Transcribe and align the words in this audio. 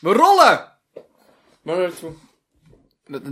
We 0.00 0.12
rollen! 0.12 0.68
Maar 1.62 1.78
naartoe. 1.78 2.10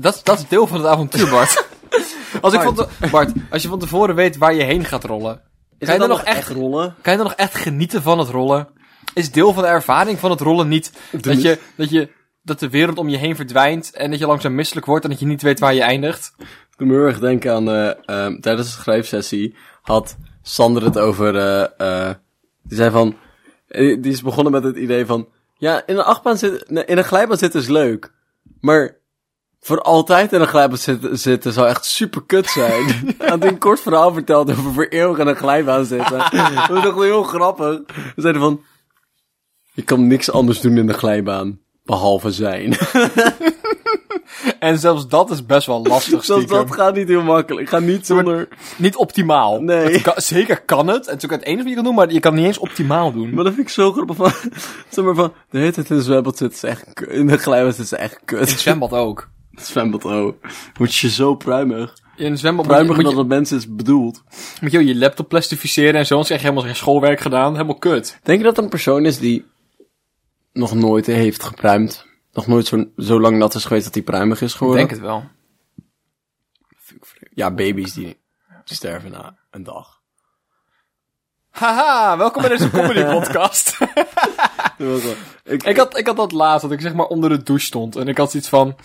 Dat, 0.01 0.21
dat 0.25 0.39
is 0.39 0.49
deel 0.49 0.67
van 0.67 0.79
het 0.79 0.87
avontuur, 0.87 1.31
Bart. 1.31 1.67
als 2.41 2.53
ik 2.55 2.61
van 2.61 2.75
te- 2.75 2.89
Bart, 3.11 3.33
als 3.51 3.63
je 3.63 3.69
van 3.69 3.79
tevoren 3.79 4.15
weet 4.15 4.37
waar 4.37 4.55
je 4.55 4.63
heen 4.63 4.85
gaat 4.85 5.05
rollen, 5.05 5.43
Is 5.79 5.87
kan 5.87 5.95
je 5.95 6.01
dan 6.01 6.09
nog 6.09 6.23
echt, 6.23 6.49
rollen? 6.49 6.95
kan 7.03 7.13
je 7.13 7.19
dan 7.19 7.29
nog 7.29 7.37
echt 7.37 7.55
genieten 7.55 8.03
van 8.03 8.19
het 8.19 8.29
rollen? 8.29 8.69
Is 9.15 9.33
deel 9.33 9.53
van 9.53 9.63
de 9.63 9.69
ervaring 9.69 10.19
van 10.19 10.31
het 10.31 10.41
rollen 10.41 10.69
niet 10.69 10.93
dat 11.11 11.43
je, 11.43 11.59
dat 11.77 11.91
je, 11.91 12.11
dat 12.43 12.59
de 12.61 12.69
wereld 12.69 12.99
om 12.99 13.09
je 13.09 13.17
heen 13.17 13.37
verdwijnt 13.37 13.95
en 13.95 14.11
dat 14.11 14.19
je 14.19 14.27
langzaam 14.27 14.55
misselijk 14.55 14.87
wordt 14.87 15.05
en 15.05 15.11
dat 15.11 15.21
je 15.21 15.27
niet 15.27 15.43
weet 15.43 15.59
waar 15.61 15.75
je 15.75 15.83
eindigt? 15.83 16.33
Ik 16.39 16.79
moet 16.79 16.89
me 16.89 16.95
heel 16.95 17.05
erg 17.07 17.19
denken 17.19 17.53
aan, 17.55 17.69
eh, 17.71 17.89
ehm, 18.05 18.41
tijdens 18.41 18.67
de 18.75 18.81
schrijfsessie 18.81 19.57
had 19.83 20.17
Sander 20.43 20.83
het 20.85 20.99
over, 20.99 21.37
eh, 21.37 22.09
eh, 22.09 22.15
die 22.63 22.77
zei 22.77 22.91
van, 22.91 23.17
eh, 23.69 24.03
die 24.03 24.13
is 24.13 24.23
begonnen 24.23 24.53
met 24.53 24.65
het 24.65 24.77
idee 24.77 25.07
van, 25.07 25.29
ja, 25.59 25.83
in 25.87 25.97
een 25.97 26.05
achtbaan 26.05 26.39
zitten, 26.39 26.75
nee, 26.75 26.85
in 26.85 26.99
een 26.99 27.05
glijbaan 27.05 27.39
zitten 27.39 27.61
is 27.61 27.69
leuk, 27.69 28.13
maar 28.61 28.97
voor 29.61 29.81
altijd 29.81 30.33
in 30.33 30.41
een 30.41 30.47
glijbaan 30.47 30.79
zitten, 30.79 31.19
zitten 31.19 31.53
zou 31.53 31.69
echt 31.69 31.85
super 31.85 32.23
kut 32.27 32.47
zijn. 32.47 32.85
Had 33.19 33.45
een 33.45 33.59
kort 33.59 33.81
verhaal 33.81 34.13
verteld 34.13 34.51
over 34.51 34.73
voor 34.73 34.87
eeuwig 34.87 35.19
in 35.19 35.27
een 35.27 35.37
glijbaan 35.37 35.85
zitten. 35.85 36.19
Dat 36.31 36.69
was 36.69 36.83
toch 36.83 37.03
heel 37.03 37.23
grappig. 37.23 37.81
We 37.87 38.21
zeiden 38.23 38.43
van, 38.43 38.63
je 39.73 39.83
kan 39.83 40.07
niks 40.07 40.31
anders 40.31 40.61
doen 40.61 40.77
in 40.77 40.87
de 40.87 40.93
glijbaan, 40.93 41.61
behalve 41.85 42.31
zijn. 42.31 42.77
En 44.59 44.79
zelfs 44.79 45.09
dat 45.09 45.31
is 45.31 45.47
best 45.47 45.67
wel 45.67 45.83
lastig 45.83 46.25
Zelfs 46.25 46.47
dat 46.47 46.75
gaat 46.75 46.95
niet 46.95 47.09
heel 47.09 47.23
makkelijk. 47.23 47.63
Ik 47.63 47.69
ga 47.69 47.79
niet 47.79 48.07
zonder... 48.07 48.49
Niet 48.77 48.97
optimaal. 48.97 49.61
Nee. 49.61 50.01
Kan- 50.01 50.13
zeker 50.17 50.61
kan 50.61 50.89
het. 50.89 51.07
Het 51.07 51.17
is 51.17 51.25
ook 51.25 51.31
het 51.31 51.45
enige 51.45 51.63
wat 51.63 51.69
je 51.69 51.75
kan 51.75 51.85
doen, 51.85 51.95
maar 51.95 52.13
je 52.13 52.21
kan 52.21 52.31
het 52.33 52.41
niet 52.41 52.49
eens 52.51 52.59
optimaal 52.59 53.13
doen. 53.13 53.35
Maar 53.35 53.45
dat 53.45 53.55
vind 53.55 53.67
ik 53.67 53.73
zo 53.73 53.93
grappig 53.93 54.17
van, 54.17 54.33
zeg 54.91 55.05
maar 55.05 55.15
van, 55.15 55.33
de 55.51 55.59
hele 55.59 55.73
tijd 55.73 55.91
in 55.91 55.97
een 55.97 56.03
zwembad 56.03 56.37
zit 56.37 56.53
is 56.53 56.63
echt 56.63 56.85
kut. 56.95 57.09
In 57.09 57.27
de 57.27 57.39
glijbaan 57.39 57.73
zit 57.73 57.85
is 57.85 57.93
echt 57.93 58.13
In 58.15 58.25
kut. 58.25 58.51
het 58.51 58.61
zwembad 58.61 58.93
ook. 58.93 59.29
Het 59.59 59.67
zwembad, 59.67 60.05
oh. 60.05 60.33
Word 60.75 60.95
je 60.95 61.11
zo 61.11 61.35
pruimig. 61.35 61.95
In 62.17 62.31
het 62.31 62.39
zwembad 62.39 62.67
moet 62.67 62.75
je, 62.77 62.81
Pruimiger 62.83 62.95
moet, 62.95 63.05
dan 63.05 63.25
je, 63.25 63.29
dat 63.29 63.39
mensen 63.39 63.57
is 63.57 63.75
bedoeld. 63.75 64.23
moet 64.61 64.73
je 64.73 64.85
je 64.87 64.97
laptop 64.97 65.29
plastificeren 65.29 65.95
en 65.95 66.07
zo, 66.07 66.15
anders 66.15 66.27
krijg 66.27 66.41
je 66.41 66.49
helemaal 66.49 66.71
geen 66.71 66.81
schoolwerk 66.83 67.21
gedaan. 67.21 67.53
Helemaal 67.53 67.79
kut. 67.79 68.19
Denk 68.23 68.39
je 68.39 68.45
dat 68.45 68.57
er 68.57 68.63
een 68.63 68.69
persoon 68.69 69.05
is 69.05 69.19
die 69.19 69.45
nog 70.53 70.75
nooit 70.75 71.07
heeft 71.07 71.43
gepruimd? 71.43 72.07
Nog 72.33 72.47
nooit 72.47 72.67
zo, 72.67 72.85
zo 72.97 73.21
lang 73.21 73.39
nat 73.39 73.55
is 73.55 73.65
geweest 73.65 73.85
dat 73.85 73.95
hij 73.95 74.03
pruimig 74.03 74.41
is 74.41 74.51
Ik 74.53 74.57
geworden? 74.57 74.87
denk 74.87 74.91
het 75.01 75.09
wel. 75.09 75.25
Ja, 77.35 77.51
baby's 77.51 77.93
die, 77.93 78.21
sterven 78.65 79.11
na 79.11 79.37
een 79.51 79.63
dag. 79.63 80.01
Haha, 81.51 82.17
welkom 82.17 82.43
bij 82.43 82.51
deze 82.51 82.71
comedy 82.71 83.05
podcast. 83.05 83.79
Dat 84.79 84.89
was 84.89 85.03
wel- 85.03 85.15
ik, 85.45 85.63
ik, 85.63 85.77
had, 85.77 85.99
ik 85.99 86.07
had 86.07 86.17
dat 86.17 86.33
laatst, 86.33 86.63
dat 86.63 86.73
ik 86.73 86.81
zeg 86.81 86.95
maar 86.95 87.07
onder 87.07 87.31
de 87.31 87.43
douche 87.43 87.65
stond. 87.67 87.97
En 87.97 88.09
ik 88.09 88.17
had 88.19 88.31
zoiets 88.31 88.49
van... 88.49 88.77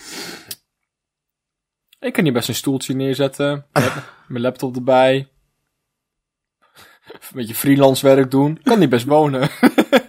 Ik 1.99 2.13
kan 2.13 2.23
hier 2.23 2.33
best 2.33 2.47
een 2.47 2.55
stoeltje 2.55 2.93
neerzetten. 2.93 3.65
Mijn 4.27 4.41
laptop 4.43 4.75
erbij. 4.75 5.29
Een 7.11 7.19
beetje 7.33 7.55
freelance 7.55 8.05
werk 8.05 8.31
doen. 8.31 8.55
Ik 8.57 8.63
kan 8.63 8.79
hier 8.79 8.89
best 8.89 9.05
wonen. 9.05 9.49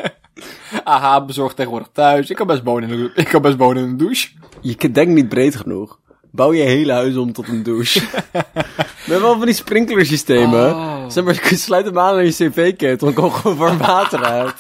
Aha, 0.85 1.25
bezorgd 1.25 1.57
tegenwoordig 1.57 1.89
thuis. 1.93 2.31
Ik 2.31 2.37
kan 2.37 2.47
best 2.47 2.63
wonen 2.63 2.91
in 2.91 2.97
de, 2.97 3.11
ik 3.15 3.29
kan 3.29 3.43
best 3.43 3.57
wonen 3.57 3.83
in 3.83 3.89
een 3.89 3.97
douche. 3.97 4.29
je 4.61 4.91
denkt 4.91 5.13
niet 5.13 5.29
breed 5.29 5.57
genoeg. 5.57 5.99
Bouw 6.31 6.53
je 6.53 6.63
hele 6.63 6.93
huis 6.93 7.17
om 7.17 7.33
tot 7.33 7.49
een 7.49 7.63
douche. 7.63 8.01
We 9.05 9.11
hebben 9.11 9.29
wel 9.29 9.37
van 9.37 9.47
die 9.47 9.55
sprinklersystemen. 9.55 10.75
Oh. 10.75 11.09
Zeg 11.09 11.25
maar, 11.25 11.49
je 11.51 11.57
sluit 11.57 11.85
hem 11.85 11.99
aan 11.99 12.15
aan 12.15 12.25
je 12.25 12.31
cv-kit, 12.31 13.01
dan 13.01 13.13
komt 13.13 13.33
gewoon 13.33 13.57
warm 13.57 13.79
water 13.79 14.25
uit. 14.25 14.55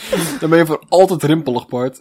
Dan 0.40 0.50
ben 0.50 0.58
je 0.58 0.66
voor 0.66 0.82
altijd 0.88 1.22
rimpelig, 1.22 1.68
Bart. 1.68 2.00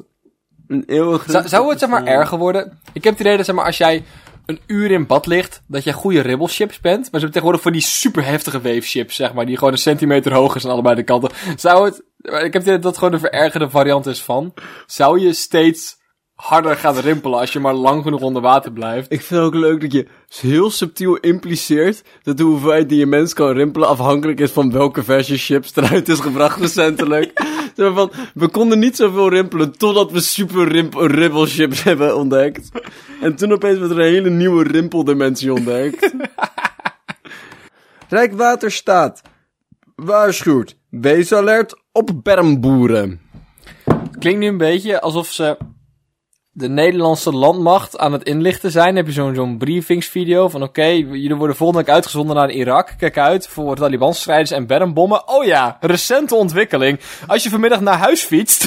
Een 0.67 0.83
eeuwig... 0.85 1.25
Zou, 1.27 1.47
zou 1.47 1.69
het 1.69 1.79
zeg 1.79 1.89
maar 1.89 2.05
erger 2.05 2.37
worden? 2.37 2.79
Ik 2.93 3.03
heb 3.03 3.13
het 3.13 3.21
idee 3.21 3.37
dat 3.37 3.45
zeg 3.45 3.55
maar, 3.55 3.65
als 3.65 3.77
jij 3.77 4.03
een 4.47 4.59
uur 4.67 4.91
in 4.91 5.07
bad 5.07 5.25
ligt, 5.25 5.61
dat 5.67 5.83
jij 5.83 5.93
goede 5.93 6.21
ribbelchips 6.21 6.79
bent. 6.79 6.95
Maar 6.95 7.05
ze 7.05 7.11
hebben 7.11 7.29
tegenwoordig 7.29 7.61
voor 7.61 7.71
die 7.71 7.81
super 7.81 8.25
heftige 8.25 8.61
weefchips, 8.61 9.15
zeg 9.15 9.33
maar, 9.33 9.45
die 9.45 9.57
gewoon 9.57 9.73
een 9.73 9.79
centimeter 9.79 10.33
hoog 10.33 10.55
is 10.55 10.65
aan 10.65 10.71
allebei 10.71 10.95
de 10.95 11.03
kanten. 11.03 11.31
Zou 11.55 11.85
het, 11.85 12.03
ik 12.43 12.53
heb 12.53 12.61
idee 12.61 12.79
dat 12.79 12.97
gewoon 12.97 13.11
de 13.11 13.19
verergerde 13.19 13.69
variant 13.69 14.05
is 14.05 14.21
van. 14.21 14.53
Zou 14.85 15.19
je 15.19 15.33
steeds 15.33 15.96
harder 16.37 16.75
gaan 16.75 16.97
rimpelen 16.97 17.39
als 17.39 17.53
je 17.53 17.59
maar 17.59 17.73
lang 17.73 18.03
genoeg 18.03 18.21
onder 18.21 18.41
water 18.41 18.71
blijft? 18.71 19.11
Ik 19.11 19.21
vind 19.21 19.39
het 19.39 19.49
ook 19.49 19.55
leuk 19.55 19.81
dat 19.81 19.91
je 19.91 20.07
heel 20.39 20.69
subtiel 20.69 21.15
impliceert 21.15 22.03
dat 22.23 22.37
de 22.37 22.43
hoeveelheid 22.43 22.89
die 22.89 22.99
je 22.99 23.05
mens 23.05 23.33
kan 23.33 23.51
rimpelen 23.51 23.87
afhankelijk 23.87 24.39
is 24.39 24.51
van 24.51 24.71
welke 24.71 25.03
versie 25.03 25.37
chips 25.37 25.75
eruit 25.75 26.09
is 26.09 26.19
gebracht 26.19 26.59
recentelijk. 26.59 27.31
Zeg 27.75 27.93
van, 27.93 28.11
we 28.33 28.47
konden 28.47 28.79
niet 28.79 28.95
zoveel 28.95 29.29
rimpelen 29.29 29.77
totdat 29.77 30.11
we 30.11 30.19
super 30.19 30.67
rimp 30.67 30.93
ribbelchips 30.93 31.83
hebben 31.83 32.17
ontdekt. 32.17 32.69
En 33.21 33.35
toen 33.35 33.51
opeens 33.51 33.79
werd 33.79 33.91
er 33.91 33.99
een 33.99 34.13
hele 34.13 34.29
nieuwe 34.29 34.63
rimpeldimensie 34.63 35.53
ontdekt. 35.53 36.13
Rijkswaterstaat 38.09 39.21
waarschuwt. 39.95 40.75
Wees 40.89 41.33
alert 41.33 41.81
op 41.91 42.09
bermboeren. 42.23 43.21
Klinkt 44.19 44.39
nu 44.39 44.47
een 44.47 44.57
beetje 44.57 45.01
alsof 45.01 45.27
ze 45.27 45.57
de 46.57 46.69
Nederlandse 46.69 47.31
landmacht 47.31 47.97
aan 47.97 48.11
het 48.11 48.23
inlichten 48.23 48.71
zijn. 48.71 48.87
Dan 48.87 48.95
heb 48.95 49.05
je 49.05 49.11
zo'n 49.11 49.35
zo'n 49.35 49.57
briefingsvideo 49.57 50.49
van 50.49 50.63
oké, 50.63 50.85
jullie 50.85 51.35
worden 51.35 51.55
volgende 51.55 51.83
week 51.83 51.93
uitgezonden 51.93 52.35
naar 52.35 52.51
Irak. 52.51 52.93
Kijk 52.97 53.17
uit 53.17 53.47
voor 53.47 53.75
Taliban-strijders 53.75 54.51
en 54.51 54.67
bermbommen. 54.67 55.27
Oh 55.27 55.45
ja, 55.45 55.77
recente 55.79 56.35
ontwikkeling. 56.35 56.99
Als 57.27 57.43
je 57.43 57.49
vanmiddag 57.49 57.81
naar 57.81 57.97
huis 57.97 58.23
fietst. 58.23 58.65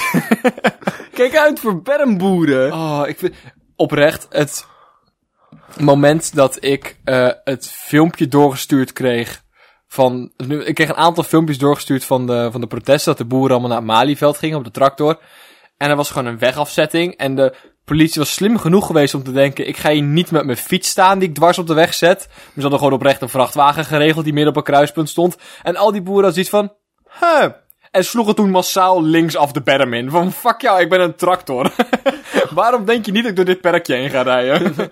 Kijk 1.15 1.37
uit 1.37 1.61
voor 1.61 1.83
bermboeren. 1.83 2.73
Oh, 2.73 3.03
ik 3.07 3.19
vind 3.19 3.35
oprecht 3.77 4.27
het 4.31 4.67
moment 5.79 6.35
dat 6.35 6.65
ik 6.65 6.97
eh, 7.05 7.29
het 7.45 7.69
filmpje 7.69 8.29
doorgestuurd 8.29 8.93
kreeg 8.93 9.43
van... 9.87 10.33
Ik 10.65 10.75
kreeg 10.75 10.89
een 10.89 10.95
aantal 10.95 11.25
filmpjes 11.25 11.59
doorgestuurd 11.59 12.05
van 12.05 12.27
de, 12.27 12.49
van 12.51 12.61
de 12.61 12.67
protesten, 12.67 13.17
dat 13.17 13.19
de 13.19 13.35
boeren 13.35 13.51
allemaal 13.51 13.69
naar 13.69 13.79
het 13.79 13.87
Malieveld 13.87 14.39
gingen 14.39 14.59
op 14.59 14.65
de 14.65 14.71
tractor. 14.71 15.19
En 15.77 15.91
er 15.91 15.97
was 15.97 16.11
gewoon 16.11 16.27
een 16.27 16.39
wegafzetting 16.39 17.17
en 17.17 17.35
de 17.35 17.55
politie 17.91 18.21
was 18.21 18.33
slim 18.33 18.59
genoeg 18.59 18.87
geweest 18.87 19.15
om 19.15 19.23
te 19.23 19.33
denken, 19.33 19.69
ik 19.69 19.77
ga 19.77 19.91
hier 19.91 20.03
niet 20.03 20.31
met 20.31 20.45
mijn 20.45 20.57
fiets 20.57 20.89
staan 20.89 21.19
die 21.19 21.29
ik 21.29 21.35
dwars 21.35 21.59
op 21.59 21.67
de 21.67 21.75
weg 21.75 21.95
zet. 21.95 22.29
Ze 22.55 22.61
hadden 22.61 22.79
gewoon 22.79 22.95
oprecht 22.95 23.23
een 23.23 23.29
vrachtwagen 23.29 23.85
geregeld 23.85 24.25
die 24.25 24.33
midden 24.33 24.53
op 24.53 24.57
een 24.57 24.73
kruispunt 24.73 25.09
stond. 25.09 25.37
En 25.63 25.77
al 25.77 25.93
die 25.93 26.03
boeren 26.03 26.25
hadden 26.25 26.45
zoiets 26.45 26.51
van, 26.51 26.73
huh... 27.21 27.51
En 27.91 28.05
sloegen 28.05 28.35
toen 28.35 28.51
massaal 28.51 29.03
links 29.03 29.37
af 29.37 29.53
de 29.53 29.63
berm 29.63 29.95
in. 29.95 30.11
Van, 30.11 30.33
fuck 30.33 30.61
jou, 30.61 30.81
ik 30.81 30.89
ben 30.89 31.01
een 31.01 31.15
tractor. 31.15 31.73
Waarom 32.55 32.85
denk 32.85 33.07
je 33.07 33.13
niet 33.13 33.23
dat 33.23 33.31
ik 33.31 33.37
door 33.37 33.45
dit 33.45 33.61
perkje 33.61 33.95
heen 33.95 34.11
ga 34.11 34.23
rijden? 34.23 34.75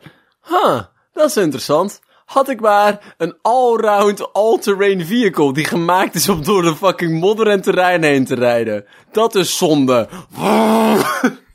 Huh, 0.49 0.81
dat 1.13 1.29
is 1.29 1.37
interessant. 1.37 2.01
Had 2.25 2.49
ik 2.49 2.61
maar 2.61 3.15
een 3.17 3.39
allround 3.43 4.33
all-terrain 4.33 5.07
vehicle 5.07 5.53
die 5.53 5.65
gemaakt 5.65 6.15
is 6.15 6.29
om 6.29 6.45
door 6.45 6.63
de 6.63 6.77
fucking 6.77 7.21
modder 7.21 7.49
en 7.49 7.61
terrein 7.61 8.03
heen 8.03 8.25
te 8.25 8.35
rijden. 8.35 8.85
Dat 9.13 9.35
is 9.35 9.59
zonde. 9.59 10.09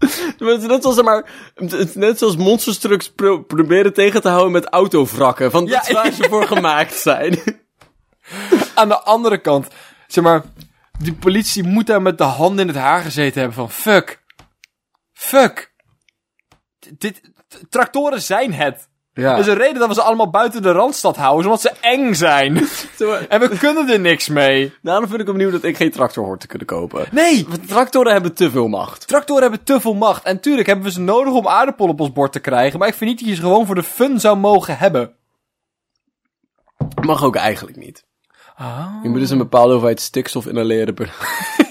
Maar 0.38 0.48
het 0.52 0.60
is 0.62 0.66
net 0.66 0.82
zoals, 0.82 1.02
maar, 1.02 1.30
het 1.54 1.72
is 1.72 1.94
net 1.94 2.18
zoals 2.18 3.12
pro- 3.14 3.42
proberen 3.42 3.92
tegen 3.92 4.20
te 4.20 4.28
houden 4.28 4.52
met 4.52 4.66
autovrakken. 4.66 5.50
Van, 5.50 5.66
dat 5.66 5.88
is 5.88 5.94
waar 5.94 6.12
ze 6.12 6.26
voor 6.28 6.46
gemaakt 6.46 6.94
zijn. 6.94 7.38
Aan 8.74 8.88
de 8.88 9.00
andere 9.00 9.38
kant, 9.38 9.68
zeg 10.06 10.24
maar, 10.24 10.42
die 10.98 11.14
politie 11.14 11.62
moet 11.62 11.86
daar 11.86 12.02
met 12.02 12.18
de 12.18 12.24
handen 12.24 12.68
in 12.68 12.74
het 12.74 12.82
haar 12.82 13.02
gezeten 13.02 13.40
hebben 13.40 13.58
van, 13.58 13.70
fuck. 13.70 14.22
Fuck. 15.12 15.72
Dit, 16.98 17.20
tractoren 17.68 18.22
zijn 18.22 18.54
het. 18.54 18.88
Ja. 19.12 19.32
Er 19.32 19.38
is 19.38 19.46
een 19.46 19.54
reden 19.56 19.78
dat 19.78 19.88
we 19.88 19.94
ze 19.94 20.02
allemaal 20.02 20.30
buiten 20.30 20.62
de 20.62 20.72
Randstad 20.72 21.16
houden, 21.16 21.44
omdat 21.44 21.60
ze 21.60 21.72
eng 21.80 22.14
zijn. 22.14 22.56
en 23.28 23.40
we 23.40 23.56
kunnen 23.58 23.88
er 23.88 24.00
niks 24.00 24.28
mee. 24.28 24.72
Daarom 24.82 25.08
vind 25.08 25.20
ik 25.20 25.28
opnieuw 25.28 25.50
dat 25.50 25.62
ik 25.62 25.76
geen 25.76 25.90
tractor 25.90 26.24
hoor 26.24 26.38
te 26.38 26.46
kunnen 26.46 26.66
kopen. 26.66 27.06
Nee, 27.10 27.46
Want 27.48 27.68
tractoren 27.68 28.12
hebben 28.12 28.34
te 28.34 28.50
veel 28.50 28.68
macht. 28.68 29.06
tractoren 29.08 29.42
hebben 29.42 29.64
te 29.64 29.80
veel 29.80 29.94
macht. 29.94 30.22
En 30.24 30.40
tuurlijk 30.40 30.66
hebben 30.66 30.84
we 30.84 30.90
ze 30.92 31.00
nodig 31.00 31.32
om 31.32 31.48
aardappelen 31.48 31.90
op 31.90 32.00
ons 32.00 32.12
bord 32.12 32.32
te 32.32 32.40
krijgen, 32.40 32.78
maar 32.78 32.88
ik 32.88 32.94
vind 32.94 33.10
niet 33.10 33.18
dat 33.18 33.28
je 33.28 33.34
ze 33.34 33.40
gewoon 33.40 33.66
voor 33.66 33.74
de 33.74 33.82
fun 33.82 34.20
zou 34.20 34.36
mogen 34.36 34.78
hebben. 34.78 35.14
Mag 37.00 37.24
ook 37.24 37.36
eigenlijk 37.36 37.76
niet. 37.76 38.04
Ah. 38.56 38.86
Je 39.02 39.08
moet 39.08 39.20
dus 39.20 39.30
een 39.30 39.38
bepaalde 39.38 39.70
hoeveelheid 39.70 40.00
stikstof 40.00 40.46
inhaleren 40.46 40.94
per... 40.94 41.12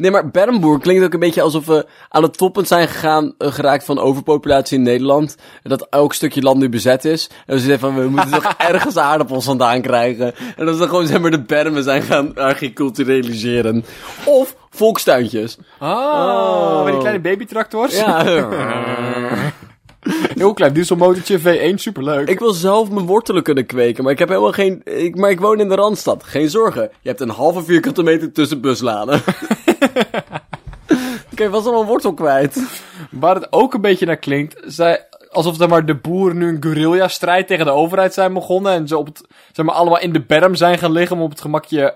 Nee, 0.00 0.10
maar 0.10 0.30
Bermboer 0.30 0.80
klinkt 0.80 1.04
ook 1.04 1.12
een 1.12 1.20
beetje 1.20 1.42
alsof 1.42 1.66
we 1.66 1.86
aan 2.08 2.22
het 2.22 2.36
toppunt 2.36 2.68
zijn 2.68 2.88
gegaan, 2.88 3.34
eh, 3.38 3.52
geraakt 3.52 3.84
van 3.84 3.98
overpopulatie 3.98 4.78
in 4.78 4.84
Nederland. 4.84 5.36
En 5.62 5.70
dat 5.70 5.86
elk 5.90 6.14
stukje 6.14 6.42
land 6.42 6.58
nu 6.58 6.68
bezet 6.68 7.04
is. 7.04 7.30
En 7.46 7.54
we 7.54 7.60
zeggen 7.60 7.78
van, 7.78 7.94
we 7.94 8.08
moeten 8.08 8.30
toch 8.30 8.54
ergens 8.72 8.96
aardappels 8.96 9.44
vandaan 9.44 9.80
krijgen. 9.80 10.34
En 10.56 10.66
dat 10.66 10.78
we 10.78 10.88
gewoon, 10.88 11.06
zeg 11.06 11.20
maar, 11.20 11.30
de 11.30 11.42
bermen 11.42 11.82
zijn 11.82 12.02
gaan 12.02 12.34
agriculturaliseren. 12.34 13.84
Of 14.24 14.56
volkstuintjes. 14.70 15.58
Oh, 15.80 16.84
met 16.84 16.92
die 16.92 17.00
kleine 17.00 17.20
babytractors. 17.20 17.96
Ja. 17.96 18.24
Heel 20.34 20.52
klein 20.52 20.72
dieselmotortje, 20.72 21.38
V1, 21.40 21.74
superleuk. 21.74 22.28
Ik 22.28 22.38
wil 22.38 22.52
zelf 22.52 22.90
mijn 22.90 23.06
wortelen 23.06 23.42
kunnen 23.42 23.66
kweken, 23.66 24.02
maar 24.02 24.12
ik 24.12 24.18
heb 24.18 24.28
helemaal 24.28 24.52
geen... 24.52 24.80
Ik, 24.84 25.16
maar 25.16 25.30
ik 25.30 25.40
woon 25.40 25.60
in 25.60 25.68
de 25.68 25.74
Randstad. 25.74 26.24
Geen 26.24 26.50
zorgen. 26.50 26.90
Je 27.00 27.08
hebt 27.08 27.20
een 27.20 27.28
halve 27.28 27.64
vierkante 27.64 28.02
meter 28.02 28.32
tussen 28.32 28.60
busladen. 28.60 29.22
Oké, 31.32 31.48
was 31.48 31.64
al 31.64 31.80
een 31.80 31.86
wortel 31.86 32.14
kwijt. 32.14 32.62
Waar 33.10 33.34
het 33.34 33.46
ook 33.52 33.74
een 33.74 33.80
beetje 33.80 34.06
naar 34.06 34.16
klinkt, 34.16 34.60
zij, 34.64 35.06
alsof 35.30 35.68
maar, 35.68 35.86
de 35.86 35.94
boeren 35.96 36.38
nu 36.38 36.48
een 36.48 36.62
guerrilla-strijd 36.62 37.46
tegen 37.46 37.64
de 37.64 37.70
overheid 37.72 38.14
zijn 38.14 38.32
begonnen. 38.32 38.72
En 38.72 38.88
ze 38.88 38.96
op 38.96 39.06
het, 39.06 39.26
zeg 39.52 39.66
maar, 39.66 39.74
allemaal 39.74 40.00
in 40.00 40.12
de 40.12 40.24
berm 40.24 40.54
zijn 40.54 40.78
gaan 40.78 40.92
liggen 40.92 41.16
om 41.16 41.22
op 41.22 41.30
het 41.30 41.40
gemakje 41.40 41.92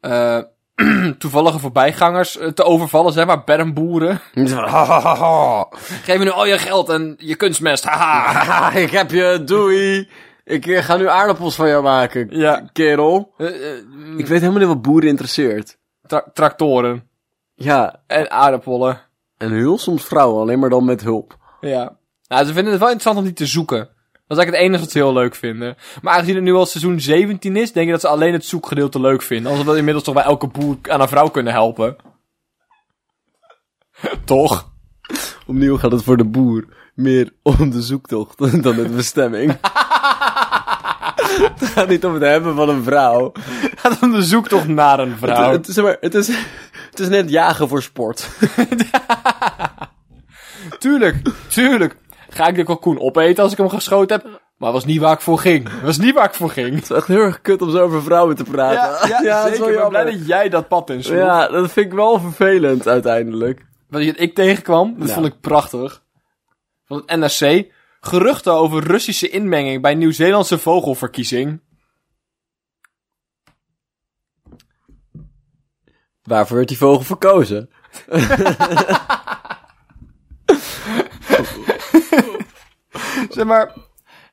eh 0.00 0.38
toevallige 1.18 1.58
voorbijgangers 1.58 2.38
eh, 2.38 2.48
te 2.48 2.64
overvallen, 2.64 3.12
zeg 3.12 3.26
maar, 3.26 3.44
bermboeren. 3.44 4.20
Geef 6.04 6.18
me 6.18 6.24
nu 6.24 6.30
al 6.30 6.46
je 6.46 6.58
geld 6.58 6.88
en 6.88 7.14
je 7.18 7.34
kunstmest, 7.36 7.84
haha. 7.84 8.70
Ik 8.86 8.90
heb 8.90 9.10
je, 9.10 9.42
doei. 9.44 10.08
Ik 10.44 10.66
eh, 10.66 10.82
ga 10.84 10.96
nu 10.96 11.08
aardappels 11.08 11.54
van 11.54 11.68
jou 11.68 11.82
maken, 11.82 12.26
Ja. 12.30 12.68
kerel. 12.72 13.34
Eh, 13.38 13.46
Ik 14.16 14.26
weet 14.26 14.40
helemaal 14.40 14.58
niet 14.58 14.68
wat 14.68 14.82
boeren 14.82 15.08
interesseert. 15.08 15.78
Tra- 16.06 16.30
tractoren 16.32 17.08
Ja, 17.54 18.02
en 18.06 18.30
aardappelen. 18.30 19.00
en 19.36 19.52
heel 19.52 19.78
soms 19.78 20.04
vrouwen, 20.04 20.40
alleen 20.40 20.58
maar 20.58 20.70
dan 20.70 20.84
met 20.84 21.02
hulp. 21.02 21.36
Ja. 21.60 21.96
Nou, 22.28 22.46
ze 22.46 22.52
vinden 22.52 22.72
het 22.72 22.80
wel 22.80 22.90
interessant 22.90 23.18
om 23.18 23.24
die 23.24 23.32
te 23.32 23.46
zoeken. 23.46 23.78
Dat 24.26 24.38
is 24.38 24.44
eigenlijk 24.44 24.56
het 24.56 24.66
enige 24.66 24.80
wat 24.82 24.90
ze 24.90 24.98
heel 24.98 25.12
leuk 25.12 25.34
vinden. 25.34 25.76
Maar 26.02 26.12
aangezien 26.14 26.34
het 26.34 26.44
nu 26.44 26.52
al 26.52 26.66
seizoen 26.66 27.00
17 27.00 27.56
is, 27.56 27.72
denk 27.72 27.86
ik 27.86 27.92
dat 27.92 28.00
ze 28.00 28.08
alleen 28.08 28.32
het 28.32 28.44
zoekgedeelte 28.44 29.00
leuk 29.00 29.22
vinden. 29.22 29.50
Alsof 29.52 29.66
we 29.66 29.76
inmiddels 29.76 30.04
toch 30.04 30.14
bij 30.14 30.22
elke 30.24 30.46
boer 30.46 30.76
aan 30.82 31.00
een 31.00 31.08
vrouw 31.08 31.28
kunnen 31.28 31.52
helpen. 31.52 31.96
toch? 34.24 34.72
Opnieuw 35.46 35.76
gaat 35.78 35.92
het 35.92 36.02
voor 36.02 36.16
de 36.16 36.24
boer 36.24 36.64
meer 36.94 37.32
om 37.42 37.70
de 37.70 37.82
zoektocht 37.82 38.38
dan 38.62 38.74
de 38.74 38.88
bestemming. 38.88 39.52
het 41.58 41.68
gaat 41.68 41.88
niet 41.88 42.04
om 42.04 42.14
het 42.14 42.22
hebben 42.22 42.54
van 42.54 42.68
een 42.68 42.84
vrouw. 42.84 43.32
Gaat 43.76 44.02
om 44.02 44.12
de 44.12 44.22
zoektocht 44.22 44.68
naar 44.68 44.98
een 44.98 45.16
vrouw. 45.16 45.52
Het, 45.52 45.66
het, 45.66 45.74
zeg 45.74 45.84
maar, 45.84 45.96
het, 46.00 46.14
is, 46.14 46.26
het 46.90 47.00
is 47.00 47.08
net 47.08 47.30
jagen 47.30 47.68
voor 47.68 47.82
sport. 47.82 48.28
Tuurlijk, 50.78 51.16
tuurlijk. 51.48 51.96
Ga 52.28 52.46
ik 52.46 52.54
de 52.54 52.64
kalkoen 52.64 53.00
opeten 53.00 53.42
als 53.42 53.52
ik 53.52 53.58
hem 53.58 53.68
geschoten 53.68 54.16
heb? 54.16 54.40
Maar 54.58 54.72
was 54.72 54.84
niet 54.84 55.00
waar 55.00 55.12
ik 55.12 55.20
voor 55.20 55.38
ging. 55.38 55.68
Was 55.82 55.98
niet 55.98 56.14
waar 56.14 56.24
ik 56.24 56.34
voor 56.34 56.50
ging. 56.50 56.74
Het 56.74 56.82
is 56.82 56.90
echt 56.90 57.06
heel 57.06 57.20
erg 57.20 57.40
kut 57.40 57.62
om 57.62 57.70
zo 57.70 57.78
over 57.78 58.02
vrouwen 58.02 58.36
te 58.36 58.44
praten. 58.44 59.08
Ja, 59.08 59.20
ja, 59.22 59.42
zeker. 59.48 59.60
wel 59.60 59.68
Ik 59.72 59.78
ben 59.78 59.88
blij 59.88 60.04
dat 60.04 60.26
jij 60.26 60.48
dat 60.48 60.68
pad 60.68 60.90
insloeg. 60.90 61.16
Ja, 61.16 61.48
dat 61.48 61.72
vind 61.72 61.86
ik 61.86 61.92
wel 61.92 62.20
vervelend 62.20 62.88
uiteindelijk. 62.88 63.64
Wat 63.88 64.00
ik 64.00 64.34
tegenkwam, 64.34 64.94
dat 64.98 65.08
Ja. 65.08 65.14
vond 65.14 65.26
ik 65.26 65.40
prachtig. 65.40 66.02
Van 66.86 67.02
het 67.06 67.16
NRC. 67.18 67.72
Geruchten 68.06 68.52
over 68.52 68.86
Russische 68.86 69.28
inmenging 69.28 69.82
bij 69.82 69.94
Nieuw-Zeelandse 69.94 70.58
vogelverkiezing. 70.58 71.60
Waarvoor 76.22 76.56
werd 76.56 76.68
die 76.68 76.76
vogel 76.76 77.04
verkozen? 77.04 77.70
Zeg 83.34 83.44
maar, 83.44 83.74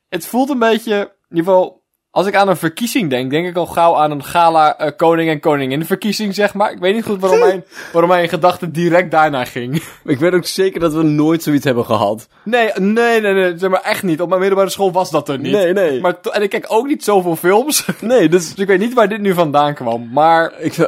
het 0.09 0.25
voelt 0.25 0.49
een 0.49 0.59
beetje, 0.59 1.15
in 1.29 1.35
ieder 1.35 1.53
geval, 1.53 1.80
als 2.11 2.27
ik 2.27 2.35
aan 2.35 2.47
een 2.47 2.57
verkiezing 2.57 3.09
denk, 3.09 3.31
denk 3.31 3.47
ik 3.47 3.55
al 3.55 3.65
gauw 3.65 3.95
aan 3.95 4.11
een 4.11 4.23
gala 4.23 4.77
eh, 4.77 4.91
koning 4.97 5.29
en 5.29 5.39
koningin 5.39 5.85
verkiezing, 5.85 6.35
zeg 6.35 6.53
maar. 6.53 6.71
Ik 6.71 6.79
weet 6.79 6.95
niet 6.95 7.05
goed 7.05 7.19
waarom 7.19 7.39
mijn, 7.47 7.63
waarom 7.91 8.09
mijn 8.11 8.29
gedachte 8.29 8.71
direct 8.71 9.11
daarna 9.11 9.45
ging. 9.45 9.83
Ik 10.03 10.19
weet 10.19 10.33
ook 10.33 10.45
zeker 10.45 10.79
dat 10.79 10.93
we 10.93 11.03
nooit 11.03 11.43
zoiets 11.43 11.65
hebben 11.65 11.85
gehad. 11.85 12.27
Nee, 12.43 12.71
nee, 12.79 13.21
nee, 13.21 13.33
nee, 13.33 13.57
zeg 13.57 13.69
maar 13.69 13.81
echt 13.81 14.03
niet. 14.03 14.21
Op 14.21 14.27
mijn 14.27 14.39
middelbare 14.39 14.69
school 14.69 14.91
was 14.91 15.11
dat 15.11 15.29
er 15.29 15.39
niet. 15.39 15.51
Nee, 15.51 15.73
nee. 15.73 16.01
Maar 16.01 16.15
en 16.31 16.41
ik 16.41 16.49
kijk 16.49 16.65
ook 16.67 16.87
niet 16.87 17.03
zoveel 17.03 17.35
films, 17.35 17.85
Nee, 18.01 18.29
dus 18.29 18.49
dus 18.49 18.57
ik 18.59 18.67
weet 18.67 18.79
niet 18.79 18.93
waar 18.93 19.09
dit 19.09 19.21
nu 19.21 19.33
vandaan 19.33 19.73
kwam. 19.73 20.09
Maar, 20.13 20.53
ik 20.59 20.75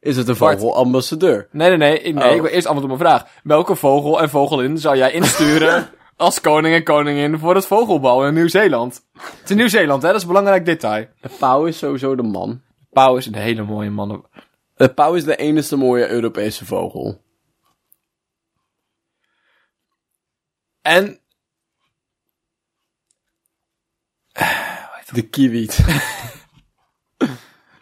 Is 0.00 0.16
het 0.16 0.28
een 0.28 0.36
vogelambassadeur? 0.36 1.48
nee, 1.50 1.68
nee, 1.68 1.76
nee, 1.76 2.00
ik- 2.00 2.14
nee, 2.14 2.28
Oh. 2.28 2.34
ik 2.34 2.40
wil 2.42 2.50
eerst 2.50 2.66
antwoord 2.66 2.92
op 2.92 2.98
mijn 2.98 3.10
vraag. 3.10 3.26
Welke 3.42 3.74
vogel 3.74 4.20
en 4.20 4.30
vogelin 4.30 4.78
zou 4.78 4.96
jij 4.96 5.12
insturen 5.12 5.88
als 6.16 6.40
koning 6.40 6.74
en 6.74 6.84
koningin 6.84 7.38
voor 7.38 7.54
het 7.54 7.66
vogelbal 7.66 8.26
in 8.26 8.34
Nieuw-Zeeland? 8.34 9.06
Het 9.12 9.40
is 9.44 9.50
in 9.50 9.56
Nieuw-Zeeland, 9.56 10.02
hè, 10.02 10.08
dat 10.08 10.16
is 10.16 10.22
een 10.22 10.28
belangrijk 10.28 10.64
detail. 10.64 11.06
De 11.20 11.30
pauw 11.38 11.66
is 11.66 11.78
sowieso 11.78 12.14
de 12.14 12.22
man. 12.22 12.62
Pauw 12.90 13.16
is 13.16 13.26
een 13.26 13.34
hele 13.34 13.62
mooie 13.62 13.90
man. 13.90 14.26
De 14.76 14.94
pauw 14.94 15.14
is 15.14 15.24
de 15.24 15.36
enige 15.36 15.76
mooie 15.76 16.08
Europese 16.08 16.64
vogel. 16.64 17.20
En 20.82 21.22
De 25.12 25.22
kiwiet. 25.22 25.78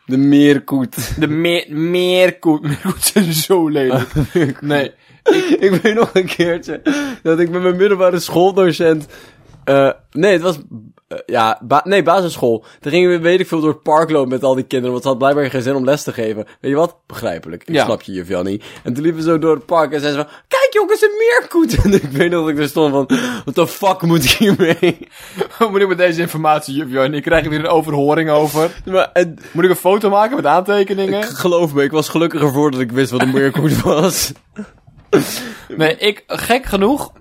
de 0.07 0.17
meerkoet. 0.17 1.21
de 1.21 1.29
meer, 1.29 1.67
meerkoet. 1.69 2.63
Meerkoet 2.63 3.03
zijn 3.03 3.33
zo 3.33 3.69
lelijk. 3.69 4.13
Nee. 4.61 4.95
ik 5.67 5.79
weet 5.83 5.95
nog 5.95 6.11
een 6.13 6.27
keertje 6.27 6.81
dat 7.23 7.39
ik 7.39 7.51
met 7.51 7.63
mijn 7.63 7.77
middelbare 7.77 8.19
schooldocent. 8.21 9.07
eh 9.65 9.91
nee, 10.13 10.33
het 10.33 10.43
was. 10.43 10.59
eh, 11.09 11.19
ja, 11.27 11.59
ba- 11.63 11.81
nee, 11.85 12.03
basisschool. 12.03 12.65
Toen 12.81 12.93
gingen 12.93 13.11
we, 13.11 13.19
weet 13.19 13.41
ik 13.41 13.47
veel, 13.49 13.61
door 13.61 13.71
het 13.73 13.83
park 13.83 14.11
lopen 14.11 14.29
met 14.29 14.43
al 14.45 14.55
die 14.55 14.65
kinderen. 14.65 14.91
Want 14.93 15.03
ze 15.03 15.09
had 15.09 15.19
blijkbaar 15.19 15.51
geen 15.51 15.63
zin 15.63 15.75
om 15.75 15.85
les 15.85 16.03
te 16.03 16.13
geven. 16.13 16.45
Weet 16.61 16.71
je 16.71 16.77
wat? 16.77 16.97
Begrijpelijk. 17.07 17.63
Ik 17.67 17.75
Ja. 17.75 17.85
snap 17.85 18.03
je, 18.03 18.13
juf 18.13 18.29
Jannie. 18.29 18.61
En 18.85 18.95
toen 18.95 19.03
liepen 19.03 19.21
we 19.23 19.27
zo 19.31 19.39
door 19.39 19.55
het 19.55 19.67
park 19.67 19.93
en 19.93 20.01
zei 20.01 20.13
ze 20.13 20.19
van... 20.19 20.29
Kijk 20.49 20.69
jongens, 20.71 21.03
een 21.03 21.11
meerkoet! 21.19 21.77
En 21.85 21.93
ik 21.95 22.03
weet 22.11 22.31
nog 22.31 22.41
dat 22.41 22.51
ik 22.51 22.59
er 22.59 22.69
stond 22.69 22.93
van... 22.93 23.07
What 23.45 23.55
the 23.55 23.67
fuck 23.67 24.03
moet 24.03 24.25
ik 24.25 24.31
hiermee? 24.31 24.99
Wat 25.59 25.71
moet 25.71 25.81
ik 25.81 25.89
met 25.89 25.99
deze 25.99 26.21
informatie? 26.21 26.99
En 26.99 27.15
ik 27.15 27.23
krijg 27.23 27.45
er 27.45 27.51
weer 27.51 27.59
een 27.59 27.67
overhoring 27.67 28.31
over. 28.31 28.71
maar 28.85 29.11
en, 29.13 29.39
Moet 29.53 29.65
ik 29.65 29.71
een 29.71 29.77
foto 29.77 30.11
maken 30.11 30.37
met 30.37 30.47
aantekeningen? 30.47 31.23
geloof 31.25 31.75
me, 31.75 31.83
ik 31.83 31.91
was 31.93 32.09
gelukkiger 32.09 32.53
voordat 32.53 32.81
ik 32.81 32.93
wist 32.93 33.11
wat 33.11 33.21
een 33.21 33.33
meerkoet 33.33 33.83
was. 33.83 34.33
Nee, 35.77 35.97
ik, 35.97 36.25
gek 36.27 36.65
genoeg. 36.65 37.13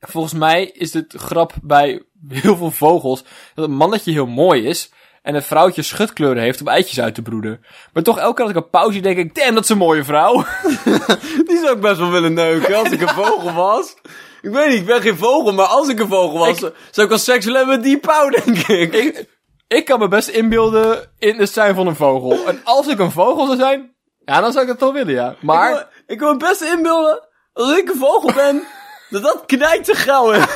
Volgens 0.00 0.34
mij 0.34 0.64
is 0.64 0.92
het 0.92 1.14
grap 1.16 1.52
bij 1.62 2.02
heel 2.28 2.56
veel 2.56 2.70
vogels 2.70 3.24
dat 3.54 3.68
het 3.68 3.76
mannetje 3.76 4.12
heel 4.12 4.26
mooi 4.26 4.66
is. 4.66 4.92
En 5.22 5.34
het 5.34 5.44
vrouwtje 5.44 5.82
schutkleuren 5.82 6.42
heeft 6.42 6.60
om 6.60 6.68
eitjes 6.68 7.00
uit 7.00 7.14
te 7.14 7.22
broeden. 7.22 7.64
Maar 7.92 8.02
toch 8.02 8.18
elke 8.18 8.34
keer 8.34 8.44
als 8.44 8.54
ik 8.54 8.62
een 8.62 8.70
pauze 8.70 9.00
denk 9.00 9.18
ik, 9.18 9.34
damn, 9.34 9.54
dat 9.54 9.62
is 9.62 9.68
een 9.68 9.76
mooie 9.76 10.04
vrouw. 10.04 10.44
Die 11.46 11.58
zou 11.58 11.74
ik 11.74 11.80
best 11.80 11.98
wel 11.98 12.10
willen 12.10 12.34
neuken 12.34 12.74
als 12.74 12.90
ik 12.90 13.00
een 13.00 13.08
vogel 13.24 13.52
was. 13.52 13.94
Ik 14.42 14.50
weet 14.50 14.68
niet, 14.68 14.78
ik 14.78 14.86
ben 14.86 15.00
geen 15.00 15.16
vogel, 15.16 15.52
maar 15.52 15.66
als 15.66 15.88
ik 15.88 15.98
een 15.98 16.08
vogel 16.08 16.38
was, 16.38 16.58
zou 16.58 16.72
ik 16.94 17.08
wel 17.08 17.18
seks 17.18 17.44
willen 17.44 17.60
hebben 17.60 17.76
met 17.76 17.84
die 17.84 17.98
pauw, 17.98 18.28
denk 18.28 18.58
ik. 18.58 18.92
ik, 18.94 19.26
ik 19.68 19.84
kan 19.84 19.98
me 19.98 20.08
best 20.08 20.28
inbeelden 20.28 21.12
in 21.18 21.38
het 21.38 21.52
zijn 21.52 21.74
van 21.74 21.86
een 21.86 21.96
vogel. 21.96 22.46
En 22.46 22.60
als 22.64 22.86
ik 22.86 22.98
een 22.98 23.10
vogel 23.10 23.46
zou 23.46 23.58
zijn, 23.58 23.91
ja, 24.24 24.40
dan 24.40 24.52
zou 24.52 24.64
ik 24.64 24.70
het 24.70 24.78
toch 24.78 24.92
willen, 24.92 25.14
ja. 25.14 25.34
Maar, 25.40 25.70
Ik, 25.70 25.74
wil- 25.76 25.86
ik 26.06 26.18
wil 26.20 26.30
me 26.32 26.36
best 26.36 26.60
inbeelden, 26.60 27.28
als 27.52 27.76
ik 27.78 27.88
een 27.88 27.98
vogel 27.98 28.32
ben, 28.32 28.62
dat 29.10 29.22
dat 29.22 29.42
knijt 29.46 29.84
te 29.84 29.94
geil 29.94 30.32
is. 30.32 30.44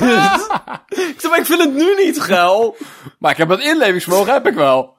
ik 0.88 1.14
zeg, 1.18 1.30
maar 1.30 1.38
ik 1.38 1.46
vind 1.46 1.62
het 1.62 1.74
nu 1.74 1.94
niet 2.04 2.20
geil. 2.20 2.76
maar 3.18 3.30
ik 3.30 3.36
heb 3.36 3.48
dat 3.48 3.60
inlevingsvermogen, 3.60 4.32
heb 4.32 4.46
ik 4.46 4.54
wel. 4.54 4.94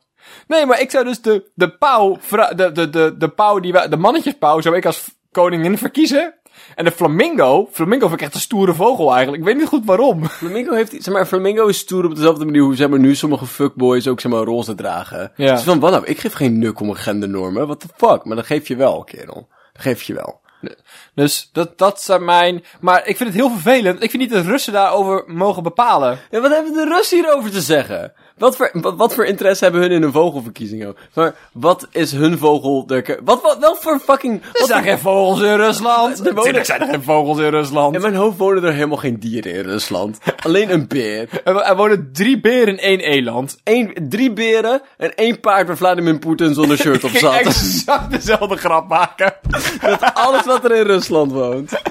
Nee, 0.47 0.65
maar 0.65 0.79
ik 0.81 0.91
zou 0.91 1.03
dus 1.05 1.21
de, 1.21 1.51
de 1.53 1.77
pauw, 1.77 2.17
de, 2.55 2.71
de, 2.71 2.89
de, 2.89 3.15
de 3.17 3.29
pauw 3.29 3.59
die 3.59 3.71
wij, 3.71 3.87
de 3.87 3.97
mannetjespauw 3.97 4.61
zou 4.61 4.75
ik 4.75 4.85
als 4.85 5.05
koningin 5.31 5.77
verkiezen. 5.77 6.33
En 6.75 6.85
de 6.85 6.91
flamingo, 6.91 7.69
flamingo 7.71 8.07
vind 8.07 8.19
ik 8.19 8.25
echt 8.25 8.35
een 8.35 8.41
stoere 8.41 8.73
vogel 8.73 9.13
eigenlijk. 9.13 9.43
Ik 9.43 9.47
weet 9.47 9.57
niet 9.57 9.67
goed 9.67 9.85
waarom. 9.85 10.25
Flamingo 10.29 10.73
heeft, 10.73 10.91
zeg 10.91 11.13
maar, 11.13 11.25
Flamingo 11.25 11.67
is 11.67 11.77
stoer 11.77 12.05
op 12.05 12.15
dezelfde 12.15 12.45
manier 12.45 12.61
hoe, 12.61 12.75
zeg 12.75 12.89
maar, 12.89 12.99
nu 12.99 13.15
sommige 13.15 13.45
fuckboys 13.45 14.07
ook, 14.07 14.19
zeg 14.19 14.31
maar, 14.31 14.43
roze 14.43 14.75
dragen. 14.75 15.31
Ja. 15.35 15.53
Dus 15.53 15.63
van, 15.63 15.79
wat 15.79 15.91
nou, 15.91 16.05
ik 16.05 16.19
geef 16.19 16.33
geen 16.33 16.59
nuk 16.59 16.79
om 16.79 16.89
een 16.89 16.95
gendernormen, 16.95 17.65
what 17.65 17.79
the 17.79 17.87
fuck, 17.95 18.25
maar 18.25 18.35
dat 18.35 18.45
geef 18.45 18.67
je 18.67 18.75
wel, 18.75 19.03
kerel. 19.03 19.47
Dat 19.73 19.81
geef 19.81 20.01
je 20.01 20.13
wel. 20.13 20.39
Dus 21.15 21.49
dat, 21.53 21.77
dat 21.77 22.01
zijn 22.01 22.25
mijn... 22.25 22.63
Maar 22.79 23.07
ik 23.07 23.17
vind 23.17 23.29
het 23.29 23.37
heel 23.39 23.49
vervelend. 23.49 24.03
Ik 24.03 24.09
vind 24.09 24.23
niet 24.23 24.31
dat 24.31 24.45
Russen 24.45 24.73
daarover 24.73 25.23
mogen 25.27 25.63
bepalen. 25.63 26.19
Ja, 26.31 26.39
wat 26.41 26.51
hebben 26.51 26.73
de 26.73 26.85
Russen 26.85 27.17
hierover 27.17 27.51
te 27.51 27.61
zeggen? 27.61 28.13
Wat 28.37 28.55
voor, 28.55 28.69
wat, 28.73 28.95
wat 28.95 29.13
voor 29.13 29.25
interesse 29.25 29.63
hebben 29.63 29.81
hun 29.81 29.91
in 29.91 30.03
een 30.03 30.11
vogelverkiezing? 30.11 30.85
ook? 30.85 30.97
Maar 31.13 31.35
wat 31.51 31.87
is 31.91 32.11
hun 32.11 32.37
vogel... 32.37 32.85
De, 32.85 33.19
wat, 33.23 33.41
wat, 33.41 33.57
wel 33.57 33.75
voor 33.75 33.99
fucking... 33.99 34.41
Er 34.41 34.49
Wat 34.59 34.67
zijn 34.67 34.83
geen 34.83 34.99
vogels 34.99 35.41
in 35.41 35.55
Rusland. 35.55 36.27
Er 36.27 36.33
wonen- 36.33 36.65
zijn 36.65 36.81
er 36.81 36.87
geen 36.87 37.03
vogels 37.03 37.37
in 37.39 37.49
Rusland. 37.49 37.95
in 37.95 38.01
mijn 38.01 38.15
hoofd 38.15 38.37
wonen 38.37 38.63
er 38.63 38.73
helemaal 38.73 38.97
geen 38.97 39.19
dieren 39.19 39.53
in 39.53 39.61
Rusland. 39.63 40.17
Alleen 40.43 40.71
een 40.71 40.87
beer. 40.87 41.29
Er, 41.43 41.55
er 41.61 41.75
wonen 41.75 42.09
drie 42.13 42.39
beren 42.39 42.67
in 42.67 42.79
één 42.79 42.99
eland. 42.99 43.57
Eén, 43.63 43.93
drie 44.09 44.33
beren 44.33 44.81
en 44.97 45.15
één 45.15 45.39
paard 45.39 45.67
waar 45.67 45.77
Vladimir 45.77 46.19
Poetin 46.19 46.53
zonder 46.53 46.77
shirt 46.77 47.03
op 47.03 47.09
Ik 47.09 47.17
zat. 47.17 47.33
exact 47.45 48.11
dezelfde 48.11 48.57
grap 48.57 48.87
maken. 48.87 49.33
Alles 50.13 50.45
wat 50.45 50.63
er 50.63 50.71
in 50.75 50.85
Rusland 50.87 51.31
woont. 51.31 51.71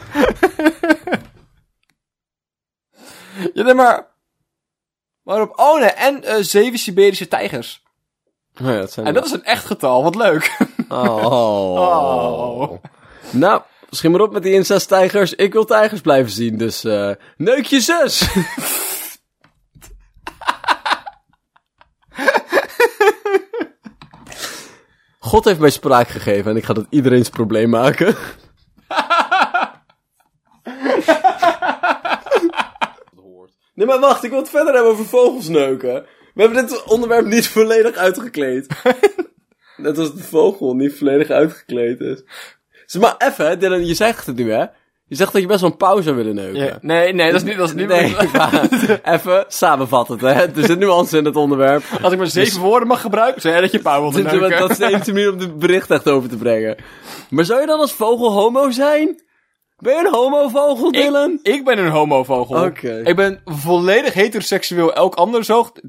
Ja, 3.54 3.62
nee, 3.62 3.74
maar... 3.74 4.06
Waarop? 5.22 5.58
Oh 5.58 5.80
nee, 5.80 5.90
en 5.90 6.24
eh, 6.24 6.36
zeven 6.40 6.78
Siberische 6.78 7.28
tijgers. 7.28 7.82
Oh 8.60 8.66
ja, 8.66 8.78
dat 8.78 8.92
zijn 8.92 9.06
En 9.06 9.14
dat 9.14 9.24
is 9.24 9.32
een 9.32 9.44
echt 9.44 9.64
getal, 9.64 10.02
wat 10.02 10.14
leuk. 10.14 10.50
Oh. 10.88 11.24
Oh. 11.74 12.82
Nou, 13.30 13.62
schiet 13.90 14.10
maar 14.10 14.20
op 14.20 14.32
met 14.32 14.42
die 14.42 14.52
incest-tijgers. 14.52 15.34
Ik 15.34 15.52
wil 15.52 15.64
tijgers 15.64 16.00
blijven 16.00 16.32
zien, 16.32 16.56
dus... 16.56 16.84
eh 16.84 17.10
neuk 17.36 17.64
je 17.64 17.80
zus! 17.80 18.26
God 25.18 25.44
heeft 25.44 25.58
mij 25.58 25.70
spraak 25.70 26.08
gegeven 26.08 26.50
en 26.50 26.56
ik 26.56 26.64
ga 26.64 26.72
dat 26.72 26.86
iedereen's 26.90 27.28
probleem 27.28 27.70
maken. 27.70 28.16
Nee, 33.76 33.86
maar 33.86 34.00
wacht, 34.00 34.24
ik 34.24 34.30
wil 34.30 34.38
het 34.38 34.50
verder 34.50 34.74
hebben 34.74 34.92
over 34.92 35.04
vogelsneuken. 35.04 36.04
We 36.34 36.42
hebben 36.42 36.66
dit 36.66 36.82
onderwerp 36.84 37.26
niet 37.26 37.48
volledig 37.48 37.96
uitgekleed. 37.96 38.66
Net 39.76 39.98
als 39.98 40.14
de 40.14 40.22
vogel 40.22 40.74
niet 40.74 40.98
volledig 40.98 41.30
uitgekleed 41.30 42.00
is. 42.00 42.22
Maar 43.00 43.14
even, 43.18 43.58
Dylan, 43.58 43.86
je 43.86 43.94
zegt 43.94 44.26
het 44.26 44.36
nu, 44.36 44.52
hè? 44.52 44.64
Je 45.08 45.16
zegt 45.16 45.32
dat 45.32 45.40
je 45.42 45.48
best 45.48 45.60
wel 45.60 45.70
een 45.70 45.76
pauze 45.76 46.02
zou 46.02 46.16
willen 46.16 46.34
neuken. 46.34 46.64
Ja. 46.64 46.78
Nee, 46.80 47.12
nee, 47.12 47.26
dat 47.32 47.40
is 47.40 47.46
niet... 47.48 47.56
Dat 47.56 47.68
is 47.68 47.74
niet 47.74 47.88
Nee, 47.88 48.16
maar 48.32 49.00
even 49.04 49.44
samenvat 49.48 50.08
het, 50.08 50.20
hè? 50.20 50.32
Er 50.32 50.50
zit 50.54 50.78
nuance 50.78 51.18
in 51.18 51.24
het 51.24 51.36
onderwerp. 51.36 51.82
Als 52.02 52.12
ik 52.12 52.18
maar 52.18 52.26
zeven 52.26 52.60
woorden 52.60 52.88
mag 52.88 53.00
gebruiken, 53.00 53.40
zei 53.40 53.52
jij 53.52 53.62
dat 53.62 53.72
je 53.72 53.78
pauw 53.78 54.00
wilde 54.00 54.22
is- 54.22 54.32
neuken. 54.32 54.58
Dat 54.58 54.70
is 54.70 54.76
de 54.78 54.86
enige 54.86 55.12
manier 55.12 55.32
om 55.32 55.38
het 55.38 55.58
bericht 55.58 55.90
echt 55.90 56.08
over 56.08 56.28
te 56.28 56.36
brengen. 56.36 56.76
Maar 57.30 57.44
zou 57.44 57.60
je 57.60 57.66
dan 57.66 57.80
als 57.80 57.92
vogel 57.92 58.32
homo 58.32 58.70
zijn? 58.70 59.22
Ben 59.78 59.94
je 59.94 59.98
een 59.98 60.14
homovogel, 60.14 60.92
Dylan? 60.92 61.38
Ik, 61.42 61.54
ik 61.54 61.64
ben 61.64 61.78
een 61.78 61.90
homovogel. 61.90 62.64
Oké. 62.64 63.00
Ik 63.04 63.16
ben 63.16 63.40
volledig 63.44 64.14
heteroseksueel. 64.14 64.94
Elk 64.94 65.14
ander 65.14 65.44
zoogd... 65.44 65.80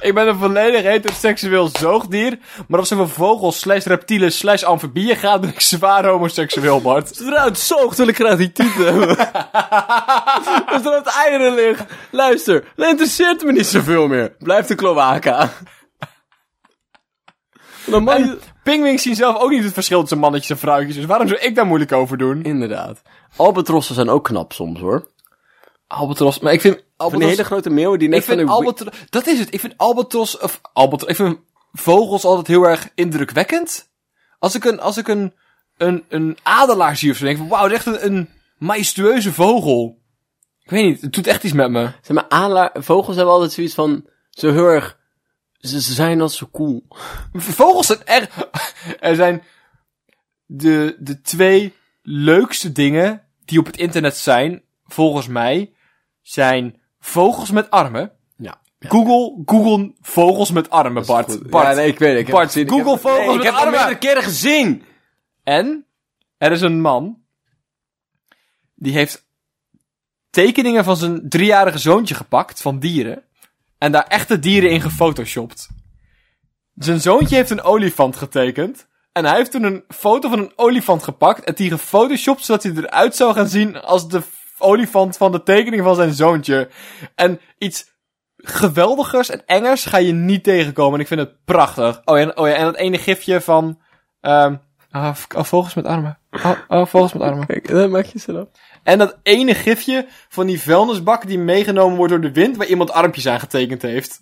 ik 0.00 0.14
ben 0.14 0.28
een 0.28 0.38
volledig 0.38 0.82
heteroseksueel 0.82 1.70
zoogdier. 1.78 2.38
Maar 2.68 2.78
als 2.78 2.90
het 2.90 2.98
over 2.98 3.14
vogels 3.14 3.58
slash 3.58 3.84
reptielen 3.84 4.32
slash 4.32 4.62
amfibieën 4.62 5.16
gaat, 5.16 5.40
ben 5.40 5.50
ik 5.50 5.60
zwaar 5.60 6.06
homoseksueel, 6.06 6.80
Bart. 6.80 7.08
Zodra 7.16 7.44
het 7.44 7.58
zoogt, 7.58 7.98
wil 7.98 8.08
ik 8.08 8.16
graag 8.16 8.36
die 8.36 8.52
titel 8.52 8.84
hebben. 8.84 9.08
Als 10.72 10.84
er 10.84 10.94
het 10.94 11.06
eieren 11.06 11.54
ligt. 11.54 11.84
Luister, 12.10 12.72
dat 12.76 12.88
interesseert 12.88 13.44
me 13.44 13.52
niet 13.52 13.66
zoveel 13.66 14.06
meer. 14.06 14.34
Blijf 14.38 14.66
de 14.66 14.74
kloaka. 14.74 15.52
Dan 17.86 18.02
mag 18.02 18.18
je... 18.18 18.38
Pingwings 18.62 19.02
zien 19.02 19.14
zelf 19.14 19.38
ook 19.38 19.50
niet 19.50 19.64
het 19.64 19.72
verschil 19.72 20.00
tussen 20.00 20.18
mannetjes 20.18 20.50
en 20.50 20.58
vrouwtjes. 20.58 20.94
Dus 20.94 21.04
waarom 21.04 21.28
zou 21.28 21.40
ik 21.40 21.54
daar 21.54 21.66
moeilijk 21.66 21.92
over 21.92 22.18
doen? 22.18 22.42
Inderdaad. 22.42 23.02
Albatrossen 23.36 23.94
zijn 23.94 24.08
ook 24.08 24.24
knap 24.24 24.52
soms, 24.52 24.80
hoor. 24.80 25.10
Albatros, 25.86 26.38
maar 26.38 26.52
ik 26.52 26.60
vind 26.60 26.84
albatros... 26.96 27.30
hele 27.30 27.44
grote 27.44 27.70
meeuwen 27.70 27.98
die 27.98 28.08
net 28.08 28.18
ik 28.18 28.24
vind 28.24 28.40
van 28.40 28.48
albatros... 28.48 28.94
Dat 29.10 29.26
is 29.26 29.38
het. 29.38 29.54
Ik 29.54 29.60
vind 29.60 29.74
albatros... 29.76 30.38
Of 30.38 30.60
albatros... 30.72 31.10
Ik 31.10 31.16
vind 31.16 31.38
vogels 31.72 32.24
altijd 32.24 32.46
heel 32.46 32.64
erg 32.64 32.88
indrukwekkend. 32.94 33.90
Als 34.38 34.54
ik 34.54 34.64
een, 34.64 34.80
als 34.80 34.96
ik 34.96 35.08
een, 35.08 35.34
een, 35.76 36.04
een 36.08 36.38
adelaar 36.42 36.96
zie 36.96 37.10
of 37.10 37.16
zo, 37.16 37.24
denk 37.24 37.36
ik 37.36 37.42
van... 37.42 37.50
Wauw, 37.50 37.68
dat 37.68 37.78
is 37.78 37.86
echt 37.86 38.02
een, 38.02 38.12
een 38.12 38.28
majestueuze 38.58 39.32
vogel. 39.32 40.00
Ik 40.62 40.70
weet 40.70 40.84
niet, 40.84 41.00
het 41.00 41.12
doet 41.12 41.26
echt 41.26 41.44
iets 41.44 41.52
met 41.52 41.70
me. 41.70 41.90
Zeg 42.02 42.16
maar, 42.16 42.28
adelaar... 42.28 42.70
Vogels 42.74 43.16
hebben 43.16 43.34
altijd 43.34 43.52
zoiets 43.52 43.74
van... 43.74 44.06
Zo 44.30 44.52
heel 44.52 44.66
erg... 44.66 45.00
Ze, 45.62 45.80
zijn 45.80 46.20
altijd 46.20 46.38
zo 46.38 46.48
cool. 46.52 46.86
Vogels 47.32 47.86
zijn 47.86 48.04
echt... 48.04 48.30
Er 49.00 49.14
zijn 49.14 49.42
de, 50.46 50.96
de 50.98 51.20
twee 51.20 51.74
leukste 52.02 52.72
dingen 52.72 53.22
die 53.44 53.58
op 53.58 53.66
het 53.66 53.76
internet 53.76 54.16
zijn, 54.16 54.62
volgens 54.84 55.26
mij, 55.26 55.72
zijn 56.20 56.80
vogels 56.98 57.50
met 57.50 57.70
armen. 57.70 58.12
Ja. 58.36 58.60
Google, 58.78 59.42
Google 59.44 59.94
vogels 60.00 60.50
met 60.50 60.70
armen, 60.70 61.06
Bart. 61.06 61.50
Bart. 61.50 61.66
Ja, 61.66 61.74
nee, 61.74 61.88
ik 61.88 61.98
weet 61.98 62.18
het. 62.18 62.26
Ik 62.26 62.32
Bart. 62.32 62.52
Google 62.52 62.78
ik 62.78 62.86
heb, 62.86 63.00
vogels 63.00 63.18
nee, 63.18 63.26
met 63.26 63.36
ik 63.36 63.42
heb 63.42 63.52
het 63.52 63.62
armen. 63.62 63.78
meerdere 63.78 63.98
keren 63.98 64.22
gezien. 64.22 64.82
En 65.42 65.86
er 66.36 66.52
is 66.52 66.60
een 66.60 66.80
man 66.80 67.22
die 68.74 68.92
heeft 68.92 69.26
tekeningen 70.30 70.84
van 70.84 70.96
zijn 70.96 71.28
driejarige 71.28 71.78
zoontje 71.78 72.14
gepakt 72.14 72.62
van 72.62 72.78
dieren 72.78 73.24
en 73.82 73.92
daar 73.92 74.06
echte 74.06 74.38
dieren 74.38 74.70
in 74.70 74.80
gefotoshopt. 74.80 75.68
Zijn 76.74 77.00
zoontje 77.00 77.36
heeft 77.36 77.50
een 77.50 77.62
olifant 77.62 78.16
getekend 78.16 78.88
en 79.12 79.24
hij 79.24 79.36
heeft 79.36 79.50
toen 79.50 79.62
een 79.62 79.84
foto 79.88 80.28
van 80.28 80.38
een 80.38 80.52
olifant 80.56 81.02
gepakt 81.02 81.44
en 81.44 81.54
die 81.54 81.70
gefotoshopt 81.70 82.44
zodat 82.44 82.62
hij 82.62 82.72
eruit 82.72 83.16
zou 83.16 83.34
gaan 83.34 83.48
zien 83.48 83.80
als 83.80 84.08
de 84.08 84.22
olifant 84.58 85.16
van 85.16 85.32
de 85.32 85.42
tekening 85.42 85.82
van 85.82 85.94
zijn 85.94 86.12
zoontje. 86.12 86.68
En 87.14 87.40
iets 87.58 87.84
geweldigers 88.36 89.30
en 89.30 89.46
engers 89.46 89.84
ga 89.84 89.98
je 89.98 90.12
niet 90.12 90.44
tegenkomen 90.44 90.94
en 90.94 91.00
ik 91.00 91.06
vind 91.06 91.20
het 91.20 91.44
prachtig. 91.44 92.00
Oh 92.04 92.18
ja, 92.18 92.32
oh 92.34 92.48
ja 92.48 92.54
en 92.54 92.64
dat 92.64 92.76
ene 92.76 92.98
gifje 92.98 93.40
van... 93.40 93.80
ehm 94.20 94.56
ah, 94.92 95.16
oh, 95.36 95.44
vogels 95.44 95.74
met 95.74 95.84
armen. 95.84 96.18
Oh, 96.30 96.50
oh, 96.68 96.86
vogels 96.86 97.12
met 97.12 97.22
armen. 97.22 97.46
Kijk, 97.46 97.68
dat 97.68 97.90
maak 97.90 98.04
je 98.04 98.18
zo 98.18 98.32
op. 98.40 98.50
En 98.82 98.98
dat 98.98 99.18
ene 99.22 99.54
gifje 99.54 100.06
van 100.28 100.46
die 100.46 100.60
vuilnisbak 100.60 101.26
die 101.26 101.38
meegenomen 101.38 101.96
wordt 101.96 102.12
door 102.12 102.20
de 102.20 102.32
wind, 102.32 102.56
waar 102.56 102.66
iemand 102.66 102.90
armpjes 102.90 103.26
aan 103.28 103.40
getekend 103.40 103.82
heeft. 103.82 104.20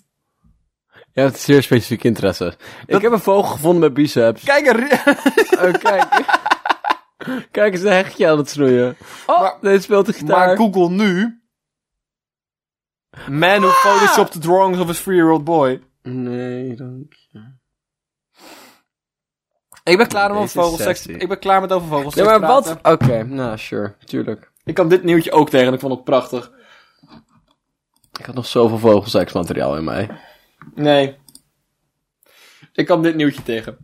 Ja, 1.12 1.22
het 1.24 1.34
is 1.34 1.44
zeer 1.44 1.62
specifiek 1.62 2.04
interesse. 2.04 2.54
Ik 2.86 3.02
heb 3.02 3.12
een 3.12 3.20
vogel 3.20 3.50
gevonden 3.50 3.80
met 3.80 3.94
biceps. 3.94 4.44
Kijk, 4.44 4.66
er... 4.66 4.78
Oh, 5.66 5.72
kijk. 5.72 6.04
kijk 7.50 7.72
eens 7.72 7.82
een 7.82 7.92
hechtje 7.92 8.28
aan 8.28 8.38
het 8.38 8.50
snoeien. 8.50 8.96
Oh, 9.26 9.40
Maar- 9.40 9.56
deze 9.60 9.82
speelt 9.82 10.06
de 10.06 10.12
gitaar. 10.12 10.46
maar 10.46 10.56
Google 10.56 10.90
nu... 10.90 11.40
Man 13.28 13.60
who 13.60 13.68
photoshopped 13.70 14.32
the 14.32 14.38
drawings 14.38 14.78
of 14.78 14.86
his 14.86 15.02
three-year-old 15.02 15.44
boy. 15.44 15.82
Nee, 16.02 16.74
dank. 16.74 17.12
Ik 19.84 19.96
ben 19.96 20.08
klaar 20.08 20.30
om 20.30 20.36
over 20.36 20.62
vogelseks... 20.62 21.06
Ik 21.06 21.28
ben 21.28 21.38
klaar 21.38 21.60
met 21.60 21.72
over 21.72 21.88
vogels 21.88 22.14
Ja, 22.14 22.24
maar 22.24 22.40
wat? 22.40 22.76
Oké, 22.82 23.24
nou, 23.24 23.58
sure. 23.58 23.94
Tuurlijk. 24.04 24.50
Ik 24.64 24.74
kan 24.74 24.88
dit 24.88 25.04
nieuwtje 25.04 25.32
ook 25.32 25.50
tegen 25.50 25.66
en 25.66 25.74
ik 25.74 25.80
vond 25.80 25.94
het 25.94 26.04
prachtig. 26.04 26.52
Ik 28.18 28.26
had 28.26 28.34
nog 28.34 28.46
zoveel 28.46 28.78
vogelseksmateriaal 28.78 29.76
in 29.76 29.84
mij. 29.84 30.10
Nee. 30.74 31.16
Ik 32.72 32.86
kan 32.86 33.02
dit 33.02 33.14
nieuwtje 33.14 33.42
tegen. 33.42 33.76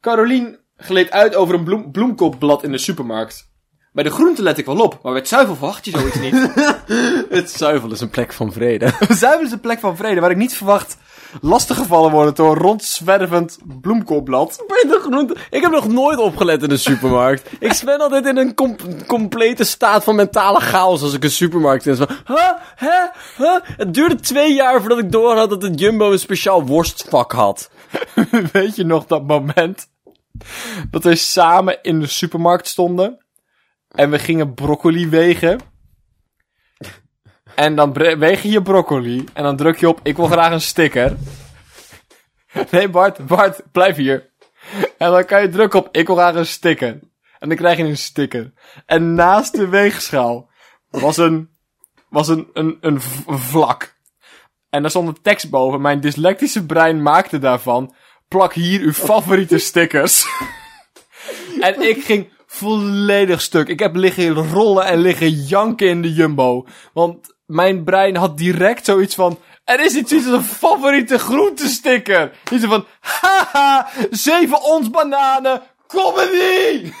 Carolien 0.00 0.58
gleed 0.76 1.10
uit 1.10 1.34
over 1.34 1.54
een 1.54 1.64
bloem 1.64 1.90
bloemkoolblad 1.90 2.62
in 2.62 2.72
de 2.72 2.78
supermarkt. 2.78 3.54
Bij 3.92 4.04
de 4.04 4.10
groente 4.10 4.42
let 4.42 4.58
ik 4.58 4.66
wel 4.66 4.80
op, 4.80 4.92
maar 4.92 5.12
bij 5.12 5.20
het 5.20 5.28
zuivel 5.28 5.54
verwacht 5.54 5.84
je 5.84 5.90
zoiets 5.90 6.18
niet. 6.18 6.54
Het 7.38 7.50
zuivel 7.50 7.92
is 7.92 8.00
een 8.00 8.10
plek 8.10 8.32
van 8.32 8.52
vrede. 8.52 8.92
zuivel 9.08 9.44
is 9.44 9.52
een 9.52 9.60
plek 9.60 9.78
van 9.78 9.96
vrede 9.96 10.20
waar 10.20 10.30
ik 10.30 10.36
niet 10.36 10.56
verwacht 10.56 10.96
lastiggevallen 11.40 12.10
worden 12.10 12.34
door 12.34 12.50
een 12.50 12.62
rondzwervend 12.62 13.58
bloemkoolblad. 13.80 14.64
Bij 14.66 14.90
de 14.90 15.00
groente. 15.00 15.36
Ik 15.50 15.62
heb 15.62 15.70
nog 15.70 15.88
nooit 15.88 16.18
opgelet 16.18 16.62
in 16.62 16.68
de 16.68 16.76
supermarkt. 16.76 17.52
ik 17.58 17.82
ben 17.84 18.00
altijd 18.00 18.26
in 18.26 18.36
een 18.36 18.54
com- 18.54 18.76
complete 19.06 19.64
staat 19.64 20.04
van 20.04 20.14
mentale 20.14 20.60
chaos 20.60 21.02
als 21.02 21.14
ik 21.14 21.24
een 21.24 21.30
supermarkt 21.30 21.86
in. 21.86 21.96
Zo, 21.96 22.06
huh? 22.26 22.52
Hè? 22.74 23.06
Huh? 23.36 23.60
Het 23.62 23.94
duurde 23.94 24.20
twee 24.20 24.54
jaar 24.54 24.80
voordat 24.80 24.98
ik 24.98 25.12
door 25.12 25.36
had 25.36 25.50
dat 25.50 25.60
de 25.60 25.70
Jumbo 25.70 26.12
een 26.12 26.18
speciaal 26.18 26.66
worstvak 26.66 27.32
had. 27.32 27.70
Weet 28.52 28.76
je 28.76 28.84
nog 28.84 29.06
dat 29.06 29.26
moment 29.26 29.88
dat 30.90 31.04
we 31.04 31.14
samen 31.14 31.78
in 31.82 32.00
de 32.00 32.06
supermarkt 32.06 32.66
stonden 32.66 33.24
en 33.88 34.10
we 34.10 34.18
gingen 34.18 34.54
broccoli 34.54 35.08
wegen? 35.08 35.60
En 37.56 37.74
dan 37.74 37.92
weeg 37.92 38.42
je 38.42 38.50
je 38.50 38.62
broccoli 38.62 39.24
en 39.32 39.42
dan 39.42 39.56
druk 39.56 39.76
je 39.76 39.88
op 39.88 40.00
ik 40.02 40.16
wil 40.16 40.26
graag 40.26 40.52
een 40.52 40.60
sticker. 40.60 41.16
Nee 42.70 42.88
Bart, 42.88 43.26
Bart, 43.26 43.62
blijf 43.72 43.96
hier. 43.96 44.30
En 44.98 45.10
dan 45.10 45.24
kan 45.24 45.42
je 45.42 45.48
drukken 45.48 45.78
op 45.78 45.88
ik 45.90 46.06
wil 46.06 46.16
graag 46.16 46.34
een 46.34 46.46
sticker. 46.46 46.98
En 47.38 47.48
dan 47.48 47.56
krijg 47.56 47.76
je 47.76 47.84
een 47.84 47.96
sticker. 47.96 48.52
En 48.86 49.14
naast 49.14 49.54
de 49.54 49.68
weegschaal 49.68 50.50
was 50.90 51.16
een, 51.16 51.50
was 52.08 52.28
een, 52.28 52.48
een, 52.52 52.78
een 52.80 53.00
vlak. 53.26 53.96
En 54.70 54.80
daar 54.80 54.90
stond 54.90 55.08
een 55.08 55.22
tekst 55.22 55.50
boven. 55.50 55.80
Mijn 55.80 56.00
dyslectische 56.00 56.66
brein 56.66 57.02
maakte 57.02 57.38
daarvan. 57.38 57.94
Plak 58.28 58.54
hier 58.54 58.80
uw 58.80 58.92
favoriete 58.92 59.58
stickers. 59.58 60.26
en 61.60 61.80
ik 61.88 62.04
ging 62.04 62.28
volledig 62.46 63.40
stuk. 63.40 63.68
Ik 63.68 63.78
heb 63.78 63.94
liggen 63.94 64.34
rollen 64.34 64.84
en 64.84 64.98
liggen 64.98 65.30
janken 65.30 65.88
in 65.88 66.02
de 66.02 66.12
jumbo. 66.12 66.66
Want 66.92 67.35
mijn 67.46 67.84
brein 67.84 68.16
had 68.16 68.38
direct 68.38 68.84
zoiets 68.84 69.14
van... 69.14 69.38
Er 69.64 69.80
is 69.80 69.94
iets 69.94 70.12
als 70.12 70.24
een 70.24 70.42
favoriete 70.42 71.18
groentesticker. 71.18 72.32
Iets 72.52 72.64
van... 72.64 72.84
Haha, 73.00 73.88
zeven 74.10 74.62
ons 74.62 74.90
bananen. 74.90 75.62
Comedy! 75.86 76.92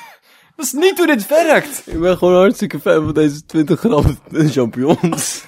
Dat 0.56 0.66
is 0.66 0.72
niet 0.72 0.98
hoe 0.98 1.06
dit 1.06 1.26
werkt. 1.26 1.82
Ik 1.86 2.00
ben 2.00 2.18
gewoon 2.18 2.34
hartstikke 2.34 2.80
fan 2.80 3.04
van 3.04 3.14
deze 3.14 3.44
20 3.44 3.80
gram 3.80 4.18
champignons. 4.54 5.44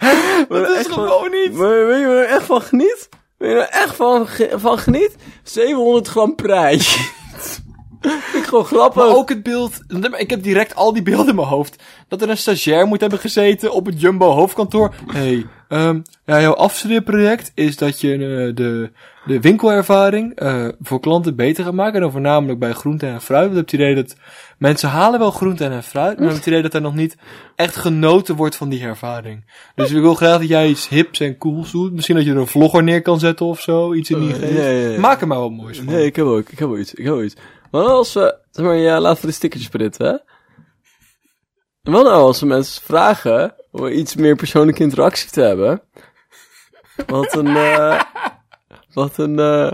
Dat 0.48 0.76
is 0.76 0.86
gewoon 0.86 1.30
niet. 1.30 1.52
Maar 1.52 1.86
weet 1.86 2.00
je 2.00 2.06
waar 2.06 2.24
echt 2.24 2.44
van 2.44 2.62
geniet? 2.62 3.08
Weet 3.36 3.50
je 3.50 3.56
waar 3.56 3.66
ik 3.66 3.74
echt 3.74 3.96
van, 3.96 4.28
van 4.52 4.78
geniet? 4.78 5.14
700 5.42 6.08
gram 6.08 6.34
prei. 6.34 6.80
Vind 8.00 8.34
ik 8.44 8.48
gewoon 8.48 8.64
grappig. 8.64 9.04
Maar 9.04 9.16
ook 9.16 9.28
het 9.28 9.42
beeld, 9.42 9.80
ik 10.16 10.30
heb 10.30 10.42
direct 10.42 10.74
al 10.74 10.92
die 10.92 11.02
beelden 11.02 11.28
in 11.28 11.34
mijn 11.34 11.46
hoofd. 11.46 11.82
Dat 12.08 12.22
er 12.22 12.30
een 12.30 12.36
stagiair 12.36 12.86
moet 12.86 13.00
hebben 13.00 13.18
gezeten 13.18 13.72
op 13.72 13.86
het 13.86 14.00
Jumbo 14.00 14.30
hoofdkantoor. 14.30 14.94
hey, 15.06 15.46
ehm, 15.68 16.00
ja, 16.24 16.40
jouw 16.40 16.54
afstudeerproject 16.54 17.52
is 17.54 17.76
dat 17.76 18.00
je 18.00 18.12
eh, 18.12 18.56
de, 18.56 18.90
de 19.24 19.40
winkelervaring 19.40 20.34
eh, 20.34 20.68
voor 20.80 21.00
klanten 21.00 21.36
beter 21.36 21.64
gaat 21.64 21.72
maken. 21.72 22.02
En 22.02 22.10
voornamelijk 22.10 22.58
bij 22.58 22.72
groente 22.72 23.06
en 23.06 23.20
fruit. 23.20 23.52
Want 23.52 23.60
ik 23.60 23.70
heb 23.70 23.80
het 23.80 23.80
idee 23.80 23.94
dat 23.94 24.16
mensen 24.58 24.88
halen 24.88 25.18
wel 25.18 25.30
groente 25.30 25.64
en 25.64 25.82
fruit. 25.82 26.18
Maar 26.18 26.28
heb 26.28 26.36
het 26.36 26.46
idee 26.46 26.62
dat 26.62 26.74
er 26.74 26.80
nog 26.80 26.94
niet 26.94 27.16
echt 27.56 27.76
genoten 27.76 28.36
wordt 28.36 28.56
van 28.56 28.68
die 28.68 28.82
ervaring. 28.82 29.44
Dus 29.74 29.90
ik 29.90 30.00
wil 30.00 30.14
graag 30.14 30.38
dat 30.38 30.48
jij 30.48 30.68
iets 30.68 30.88
hips 30.88 31.20
en 31.20 31.38
cools 31.38 31.70
doet. 31.70 31.92
Misschien 31.92 32.16
dat 32.16 32.24
je 32.24 32.30
er 32.30 32.38
een 32.38 32.46
vlogger 32.46 32.82
neer 32.82 33.02
kan 33.02 33.18
zetten 33.18 33.46
of 33.46 33.60
zo. 33.60 33.94
Iets 33.94 34.10
in 34.10 34.20
die 34.20 34.34
geest. 34.34 34.56
ja, 34.56 34.68
ja. 34.68 35.00
Maak 35.00 35.20
er 35.20 35.26
maar 35.26 35.38
wat 35.38 35.50
moois 35.50 35.76
van. 35.76 35.86
Nee, 35.86 36.06
ik 36.06 36.16
heb 36.16 36.24
ook, 36.24 36.48
ik 36.48 36.58
heb 36.58 36.68
wel 36.68 36.78
iets, 36.78 36.94
ik 36.94 37.04
heb 37.04 37.14
wel 37.14 37.24
iets. 37.24 37.36
Maar 37.70 37.84
als 37.84 38.12
we, 38.12 38.38
zeg 38.50 38.64
maar, 38.64 38.76
ja, 38.76 39.00
laten 39.00 39.20
we 39.20 39.26
de 39.26 39.32
stickertjes 39.32 39.70
printen, 39.70 40.06
hè? 40.06 40.16
Wat 41.92 42.04
nou 42.04 42.22
als 42.22 42.40
we 42.40 42.46
mensen 42.46 42.82
vragen 42.82 43.54
om 43.70 43.86
iets 43.86 44.14
meer 44.14 44.36
persoonlijke 44.36 44.82
interactie 44.82 45.30
te 45.30 45.40
hebben? 45.40 45.82
Wat 47.06 47.34
een, 47.34 47.56
eh, 47.56 48.00
wat 48.92 49.18
een, 49.18 49.38
eh, 49.38 49.72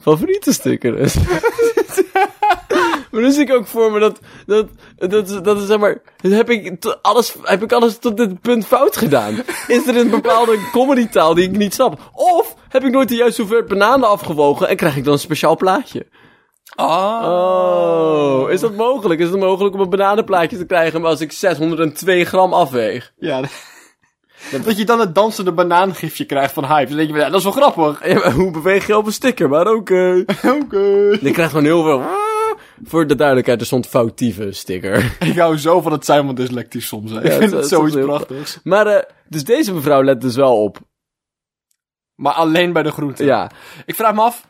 favoriete 0.00 0.52
sticker 0.52 0.98
is. 0.98 1.14
maar 3.10 3.30
zie 3.30 3.42
ik 3.42 3.52
ook 3.52 3.66
voor 3.66 3.92
me 3.92 3.98
dat, 3.98 4.20
dat, 4.46 4.68
dat, 4.96 5.44
dat 5.44 5.60
is 5.60 5.66
zeg 5.66 5.78
maar, 5.78 6.02
heb 6.16 6.50
ik, 6.50 6.84
alles, 7.02 7.34
heb 7.42 7.62
ik 7.62 7.72
alles 7.72 7.98
tot 7.98 8.16
dit 8.16 8.40
punt 8.40 8.66
fout 8.66 8.96
gedaan? 8.96 9.42
Is 9.66 9.86
er 9.86 9.96
een 9.96 10.10
bepaalde 10.10 10.68
comedy 10.72 11.08
taal 11.08 11.34
die 11.34 11.48
ik 11.48 11.56
niet 11.56 11.74
snap? 11.74 12.10
Of 12.12 12.54
heb 12.68 12.84
ik 12.84 12.92
nooit 12.92 13.08
de 13.08 13.14
juiste 13.14 13.40
hoeveelheid 13.40 13.70
bananen 13.70 14.08
afgewogen 14.08 14.68
en 14.68 14.76
krijg 14.76 14.96
ik 14.96 15.04
dan 15.04 15.12
een 15.12 15.18
speciaal 15.18 15.56
plaatje? 15.56 16.06
Ah. 16.76 17.22
Oh, 17.24 18.50
is 18.50 18.60
dat 18.60 18.74
mogelijk? 18.74 19.20
Is 19.20 19.28
het 19.28 19.38
mogelijk 19.38 19.74
om 19.74 19.80
een 19.80 19.90
bananenplaatje 19.90 20.56
te 20.56 20.66
krijgen 20.66 21.04
als 21.04 21.20
ik 21.20 21.32
602 21.32 22.24
gram 22.24 22.52
afweeg? 22.52 23.12
Ja. 23.16 23.40
Dat 24.64 24.76
je 24.78 24.84
dan 24.84 25.00
het 25.00 25.14
dansende 25.14 25.52
banaangifje 25.52 26.24
krijgt 26.24 26.52
van 26.52 26.64
Hype. 26.66 26.88
Dan 26.88 26.96
denk 26.96 27.10
je, 27.10 27.16
ja, 27.16 27.28
dat 27.28 27.38
is 27.38 27.42
wel 27.44 27.52
grappig. 27.52 28.06
Ja, 28.08 28.32
hoe 28.32 28.50
beweeg 28.50 28.86
je 28.86 28.96
op 28.96 29.06
een 29.06 29.12
sticker? 29.12 29.48
Maar 29.48 29.66
oké. 29.66 30.24
Oké. 30.62 30.78
Je 31.20 31.30
krijgt 31.32 31.50
gewoon 31.50 31.64
heel 31.64 31.82
veel... 31.82 32.02
Voor 32.84 33.06
de 33.06 33.14
duidelijkheid, 33.14 33.60
er 33.60 33.66
stond 33.66 33.86
foutieve 33.86 34.52
sticker. 34.52 35.16
Ik 35.30 35.38
hou 35.38 35.58
zo 35.58 35.80
van 35.80 35.92
het 35.92 36.04
zijn 36.04 36.26
van 36.26 36.34
dyslectisch 36.34 36.86
soms. 36.86 37.10
Hè. 37.10 37.16
Ja, 37.20 37.30
ik 37.30 37.32
vind 37.38 37.50
het- 37.52 37.68
zoiets 37.74 37.96
prachtigs. 37.96 38.58
Maar, 38.62 38.86
eh, 38.86 39.02
dus 39.28 39.44
deze 39.44 39.74
mevrouw 39.74 40.02
let 40.04 40.20
dus 40.20 40.34
wel 40.36 40.62
op. 40.62 40.78
Maar 42.14 42.32
alleen 42.32 42.72
bij 42.72 42.82
de 42.82 42.90
groenten. 42.90 43.24
Ja. 43.26 43.50
Ik 43.86 43.94
vraag 43.94 44.14
me 44.14 44.20
af 44.20 44.46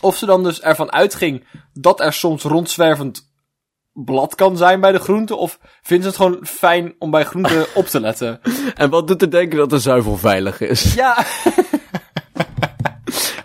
of 0.00 0.16
ze 0.16 0.26
dan 0.26 0.42
dus 0.42 0.60
ervan 0.60 0.92
uitging 0.92 1.46
dat 1.72 2.00
er 2.00 2.12
soms 2.12 2.42
rondzwervend 2.42 3.26
blad 3.92 4.34
kan 4.34 4.56
zijn 4.56 4.80
bij 4.80 4.92
de 4.92 4.98
groenten. 4.98 5.38
Of 5.38 5.58
vindt 5.82 6.02
ze 6.02 6.08
het 6.08 6.18
gewoon 6.18 6.46
fijn 6.46 6.94
om 6.98 7.10
bij 7.10 7.24
groenten 7.24 7.66
op 7.74 7.86
te 7.86 8.00
letten? 8.00 8.40
En 8.74 8.90
wat 8.90 9.06
doet 9.06 9.22
er 9.22 9.30
denken 9.30 9.58
dat 9.58 9.70
de 9.70 9.78
zuivel 9.78 10.16
veilig 10.16 10.60
is? 10.60 10.94
Ja, 10.94 11.16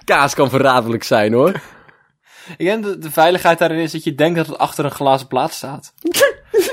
Kaas 0.05 0.33
kan 0.33 0.49
verraderlijk 0.49 1.03
zijn, 1.03 1.33
hoor. 1.33 1.61
ik 2.57 2.65
denk 2.65 2.83
dat 2.83 3.01
de 3.01 3.11
veiligheid 3.11 3.59
daarin 3.59 3.79
is 3.79 3.91
dat 3.91 4.03
je 4.03 4.15
denkt 4.15 4.35
dat 4.35 4.47
het 4.47 4.57
achter 4.57 4.85
een 4.85 4.91
glazen 4.91 5.27
plaat 5.27 5.53
staat. 5.53 5.93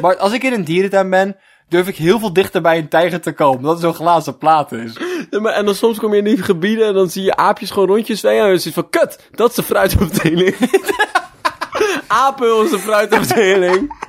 Maar 0.01 0.17
als 0.17 0.33
ik 0.33 0.43
in 0.43 0.53
een 0.53 0.65
dierentuin 0.65 1.11
ben, 1.11 1.37
durf 1.69 1.89
ik 1.89 1.97
heel 1.97 2.19
veel 2.19 2.33
dichter 2.33 2.63
bij 2.63 2.79
een 2.79 2.89
tijger 2.89 3.21
te 3.21 3.33
komen. 3.33 3.63
Dat 3.63 3.75
er 3.75 3.81
zo'n 3.81 3.95
glazen 3.95 4.39
plaat 4.39 4.73
is. 4.73 4.97
En 5.31 5.65
dan 5.65 5.75
soms 5.75 5.99
kom 5.99 6.13
je 6.13 6.19
in 6.19 6.25
die 6.25 6.43
gebieden 6.43 6.87
en 6.87 6.95
dan 6.95 7.11
zie 7.11 7.23
je 7.23 7.37
aapjes 7.37 7.71
gewoon 7.71 7.89
rondjes 7.89 8.21
zwemmen. 8.21 8.43
En 8.43 8.49
dan 8.49 8.61
het 8.65 8.75
van, 8.75 8.91
kut, 8.91 9.29
dat 9.31 9.51
is 9.51 9.57
de 9.57 9.63
fruitafdeling. 9.63 10.57
Apel 12.07 12.63
is 12.63 12.71
de 12.71 12.79
fruitafdeling. 12.79 14.09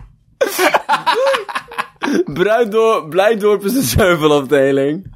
Blijdorp 3.10 3.66
is 3.66 3.74
de 3.74 3.82
zuivelafdeling. 3.82 5.16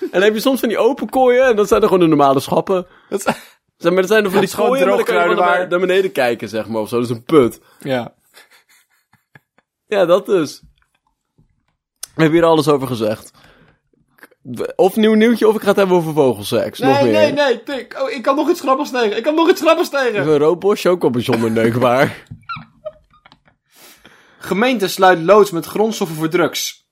En 0.00 0.10
dan 0.10 0.22
heb 0.22 0.34
je 0.34 0.40
soms 0.40 0.60
van 0.60 0.68
die 0.68 0.78
open 0.78 1.08
kooien 1.08 1.46
en 1.46 1.56
dat 1.56 1.68
zijn 1.68 1.80
er 1.80 1.88
gewoon 1.88 2.02
de 2.02 2.08
normale 2.08 2.40
schappen. 2.40 2.86
Dat 3.08 3.22
Zeg 3.76 3.92
maar, 3.92 4.00
dat 4.00 4.10
zijn 4.10 4.24
er 4.24 4.30
van 4.30 4.40
die 4.40 4.54
kooien, 4.54 4.88
maar 4.88 4.96
dan 4.96 5.06
kan 5.06 5.28
je 5.28 5.34
naar, 5.34 5.68
naar 5.68 5.80
beneden 5.80 6.12
kijken, 6.12 6.48
zeg 6.48 6.68
maar, 6.68 6.80
of 6.80 6.88
zo. 6.88 6.96
Dat 6.96 7.04
is 7.04 7.16
een 7.16 7.24
put. 7.24 7.60
ja. 7.78 8.14
Ja, 9.86 10.04
dat 10.04 10.26
dus. 10.26 10.62
We 12.14 12.22
hebben 12.24 12.38
hier 12.38 12.48
alles 12.48 12.68
over 12.68 12.86
gezegd. 12.86 13.30
Of 14.76 14.96
nieuw 14.96 15.14
nieuwtje, 15.14 15.48
of 15.48 15.54
ik 15.54 15.60
ga 15.60 15.66
het 15.68 15.76
hebben 15.76 15.96
over 15.96 16.12
vogelseks. 16.12 16.78
nog 16.78 16.92
Nee, 16.92 17.02
meer. 17.02 17.12
nee, 17.12 17.32
nee, 17.32 17.62
Tik. 17.62 17.96
Oh, 18.00 18.10
ik 18.10 18.22
kan 18.22 18.36
nog 18.36 18.50
iets 18.50 18.60
grappigs 18.60 18.90
tegen. 18.90 19.16
Ik 19.16 19.22
kan 19.22 19.34
nog 19.34 19.50
iets 19.50 19.60
grappigs 19.60 19.88
tegen. 19.88 20.28
Een 20.28 20.38
roodbosje 20.38 20.88
ook 20.88 21.02
al 21.02 21.10
bijzonder 21.10 21.50
neukbaar. 21.50 22.16
Gemeente 24.38 24.88
sluit 24.88 25.18
loods 25.18 25.50
met 25.50 25.66
grondstoffen 25.66 26.16
voor 26.16 26.28
drugs. 26.28 26.86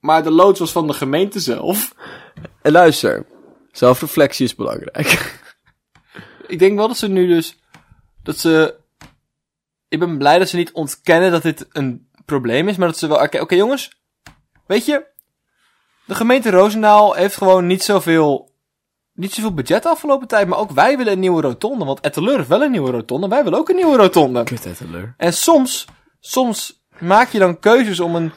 Maar 0.00 0.22
de 0.22 0.30
loods 0.30 0.58
was 0.58 0.72
van 0.72 0.86
de 0.86 0.92
gemeente 0.92 1.40
zelf. 1.40 1.94
En 2.62 2.72
luister, 2.72 3.26
zelfreflectie 3.72 4.44
is 4.44 4.54
belangrijk. 4.54 5.40
Ik 6.46 6.58
denk 6.58 6.76
wel 6.76 6.88
dat 6.88 6.96
ze 6.96 7.08
nu 7.08 7.26
dus... 7.26 7.58
Dat 8.22 8.38
ze... 8.38 8.74
Ik 9.88 9.98
ben 9.98 10.18
blij 10.18 10.38
dat 10.38 10.48
ze 10.48 10.56
niet 10.56 10.72
ontkennen 10.72 11.30
dat 11.30 11.42
dit 11.42 11.66
een 11.72 12.08
probleem 12.24 12.68
is. 12.68 12.76
Maar 12.76 12.88
dat 12.88 12.98
ze 12.98 13.06
wel... 13.06 13.22
Oké, 13.22 13.40
oké, 13.40 13.54
jongens. 13.54 13.90
Weet 14.66 14.84
je... 14.84 15.12
De 16.06 16.14
gemeente 16.14 16.50
Roosendaal 16.50 17.14
heeft 17.14 17.36
gewoon 17.36 17.66
niet 17.66 17.82
zoveel... 17.82 18.52
Niet 19.12 19.32
zoveel 19.32 19.54
budget 19.54 19.82
de 19.82 19.88
afgelopen 19.88 20.28
tijd. 20.28 20.48
Maar 20.48 20.58
ook 20.58 20.70
wij 20.70 20.96
willen 20.96 21.12
een 21.12 21.18
nieuwe 21.18 21.42
rotonde. 21.42 21.84
Want 21.84 22.00
Etteleur 22.00 22.36
heeft 22.36 22.48
wel 22.48 22.62
een 22.62 22.70
nieuwe 22.70 22.90
rotonde. 22.90 23.28
Wij 23.28 23.44
willen 23.44 23.58
ook 23.58 23.68
een 23.68 23.76
nieuwe 23.76 23.96
rotonde. 23.96 24.44
Kut, 24.44 24.66
Etteleur. 24.66 25.14
En 25.16 25.32
soms, 25.32 25.86
soms 26.20 26.84
maak 26.98 27.28
je 27.28 27.38
dan 27.38 27.58
keuzes 27.58 28.00
om 28.00 28.14
een, 28.14 28.32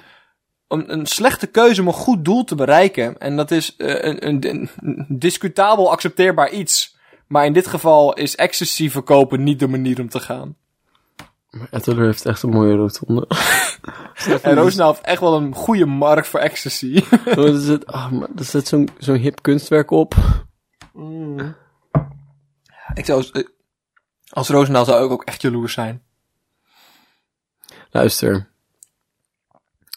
om 0.68 0.84
een 0.88 1.06
slechte 1.06 1.48
keuze 1.48 1.82
om 1.82 1.88
een 1.88 1.94
goed 1.94 2.26
doel 2.26 2.44
te 2.44 2.56
bereiken. 2.56 3.18
En 3.18 3.36
dat 3.36 3.52
is 3.52 3.76
eh, 3.76 4.04
een, 4.04 4.28
een, 4.28 4.70
een 4.80 5.06
discutabel 5.08 5.92
accepteerbaar 5.92 6.50
iets. 6.50 6.98
Maar 7.28 7.46
in 7.46 7.54
dit 7.54 7.68
geval 7.68 8.14
is 8.14 8.36
ecstasy 8.36 8.90
verkopen 8.90 9.44
niet 9.44 9.60
de 9.60 9.68
manier 9.68 10.00
om 10.00 10.10
te 10.10 10.20
gaan. 10.20 10.56
Etteleur 11.72 12.06
heeft 12.06 12.26
echt 12.26 12.44
een 12.44 12.50
mooie 12.50 12.76
rotonde. 12.76 13.28
En 14.42 14.56
Roosendaal 14.56 14.92
heeft 14.92 15.06
echt 15.06 15.20
wel 15.20 15.36
een 15.36 15.56
goede 15.56 15.86
markt 15.86 16.28
voor 16.28 16.40
ecstasy. 16.40 17.04
Wat 17.26 17.46
is 17.46 17.68
het? 17.68 17.86
Maar 17.86 18.30
er 18.36 18.44
zit 18.44 18.68
zo'n 18.68 18.90
zo'n 18.98 19.16
hip 19.16 19.42
kunstwerk 19.42 19.92
op. 19.92 20.16
ik 22.94 23.06
zou, 23.06 23.46
als 24.30 24.50
Roosendaal 24.50 24.86
zou 24.86 25.06
ik 25.06 25.12
ook 25.12 25.24
echt 25.24 25.42
jaloers 25.42 25.74
zijn. 25.74 26.04
Luister. 27.92 28.50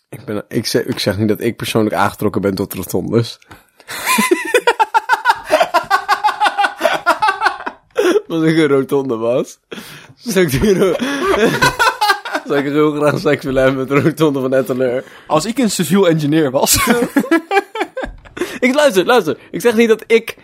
Ik, 0.09 0.25
ben, 0.25 0.45
ik, 0.49 0.67
zeg, 0.67 0.85
ik 0.85 0.99
zeg 0.99 1.19
niet 1.19 1.29
dat 1.29 1.41
ik 1.41 1.57
persoonlijk 1.57 1.95
aangetrokken 1.95 2.41
ben 2.41 2.55
tot 2.55 2.75
rotondes. 2.75 3.39
Als 8.29 8.43
ik 8.43 8.57
een 8.57 8.67
rotonde 8.67 9.17
was, 9.17 9.59
zou 10.33 10.45
ik, 10.45 10.61
die 10.61 10.79
ro- 10.79 10.97
zou 12.47 12.59
ik 12.59 12.65
heel 12.65 12.93
graag 12.93 13.19
seks 13.19 13.45
willen 13.45 13.63
hebben 13.63 13.81
met 13.81 13.89
de 13.89 14.01
rotonde 14.09 14.41
van 14.41 14.55
Etteleur. 14.55 15.05
Als 15.27 15.45
ik 15.45 15.59
een 15.59 15.71
civiel 15.71 16.09
engineer 16.09 16.51
was. 16.51 16.79
Ik 18.61 18.75
luister, 18.75 19.05
luister. 19.05 19.39
Ik 19.51 19.61
zeg 19.61 19.75
niet 19.75 19.89
dat 19.89 20.05
ik 20.07 20.37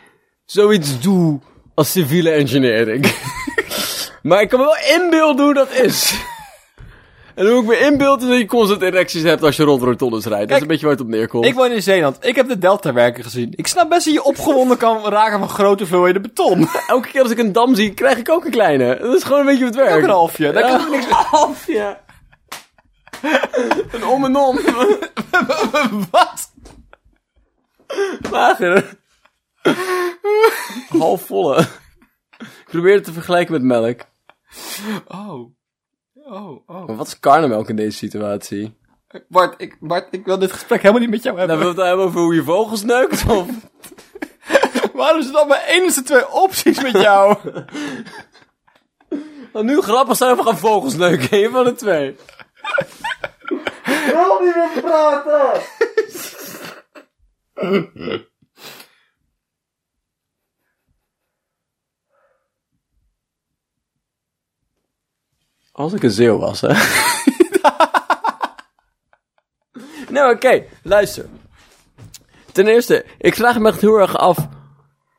zoiets 0.45 1.01
doe 1.01 1.41
als 1.75 1.91
civiele 1.93 2.31
engineering. 2.31 3.13
maar 4.23 4.41
ik 4.41 4.49
kan 4.49 4.59
me 4.61 4.65
wel 4.65 5.01
inbeelden 5.01 5.45
hoe 5.45 5.55
dat 5.55 5.71
is. 5.73 6.15
En 7.37 7.47
hoe 7.47 7.61
ik 7.61 7.67
me 7.67 7.79
inbeeld 7.79 8.23
is 8.23 8.29
dat 8.29 8.39
je 8.39 8.47
constant 8.47 8.83
erecties 8.83 9.23
hebt 9.23 9.43
als 9.43 9.57
je 9.57 9.63
rond 9.63 9.83
rotondes 9.83 10.25
rijdt. 10.25 10.47
Dat 10.49 10.57
is 10.57 10.63
een 10.63 10.69
beetje 10.69 10.87
waar 10.87 10.95
het 10.95 11.05
op 11.05 11.09
neerkomt. 11.11 11.45
ik 11.45 11.55
woon 11.55 11.71
in 11.73 11.83
Zeeland. 11.83 12.17
Ik 12.21 12.35
heb 12.35 12.49
de 12.49 12.59
Delta-werken 12.59 13.25
gezien. 13.25 13.53
Ik 13.57 13.67
snap 13.67 13.89
best 13.89 14.05
dat 14.05 14.15
je 14.15 14.23
opgewonden 14.25 14.77
kan 14.77 15.05
raken 15.05 15.39
van 15.39 15.49
grote 15.49 15.79
hoeveelheden 15.83 16.23
beton. 16.23 16.69
Elke 16.87 17.09
keer 17.09 17.23
als 17.23 17.31
ik 17.31 17.39
een 17.39 17.53
dam 17.53 17.75
zie, 17.75 17.95
krijg 17.95 18.19
ik 18.19 18.31
ook 18.31 18.45
een 18.45 18.51
kleine. 18.51 18.99
Dat 19.01 19.15
is 19.15 19.23
gewoon 19.23 19.41
een 19.41 19.47
beetje 19.47 19.65
het 19.65 19.75
werkt. 19.75 19.97
Ook 19.97 20.03
een 20.03 20.09
halfje. 20.09 20.53
Daar 20.53 20.63
Ja, 20.69 20.77
kan 20.77 20.91
je 20.91 20.97
niks 20.97 21.07
een 21.11 21.13
halfje. 21.13 21.99
een 23.93 24.05
om 24.07 24.25
en 24.25 24.37
om. 24.37 24.59
Wat? 26.11 26.53
Lager. 28.31 28.99
Half 30.89 31.23
volle. 31.27 31.61
Ik 32.39 32.67
probeer 32.67 32.95
het 32.95 33.05
te 33.05 33.13
vergelijken 33.13 33.53
met 33.53 33.63
melk. 33.63 34.01
Oh. 35.07 35.56
Oh, 36.29 36.69
oh. 36.69 36.87
Maar 36.87 36.97
wat 36.97 37.07
is 37.07 37.21
karnemelk 37.21 37.69
in 37.69 37.77
deze 37.77 37.97
situatie? 37.97 38.77
Bart, 39.29 39.55
ik, 39.61 39.77
Bart, 39.81 40.09
ik 40.11 40.25
wil 40.25 40.39
dit 40.39 40.53
gesprek 40.53 40.81
helemaal 40.81 41.01
niet 41.01 41.11
met 41.11 41.23
jou 41.23 41.39
hebben. 41.39 41.57
Nou, 41.57 41.67
wil 41.67 41.75
je 41.75 41.81
het 41.81 41.89
hebben 41.89 42.07
over 42.07 42.21
hoe 42.21 42.35
je 42.35 42.43
vogels 42.43 42.83
neukt? 42.83 43.27
Of? 43.29 43.49
Waarom 44.93 45.19
is 45.19 45.25
het 45.25 45.35
dan 45.35 45.49
mijn 45.49 45.65
enige 45.67 46.03
twee 46.03 46.33
opties 46.33 46.83
met 46.83 46.93
jou? 46.93 47.37
Nou, 49.53 49.69
nu 49.69 49.81
grappig 49.81 50.17
zijn 50.17 50.37
we 50.37 50.43
gaan 50.43 50.59
vogels 50.59 50.95
neuken. 50.95 51.45
Een 51.45 51.51
van 51.51 51.65
de 51.65 51.75
twee. 51.75 52.09
Ik 53.85 54.11
wil 54.13 54.41
niet 54.41 54.55
meer 54.55 54.83
praten! 54.83 55.63
Als 65.77 65.93
ik 65.93 66.03
een 66.03 66.11
zeeuw 66.11 66.39
was, 66.39 66.61
hè? 66.61 66.69
nou, 70.15 70.35
oké. 70.35 70.65
Luister. 70.83 71.27
ten 72.53 72.67
eerste, 72.67 73.05
ik 73.19 73.35
vraag 73.35 73.59
me 73.59 73.69
echt 73.69 73.81
heel 73.81 73.97
erg 73.97 74.17
af. 74.19 74.49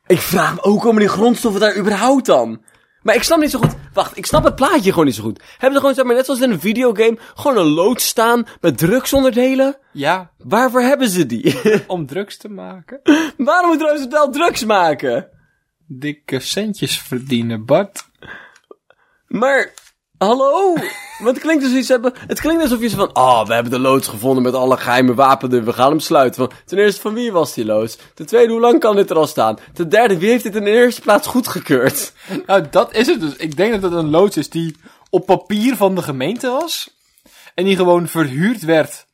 Ik 0.07 0.19
vraag 0.19 0.53
me 0.55 0.61
ook 0.61 0.85
om 0.85 0.99
die 0.99 1.07
grondstoffen 1.07 1.61
daar 1.61 1.77
überhaupt 1.77 2.25
dan. 2.25 2.61
Maar 3.01 3.15
ik 3.15 3.23
snap 3.23 3.39
niet 3.39 3.51
zo 3.51 3.59
goed. 3.59 3.75
Wacht, 3.93 4.17
ik 4.17 4.25
snap 4.25 4.43
het 4.43 4.55
plaatje 4.55 4.89
gewoon 4.89 5.05
niet 5.05 5.15
zo 5.15 5.23
goed. 5.23 5.43
Hebben 5.51 5.71
ze 5.73 5.79
gewoon, 5.79 5.95
zeg 5.95 6.05
maar, 6.05 6.15
net 6.15 6.25
zoals 6.25 6.41
in 6.41 6.51
een 6.51 6.59
videogame, 6.59 7.17
gewoon 7.35 7.57
een 7.57 7.73
loods 7.73 8.07
staan 8.07 8.47
met 8.61 8.77
drugsonderdelen? 8.77 9.77
Ja, 9.91 10.31
Waarvoor 10.37 10.81
hebben 10.81 11.09
ze 11.09 11.25
die? 11.25 11.61
om 11.87 12.05
drugs 12.05 12.37
te 12.37 12.49
maken. 12.49 13.01
Waarom 13.37 13.69
moet 13.69 13.81
Roosevelt 13.81 14.33
drugs 14.33 14.65
maken? 14.65 15.29
Dikke 15.87 16.39
centjes 16.39 17.01
verdienen, 17.01 17.65
Bart. 17.65 18.05
Maar, 19.27 19.73
hallo? 20.17 20.73
Want 21.17 21.35
het 21.35 21.39
klinkt 21.39 21.63
dus 21.63 21.73
iets 21.73 21.87
hebben. 21.87 22.13
Het 22.27 22.39
klinkt 22.39 22.61
alsof 22.61 22.81
je 22.81 22.89
van. 22.89 23.15
Oh, 23.15 23.45
we 23.45 23.53
hebben 23.53 23.71
de 23.71 23.79
loods 23.79 24.07
gevonden 24.07 24.43
met 24.43 24.53
alle 24.53 24.77
geheime 24.77 25.13
wapenen. 25.13 25.65
We 25.65 25.73
gaan 25.73 25.89
hem 25.89 25.99
sluiten. 25.99 26.47
Van, 26.47 26.57
ten 26.65 26.77
eerste, 26.77 27.01
van 27.01 27.13
wie 27.13 27.31
was 27.31 27.53
die 27.53 27.65
loods? 27.65 27.97
Ten 28.13 28.25
tweede, 28.25 28.51
hoe 28.51 28.61
lang 28.61 28.79
kan 28.79 28.95
dit 28.95 29.09
er 29.09 29.17
al 29.17 29.27
staan? 29.27 29.57
Ten 29.73 29.89
derde, 29.89 30.17
wie 30.17 30.29
heeft 30.29 30.43
dit 30.43 30.55
in 30.55 30.63
de 30.63 30.69
eerste 30.69 31.01
plaats 31.01 31.27
goedgekeurd? 31.27 32.13
Nou, 32.45 32.65
dat 32.69 32.93
is 32.93 33.07
het 33.07 33.21
dus. 33.21 33.35
Ik 33.35 33.57
denk 33.57 33.71
dat 33.71 33.91
het 33.91 33.99
een 33.99 34.09
loods 34.09 34.37
is 34.37 34.49
die 34.49 34.75
op 35.09 35.25
papier 35.25 35.75
van 35.75 35.95
de 35.95 36.01
gemeente 36.01 36.49
was. 36.49 36.95
En 37.55 37.63
die 37.65 37.75
gewoon 37.75 38.07
verhuurd 38.07 38.61
werd 38.61 39.05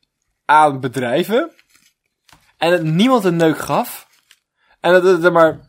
aan 0.44 0.80
bedrijven. 0.80 1.50
En 2.58 2.72
het 2.72 2.82
niemand 2.82 3.24
een 3.24 3.36
neuk 3.36 3.58
gaf. 3.58 4.06
En 4.80 4.92
dat 4.92 5.02
het 5.02 5.24
er 5.24 5.32
maar 5.32 5.60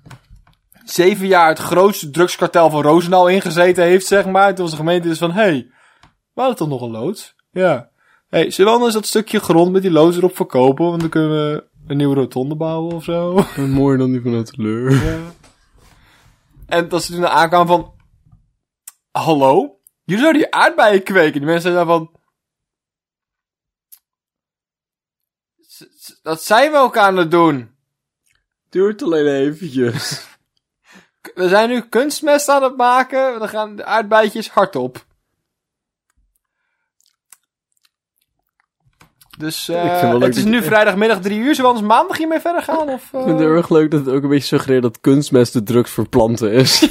zeven 0.86 1.28
jaar 1.28 1.48
het 1.50 1.60
grootste 1.60 2.10
drugskartel 2.10 2.69
van 2.69 2.82
Roosendaal 2.82 3.28
ingezeten 3.28 3.84
heeft, 3.84 4.06
zeg 4.06 4.26
maar. 4.26 4.54
Toen 4.54 4.62
was 4.63 4.71
de 4.71 4.78
gemeente 4.78 5.08
dus 5.08 5.17
van, 5.17 5.32
hé, 5.32 5.41
hey, 5.41 5.71
we 6.34 6.41
hadden 6.41 6.56
toch 6.58 6.67
nog 6.69 6.82
een 6.82 6.91
loods? 6.91 7.36
Ja. 7.52 7.89
Hé, 8.28 8.39
hey, 8.39 8.52
zullen 8.52 8.71
we 8.71 8.78
anders 8.78 8.93
dat 8.95 9.06
stukje 9.06 9.39
grond 9.39 9.71
met 9.71 9.82
die 9.82 9.91
loods 9.91 10.17
erop 10.17 10.36
verkopen? 10.36 10.86
Want 10.86 11.00
dan 11.00 11.10
kunnen 11.10 11.30
we 11.32 11.67
een 11.88 11.98
nieuwe 11.98 12.15
rotonde 12.15 12.56
bouwen 12.56 12.95
of 12.95 13.04
zo. 13.04 13.45
Mooier 13.67 13.98
dan 13.98 14.12
die 14.12 14.21
van 14.21 14.34
het 14.34 14.54
teleur. 14.54 14.91
Ja. 15.06 15.19
En 16.67 16.89
dat 16.89 17.04
ze 17.04 17.13
toen 17.13 17.28
aankwamen 17.28 17.67
van... 17.67 17.93
Hallo? 19.12 19.80
Jullie 20.04 20.21
zouden 20.21 20.41
die 20.41 20.54
aardbeien 20.54 21.04
kweken. 21.04 21.39
Die 21.39 21.50
mensen 21.50 21.71
zijn 21.74 21.86
van... 21.86 22.12
"S- 25.67 25.88
s- 25.98 26.19
Dat 26.21 26.43
zijn 26.43 26.71
we 26.71 26.78
ook 26.78 26.98
aan 26.98 27.17
het 27.17 27.32
doen. 27.32 27.76
Duurt 28.69 29.02
alleen 29.04 29.28
eventjes. 29.28 30.28
We 31.34 31.48
zijn 31.48 31.70
nu 31.70 31.82
kunstmest 31.82 32.50
aan 32.50 32.64
het 32.64 32.78
maken. 32.78 33.40
Dan 33.40 33.50
gaan 33.50 33.76
de 33.76 33.86
aardbeidjes 33.86 34.50
hard 34.50 34.76
op. 34.76 35.06
Dus 39.38 39.70
eh, 39.70 40.20
het 40.20 40.36
is 40.36 40.44
nu 40.44 40.64
vrijdagmiddag 40.64 41.20
drie 41.22 41.40
uur. 41.40 41.56
Zullen 41.56 41.72
we 41.72 41.78
anders 41.78 41.96
maandag 41.96 42.18
hiermee 42.18 42.40
verder 42.40 42.62
gaan? 42.62 42.90
Of? 42.90 43.04
Ik 43.04 43.10
vind 43.10 43.26
het 43.26 43.40
heel 43.40 43.56
erg 43.56 43.70
leuk 43.70 43.92
dat 43.92 44.06
het 44.06 44.16
ook 44.16 44.24
een 44.24 44.30
beetje 44.30 44.48
suggereert 44.48 44.82
dat 44.82 45.02
kunstmest 45.02 45.54
de 45.54 45.64
drugs 45.64 45.92
verplanten 45.92 46.52
is. 46.52 46.88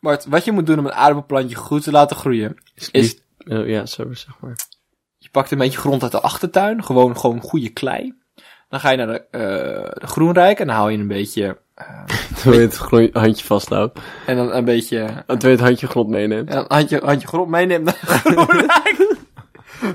Bart, 0.00 0.26
wat 0.26 0.44
je 0.44 0.52
moet 0.52 0.66
doen 0.66 0.78
om 0.78 0.86
een 0.86 0.92
aardappelplantje 0.92 1.56
goed 1.56 1.82
te 1.82 1.90
laten 1.90 2.16
groeien... 2.16 2.56
is 2.74 3.20
Oh, 3.48 3.66
ja, 3.66 3.86
zo 3.86 4.12
zeg 4.12 4.40
maar. 4.40 4.56
Je 5.18 5.28
pakt 5.30 5.50
een 5.50 5.58
beetje 5.58 5.78
grond 5.78 6.02
uit 6.02 6.12
de 6.12 6.20
achtertuin. 6.20 6.84
Gewoon, 6.84 7.18
gewoon 7.18 7.40
goede 7.40 7.68
klei. 7.68 8.14
Dan 8.68 8.80
ga 8.80 8.90
je 8.90 8.96
naar 8.96 9.06
de, 9.06 9.26
eh 9.30 10.00
de 10.00 10.06
groenrijk 10.06 10.60
en 10.60 10.66
dan 10.66 10.76
haal 10.76 10.88
je 10.88 10.98
een 10.98 11.06
beetje... 11.06 11.58
Terwijl 12.36 12.60
je 12.60 13.06
het 13.06 13.14
handje 13.14 13.44
vasthoudt. 13.44 13.98
En 14.26 14.36
dan 14.36 14.52
een 14.52 14.64
beetje... 14.64 14.98
Terwijl 15.26 15.38
je 15.40 15.48
het 15.48 15.60
handje 15.60 15.86
grond 15.86 16.08
meeneemt. 16.08 16.48
En 16.50 16.64
handje, 16.68 17.00
handje 17.04 17.26
grond 17.28 17.48
meeneemt. 17.48 17.96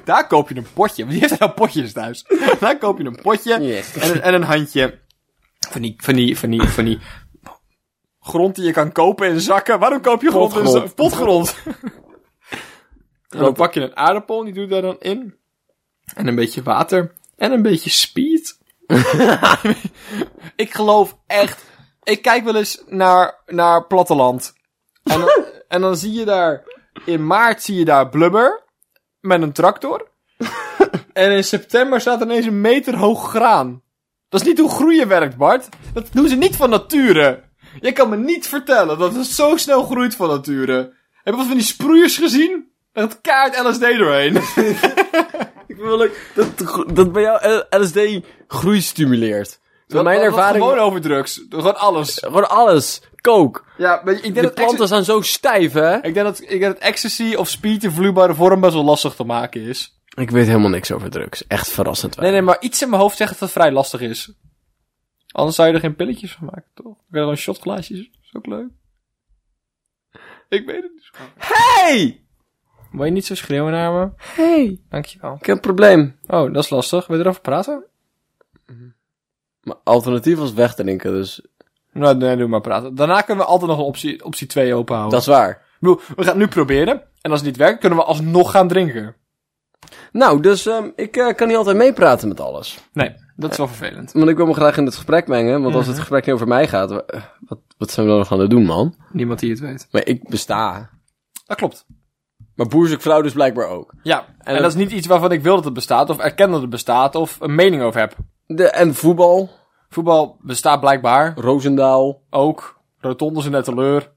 Daar 0.03 0.27
koop 0.27 0.49
je 0.49 0.55
een 0.55 0.67
potje. 0.73 1.05
Wie 1.05 1.19
heeft 1.19 1.31
er 1.31 1.37
nou 1.39 1.51
potjes 1.51 1.93
thuis? 1.93 2.25
Daar 2.59 2.77
koop 2.77 2.97
je 2.97 3.03
een 3.05 3.19
potje. 3.21 3.61
Yes. 3.61 3.93
En, 3.95 4.11
een- 4.15 4.21
en 4.21 4.33
een 4.33 4.43
handje 4.43 4.99
van 5.69 5.81
die, 5.81 5.95
van 5.97 6.13
die, 6.15 6.37
van 6.37 6.49
die, 6.49 6.61
van 6.67 6.85
die 6.85 6.99
grond 8.19 8.55
die 8.55 8.65
je 8.65 8.71
kan 8.71 8.91
kopen 8.91 9.27
in 9.29 9.39
zakken. 9.41 9.79
Waarom 9.79 10.01
koop 10.01 10.21
je 10.21 10.29
grond 10.29 10.55
in 10.55 10.61
Potgrond. 10.63 10.77
zakken? 10.77 10.93
Potgrond. 10.95 11.55
en 13.29 13.39
dan 13.43 13.53
pak 13.53 13.73
je 13.73 13.81
een 13.81 13.95
aardappel, 13.97 14.43
die 14.43 14.53
doe 14.53 14.63
je 14.63 14.69
daar 14.69 14.81
dan 14.81 14.99
in. 14.99 15.35
En 16.15 16.27
een 16.27 16.35
beetje 16.35 16.63
water. 16.63 17.13
En 17.37 17.51
een 17.51 17.61
beetje 17.61 17.89
speed. 17.89 18.57
ik 20.55 20.73
geloof 20.73 21.17
echt... 21.27 21.69
Ik 22.03 22.21
kijk 22.21 22.43
wel 22.43 22.55
eens 22.55 22.83
naar, 22.87 23.41
naar 23.45 23.87
platteland. 23.87 24.53
En 25.03 25.19
dan, 25.19 25.29
en 25.67 25.81
dan 25.81 25.97
zie 25.97 26.13
je 26.13 26.25
daar... 26.25 26.63
In 27.05 27.27
maart 27.27 27.63
zie 27.63 27.75
je 27.75 27.85
daar 27.85 28.09
blubber. 28.09 28.63
Met 29.19 29.41
een 29.41 29.51
tractor. 29.51 30.07
en 31.13 31.31
in 31.31 31.43
september 31.43 32.01
staat 32.01 32.21
ineens 32.21 32.45
een 32.45 32.61
meter 32.61 32.97
hoog 32.97 33.29
graan. 33.29 33.81
Dat 34.29 34.41
is 34.41 34.47
niet 34.47 34.59
hoe 34.59 34.69
groeien 34.69 35.07
werkt, 35.07 35.37
Bart. 35.37 35.69
Dat 35.93 36.07
doen 36.11 36.27
ze 36.27 36.35
niet 36.35 36.55
van 36.55 36.69
nature. 36.69 37.43
Je 37.79 37.91
kan 37.91 38.09
me 38.09 38.17
niet 38.17 38.47
vertellen 38.47 38.97
dat 38.97 39.15
het 39.15 39.25
zo 39.25 39.57
snel 39.57 39.83
groeit 39.83 40.15
van 40.15 40.29
nature. 40.29 40.93
Heb 41.11 41.33
je 41.33 41.39
wat 41.39 41.45
van 41.45 41.57
die 41.57 41.65
sproeiers 41.65 42.17
gezien? 42.17 42.71
Dat 42.93 43.21
kaart 43.21 43.59
LSD 43.63 43.79
doorheen. 43.79 44.35
Ik 45.67 45.77
leuk 45.77 46.31
dat, 46.35 46.85
dat 46.95 47.11
bij 47.11 47.21
jou 47.21 47.63
LSD 47.69 47.99
groei 48.47 48.81
stimuleert. 48.81 49.59
Door 49.91 50.03
mijn 50.03 50.21
ervaring... 50.21 50.63
Gewoon 50.63 50.79
over 50.79 51.01
drugs. 51.01 51.45
Gewoon 51.49 51.77
alles. 51.77 52.17
Gewoon 52.19 52.49
alles. 52.49 53.01
Kook. 53.21 53.65
Ja, 53.77 54.01
maar 54.03 54.13
ik 54.13 54.21
denk 54.21 54.35
De 54.35 54.41
dat 54.41 54.53
planten 54.53 54.87
zijn 54.87 55.03
zo 55.03 55.21
stijf, 55.21 55.73
hè? 55.73 55.95
Ik 55.95 56.13
denk 56.13 56.25
dat, 56.25 56.41
ik 56.41 56.49
denk 56.49 56.61
dat 56.61 56.77
ecstasy 56.77 57.35
of 57.35 57.49
speed 57.49 57.83
in 57.83 57.91
vloeibare 57.91 58.33
vorm 58.33 58.61
best 58.61 58.73
wel 58.73 58.83
lastig 58.83 59.15
te 59.15 59.23
maken 59.23 59.61
is. 59.61 59.99
Ik 60.15 60.31
weet 60.31 60.45
helemaal 60.45 60.69
niks 60.69 60.91
over 60.91 61.09
drugs. 61.09 61.47
Echt 61.47 61.69
verrassend. 61.69 62.17
Nee, 62.17 62.31
nee, 62.31 62.41
maar 62.41 62.57
iets 62.59 62.81
in 62.81 62.89
mijn 62.89 63.01
hoofd 63.01 63.17
zegt 63.17 63.31
dat 63.31 63.39
het 63.39 63.51
vrij 63.51 63.71
lastig 63.71 64.01
is. 64.01 64.33
Anders 65.31 65.55
zou 65.55 65.67
je 65.67 65.73
er 65.73 65.79
geen 65.79 65.95
pilletjes 65.95 66.31
van 66.31 66.45
maken, 66.45 66.71
toch? 66.73 66.93
Ik 66.93 67.05
wil 67.09 67.21
gewoon 67.21 67.37
shotglaasjes. 67.37 67.99
Is 67.99 68.33
ook 68.33 68.45
leuk. 68.45 68.69
Ik 70.49 70.65
weet 70.65 70.83
het 70.83 70.91
niet. 70.93 71.11
Hey! 71.37 72.23
Wil 72.91 73.05
je 73.05 73.11
niet 73.11 73.25
zo 73.25 73.35
schreeuwen 73.35 73.71
naar 73.71 73.91
me? 73.93 74.09
Hey! 74.17 74.79
Dankjewel. 74.89 75.35
Ik 75.39 75.45
heb 75.45 75.55
een 75.55 75.61
probleem. 75.61 76.19
Oh, 76.27 76.53
dat 76.53 76.63
is 76.63 76.69
lastig. 76.69 77.07
Wil 77.07 77.17
je 77.17 77.23
erover 77.23 77.41
praten? 77.41 77.85
Maar 79.63 79.75
alternatief 79.83 80.37
was 80.37 80.53
wegdrinken, 80.53 81.11
dus 81.11 81.41
Nou, 81.93 82.17
nee, 82.17 82.37
doe 82.37 82.47
maar 82.47 82.61
praten. 82.61 82.95
Daarna 82.95 83.21
kunnen 83.21 83.43
we 83.45 83.51
altijd 83.51 83.69
nog 83.69 83.79
een 83.79 83.85
optie, 83.85 84.25
optie 84.25 84.47
2 84.47 84.73
openhouden. 84.75 85.19
dat 85.19 85.27
is 85.27 85.33
waar. 85.33 85.49
Ik 85.49 85.77
bedoel, 85.79 85.95
we 85.97 86.23
gaan 86.23 86.25
het 86.25 86.35
nu 86.35 86.47
proberen. 86.47 87.01
En 87.21 87.31
als 87.31 87.39
het 87.39 87.49
niet 87.49 87.57
werkt, 87.57 87.79
kunnen 87.79 87.97
we 87.99 88.03
alsnog 88.05 88.51
gaan 88.51 88.67
drinken. 88.67 89.15
Nou, 90.11 90.41
dus 90.41 90.65
ehm, 90.65 90.89
ik 90.95 91.17
eh, 91.17 91.35
kan 91.35 91.47
niet 91.47 91.57
altijd 91.57 91.77
meepraten 91.77 92.27
met 92.27 92.39
alles. 92.39 92.79
Nee, 92.93 93.15
dat 93.35 93.51
is 93.51 93.57
wel 93.57 93.67
vervelend. 93.67 94.11
Want 94.11 94.29
ik 94.29 94.37
wil 94.37 94.45
me 94.45 94.53
graag 94.53 94.77
in 94.77 94.85
het 94.85 94.95
gesprek 94.95 95.27
mengen, 95.27 95.61
want 95.61 95.75
als 95.75 95.87
het 95.87 95.99
gesprek 95.99 96.25
niet 96.25 96.35
over 96.35 96.47
mij 96.47 96.67
gaat, 96.67 96.91
eh, 96.91 97.21
wat, 97.47 97.59
wat 97.77 97.91
zijn 97.91 98.05
we 98.05 98.11
dan 98.11 98.21
nog 98.21 98.31
aan 98.31 98.39
het 98.39 98.49
doen, 98.49 98.65
man? 98.65 98.95
Niemand 99.11 99.39
die 99.39 99.49
het 99.49 99.59
weet. 99.59 99.87
Maar 99.91 100.05
ik 100.05 100.29
besta. 100.29 100.89
Dat 101.45 101.57
klopt. 101.57 101.85
Maar 102.55 102.67
boerzek 102.67 103.01
vrouw 103.01 103.21
dus 103.21 103.33
blijkbaar 103.33 103.67
ook. 103.67 103.93
Ja, 104.03 104.25
en, 104.39 104.53
dat- 104.53 104.61
dat 104.61 104.71
is 104.71 104.77
niet 104.77 104.91
iets 104.91 105.07
waarvan 105.07 105.31
ik 105.31 105.41
wil 105.41 105.55
dat 105.55 105.63
het 105.65 105.73
bestaat, 105.73 106.09
of 106.09 106.17
erken 106.19 106.51
dat 106.51 106.61
het 106.61 106.69
bestaat, 106.69 107.15
of 107.15 107.37
een 107.39 107.55
mening 107.55 107.81
over 107.81 107.99
heb. 107.99 108.15
De, 108.55 108.69
en 108.69 108.95
voetbal, 108.95 109.49
Voetbal 109.91 110.37
bestaat 110.41 110.79
blijkbaar 110.79 111.33
Roosendaal, 111.37 112.21
ook. 112.29 112.79
Rotondes 112.99 113.43
de 113.43 113.61
teleur. 113.61 114.11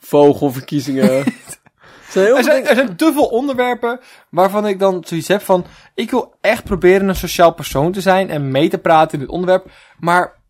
vogelverkiezingen. 0.00 1.24
Er 2.06 2.12
zijn 2.12 2.26
heel 2.26 2.36
Er 2.36 2.68
er 2.68 2.74
zijn 2.74 2.96
te 2.96 3.12
veel 3.12 3.26
onderwerpen 3.26 4.00
waarvan 4.30 4.66
ik 4.66 4.78
dan 4.78 5.04
zoiets 5.06 5.28
heb 5.28 5.42
van... 5.42 5.64
Ik 5.94 6.10
wil 6.10 6.34
echt 6.40 6.64
proberen 6.64 7.08
een 7.08 7.16
sociaal 7.16 7.54
persoon 7.54 7.92
te 7.92 8.00
zijn 8.00 8.30
en 8.30 8.50
mee 8.50 8.68
te 8.68 8.78
praten 8.78 9.12
in 9.12 9.18
dit 9.18 9.28
onderwerp. 9.28 9.70
Maar 9.98 10.42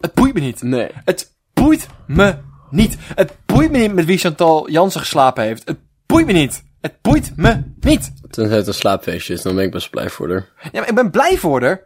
het 0.00 0.14
boeit 0.14 0.34
me 0.34 0.40
niet. 0.40 0.62
Nee. 0.62 0.90
Het 1.04 1.36
boeit 1.52 1.86
me 2.06 2.38
niet. 2.70 2.96
Het 3.14 3.36
boeit 3.46 3.70
me 3.70 3.78
niet 3.78 3.94
met 3.94 4.04
wie 4.04 4.18
Chantal 4.18 4.70
Jansen 4.70 5.00
geslapen 5.00 5.44
heeft. 5.44 5.68
Het 5.68 5.78
boeit 6.06 6.26
me 6.26 6.32
niet. 6.32 6.64
Het 6.84 7.00
boeit 7.02 7.32
me 7.36 7.62
niet. 7.80 8.12
Tenzij 8.30 8.56
het 8.56 8.66
een 8.66 8.74
slaapfeestje 8.74 9.32
is, 9.34 9.42
dan 9.42 9.54
ben 9.54 9.64
ik 9.64 9.70
best 9.70 9.90
blij 9.90 10.10
voor 10.10 10.30
haar. 10.30 10.48
Ja, 10.72 10.80
maar 10.80 10.88
ik 10.88 10.94
ben 10.94 11.10
blij 11.10 11.36
voor 11.38 11.62
haar. 11.62 11.80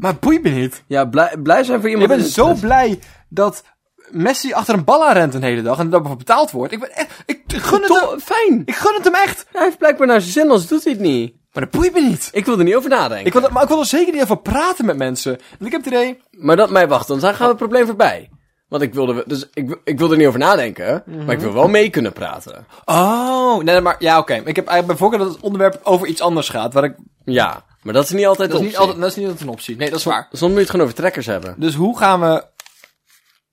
Maar 0.00 0.10
het 0.10 0.20
boeit 0.20 0.42
me 0.42 0.48
niet. 0.50 0.82
Ja, 0.86 1.04
blij, 1.04 1.36
blij 1.42 1.64
zijn 1.64 1.80
voor 1.80 1.88
Ik 1.88 1.94
iemand... 1.94 2.10
ben 2.18 2.26
is- 2.26 2.34
zo 2.34 2.54
blij 2.54 2.98
dat 3.28 3.64
Messi 4.10 4.52
achter 4.52 4.74
een 4.74 4.84
bal 4.84 5.06
aan 5.06 5.12
rent 5.12 5.34
een 5.34 5.42
hele 5.42 5.62
dag 5.62 5.78
en 5.78 5.90
daarvoor 5.90 6.16
betaald 6.16 6.50
wordt. 6.50 6.72
Ik 6.72 6.80
ben 6.80 6.94
echt, 6.96 7.10
ik 7.26 7.42
gun 7.46 7.82
het 7.82 8.00
hem. 8.10 8.20
Fijn. 8.20 8.62
Ik 8.64 8.74
gun 8.74 8.94
het 8.94 9.04
hem 9.04 9.14
echt. 9.14 9.46
Hij 9.52 9.64
heeft 9.64 9.78
blijkbaar 9.78 10.06
naar 10.06 10.20
zijn 10.20 10.32
zin, 10.32 10.42
anders 10.42 10.66
doet 10.66 10.84
hij 10.84 10.92
het 10.92 11.02
niet. 11.02 11.34
Maar 11.52 11.62
dat 11.62 11.80
boeit 11.80 11.92
me 11.92 12.00
niet. 12.00 12.28
Ik 12.32 12.44
wil 12.46 12.58
er 12.58 12.64
niet 12.64 12.74
over 12.74 12.90
nadenken. 12.90 13.26
Ik 13.26 13.32
wil, 13.32 13.48
maar 13.50 13.62
ik 13.62 13.68
wil 13.68 13.78
er 13.80 13.86
zeker 13.86 14.12
niet 14.12 14.22
over 14.22 14.38
praten 14.40 14.84
met 14.84 14.96
mensen. 14.96 15.30
Want 15.58 15.64
ik 15.64 15.72
heb 15.72 15.84
het 15.84 15.92
idee... 15.92 16.20
Maar 16.30 16.56
dat 16.56 16.70
mij 16.70 16.88
wacht, 16.88 17.08
dan 17.08 17.20
gaan 17.20 17.32
we 17.38 17.44
het 17.44 17.56
probleem 17.56 17.86
voorbij. 17.86 18.30
Want 18.70 18.82
ik 18.82 18.94
wilde, 18.94 19.24
dus 19.26 19.48
ik, 19.54 19.80
ik 19.84 19.98
wil 19.98 20.10
er 20.10 20.16
niet 20.16 20.26
over 20.26 20.38
nadenken, 20.38 21.02
maar 21.06 21.34
ik 21.34 21.40
wil 21.40 21.52
wel 21.52 21.68
mee 21.68 21.90
kunnen 21.90 22.12
praten. 22.12 22.66
Oh, 22.84 23.62
nee, 23.62 23.80
maar 23.80 23.96
ja, 23.98 24.18
oké. 24.18 24.34
Ik 24.34 24.56
heb 24.56 24.66
eigenlijk 24.66 24.86
bij 24.86 24.96
voorkeur 24.96 25.18
dat 25.18 25.28
het 25.28 25.40
onderwerp 25.42 25.80
over 25.82 26.06
iets 26.06 26.20
anders 26.20 26.48
gaat. 26.48 26.72
Waar 26.72 26.84
ik, 26.84 26.94
Ja, 27.24 27.64
maar 27.82 27.94
dat 27.94 28.04
is 28.04 28.10
niet 28.10 28.26
altijd 28.26 28.50
dat, 28.50 28.60
is 28.60 28.66
niet 28.66 28.76
optie. 28.76 28.80
altijd, 28.80 29.00
dat 29.00 29.10
is 29.10 29.16
niet 29.16 29.26
altijd 29.26 29.44
een 29.44 29.52
optie. 29.52 29.76
Nee, 29.76 29.90
dat 29.90 29.98
is 29.98 30.04
waar. 30.04 30.28
Soms 30.30 30.40
moet 30.40 30.52
je 30.52 30.58
het 30.58 30.70
gewoon 30.70 30.84
over 30.84 30.96
trekkers 30.98 31.26
hebben. 31.26 31.54
Dus 31.58 31.74
hoe 31.74 31.98
gaan 31.98 32.20
we... 32.20 32.44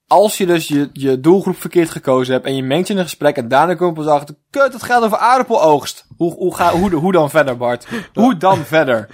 Als 0.08 0.38
je 0.38 0.46
dus 0.46 0.68
je, 0.68 0.90
je 0.94 1.20
doelgroep 1.20 1.62
verkeerd 1.62 1.90
gekozen 1.90 2.34
hebt 2.34 2.46
en 2.46 2.56
je 2.56 2.64
mengt 2.64 2.88
je 2.88 2.94
in 2.94 3.00
een 3.00 3.06
gesprek 3.06 3.38
en 3.38 3.48
daarna 3.48 3.76
komt 3.76 3.94
pas 3.94 4.08
achter, 4.08 4.36
kut, 4.50 4.74
het 4.74 4.84
gaat 4.84 5.04
over 5.04 5.18
aardappeloogst. 5.18 6.06
Hoe, 6.18 6.34
hoe, 6.34 6.56
ga, 6.56 6.72
hoe, 6.72 6.94
hoe 6.94 7.12
dan 7.12 7.30
verder, 7.30 7.58
Bart? 7.58 7.88
Hoe 8.14 8.38
dan 8.38 8.58
verder? 8.58 9.08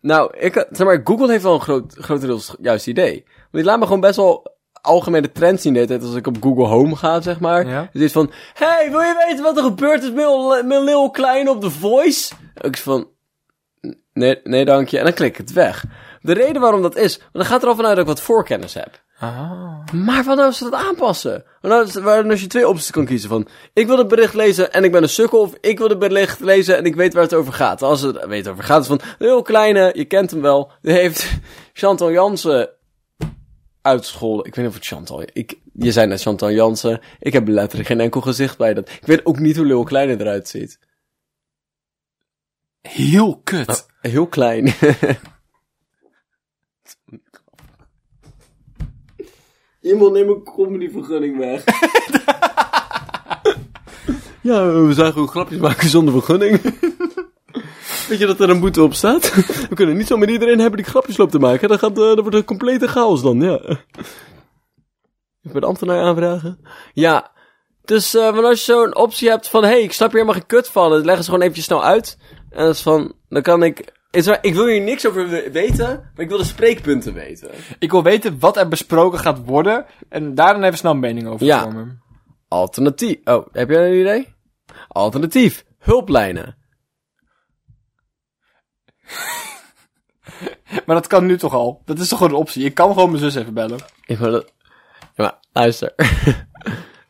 Nou, 0.00 0.38
ik, 0.38 0.66
zeg 0.70 0.86
maar, 0.86 1.00
Google 1.04 1.30
heeft 1.30 1.42
wel 1.42 1.54
een 1.54 1.60
groot, 1.60 1.94
grotendeels 1.98 2.54
juist 2.60 2.86
idee. 2.86 3.22
Want 3.24 3.50
die 3.50 3.64
laat 3.64 3.78
me 3.78 3.84
gewoon 3.84 4.00
best 4.00 4.16
wel 4.16 4.53
algemene 4.84 5.32
trends 5.32 5.62
zien 5.62 5.72
de 5.74 5.86
tijd 5.86 6.02
als 6.02 6.14
ik 6.14 6.26
op 6.26 6.36
Google 6.40 6.66
Home 6.66 6.96
ga, 6.96 7.20
zeg 7.20 7.40
maar. 7.40 7.66
Ja. 7.68 7.88
Dus 7.92 8.02
iets 8.02 8.12
van, 8.12 8.30
hey, 8.54 8.90
wil 8.90 9.00
je 9.00 9.24
weten 9.28 9.44
wat 9.44 9.56
er 9.56 9.62
gebeurd 9.62 10.02
is 10.02 10.12
met 10.12 10.62
met 10.64 10.82
Lil 10.82 11.10
Klein 11.10 11.48
op 11.48 11.60
The 11.60 11.70
Voice? 11.70 12.34
Ik 12.60 12.76
van, 12.76 13.08
nee, 14.12 14.40
nee 14.44 14.64
dank 14.64 14.88
je. 14.88 14.98
En 14.98 15.04
dan 15.04 15.12
klik 15.14 15.30
ik 15.30 15.36
het 15.36 15.52
weg. 15.52 15.84
De 16.20 16.32
reden 16.32 16.60
waarom 16.62 16.82
dat 16.82 16.96
is, 16.96 17.16
want 17.18 17.32
dan 17.32 17.44
gaat 17.44 17.62
er 17.62 17.68
al 17.68 17.74
vanuit 17.74 17.96
dat 17.96 18.04
ik 18.04 18.10
wat 18.10 18.20
voorkennis 18.20 18.74
heb. 18.74 19.02
Ah. 19.18 19.78
Maar 19.92 20.24
wat 20.24 20.36
nou 20.36 20.46
als 20.46 20.58
ze 20.58 20.64
dat 20.70 20.74
aanpassen? 20.74 21.44
Want 21.60 21.94
nou, 21.94 22.20
is- 22.24 22.30
als 22.30 22.40
je 22.40 22.46
twee 22.46 22.68
opties 22.68 22.90
kan 22.90 23.04
kiezen 23.04 23.28
van... 23.28 23.46
Ik 23.72 23.86
wil 23.86 23.98
het 23.98 24.08
bericht 24.08 24.34
lezen 24.34 24.72
en 24.72 24.84
ik 24.84 24.92
ben 24.92 25.02
een 25.02 25.08
sukkel... 25.08 25.40
of 25.40 25.54
ik 25.60 25.78
wil 25.78 25.88
het 25.88 25.98
bericht 25.98 26.40
lezen 26.40 26.76
en 26.76 26.84
ik 26.84 26.94
weet 26.94 27.14
waar 27.14 27.22
het 27.22 27.34
over 27.34 27.52
gaat. 27.52 27.82
Als 27.82 28.00
het 28.00 28.26
weet 28.26 28.48
over 28.48 28.64
gaat, 28.64 28.80
is 28.80 28.86
van... 28.86 29.00
Heel 29.18 29.42
kleine, 29.42 29.90
je 29.94 30.04
kent 30.04 30.30
hem 30.30 30.40
wel... 30.40 30.72
Die 30.82 30.92
heeft 30.92 31.30
Chantal 31.72 32.10
Jansen 32.10 32.68
uitgescholden. 33.84 34.46
Ik 34.46 34.54
weet 34.54 34.64
niet 34.64 34.74
of 34.74 34.80
het 34.80 34.86
Chantal... 34.86 35.22
Ik, 35.32 35.58
je 35.72 35.92
zei 35.92 36.06
net 36.06 36.20
Chantal 36.22 36.50
Jansen. 36.50 37.00
Ik 37.18 37.32
heb 37.32 37.48
letterlijk 37.48 37.88
geen 37.88 38.00
enkel 38.00 38.20
gezicht 38.20 38.58
bij 38.58 38.74
dat. 38.74 38.88
Ik 38.88 39.06
weet 39.06 39.26
ook 39.26 39.38
niet 39.38 39.56
hoe 39.56 39.66
Lil 39.66 39.84
Kleine 39.84 40.20
eruit 40.20 40.48
ziet. 40.48 40.78
Heel 42.80 43.40
kut. 43.44 43.86
Heel 44.00 44.26
klein. 44.26 44.72
Iemand 49.80 50.12
neem 50.12 50.28
een 50.28 50.42
comedyvergunning 50.42 51.38
weg. 51.38 51.64
ja, 54.42 54.72
we 54.72 54.92
zijn 54.92 55.12
gewoon 55.12 55.28
grapjes 55.28 55.58
maken 55.58 55.88
zonder 55.88 56.14
vergunning. 56.14 56.60
Weet 58.08 58.18
je 58.18 58.26
dat 58.26 58.40
er 58.40 58.50
een 58.50 58.60
boete 58.60 58.82
op 58.82 58.94
staat? 58.94 59.34
We 59.70 59.74
kunnen 59.74 59.96
niet 59.96 60.06
zo 60.06 60.16
met 60.16 60.30
iedereen 60.30 60.58
hebben 60.58 60.82
die 60.82 60.90
grapjes 60.90 61.16
loopt 61.16 61.32
te 61.32 61.38
maken. 61.38 61.68
Dan, 61.68 61.78
gaat, 61.78 61.90
eh, 61.90 61.96
dan 61.96 62.14
wordt 62.14 62.24
het 62.24 62.34
een 62.34 62.44
complete 62.44 62.88
chaos 62.88 63.22
dan, 63.22 63.40
ja. 63.40 63.60
Ik 65.42 65.52
bij 65.52 65.60
de 65.60 65.66
ambtenaar 65.66 66.02
aanvragen. 66.02 66.58
Ja, 66.92 67.32
dus 67.84 68.14
eh, 68.14 68.22
want 68.34 68.44
als 68.44 68.64
je 68.66 68.72
zo'n 68.72 68.96
optie 68.96 69.28
hebt 69.28 69.48
van... 69.48 69.62
Hé, 69.62 69.68
hey, 69.68 69.82
ik 69.82 69.92
snap 69.92 70.08
hier 70.10 70.20
helemaal 70.20 70.40
geen 70.40 70.48
kut 70.48 70.68
van. 70.68 70.90
Leggen 70.90 71.16
ze 71.16 71.24
gewoon 71.24 71.40
eventjes 71.40 71.64
snel 71.64 71.84
uit. 71.84 72.18
En 72.50 72.64
dat 72.64 72.74
is 72.74 72.82
van... 72.82 73.14
Dan 73.28 73.42
kan 73.42 73.62
ik... 73.62 73.92
Is 74.10 74.26
waar, 74.26 74.38
ik 74.40 74.54
wil 74.54 74.66
hier 74.66 74.80
niks 74.80 75.06
over 75.06 75.28
we- 75.28 75.50
weten, 75.52 75.86
maar 76.14 76.24
ik 76.24 76.28
wil 76.28 76.38
de 76.38 76.44
spreekpunten 76.44 77.14
weten. 77.14 77.50
Ik 77.78 77.90
wil 77.90 78.02
weten 78.02 78.36
wat 78.38 78.56
er 78.56 78.68
besproken 78.68 79.18
gaat 79.18 79.44
worden. 79.44 79.86
En 80.08 80.34
daar 80.34 80.52
dan 80.54 80.62
even 80.62 80.78
snel 80.78 80.92
een 80.92 80.98
mening 81.00 81.26
over 81.28 81.46
Ja. 81.46 81.62
vormen. 81.62 82.02
Alternatief. 82.48 83.16
Oh, 83.24 83.46
heb 83.52 83.70
jij 83.70 83.86
een 83.90 84.00
idee? 84.00 84.34
Alternatief. 84.88 85.64
Hulplijnen. 85.78 86.56
Maar 90.86 90.96
dat 90.96 91.06
kan 91.06 91.26
nu 91.26 91.38
toch 91.38 91.54
al? 91.54 91.82
Dat 91.84 91.98
is 91.98 92.08
toch 92.08 92.20
een 92.20 92.32
optie? 92.32 92.64
Ik 92.64 92.74
kan 92.74 92.92
gewoon 92.92 93.10
mijn 93.10 93.22
zus 93.22 93.34
even 93.34 93.54
bellen. 93.54 93.78
Ik 94.04 94.18
wil 94.18 94.30
dat... 94.30 94.52
Ja, 94.98 95.24
maar 95.24 95.34
luister. 95.52 95.94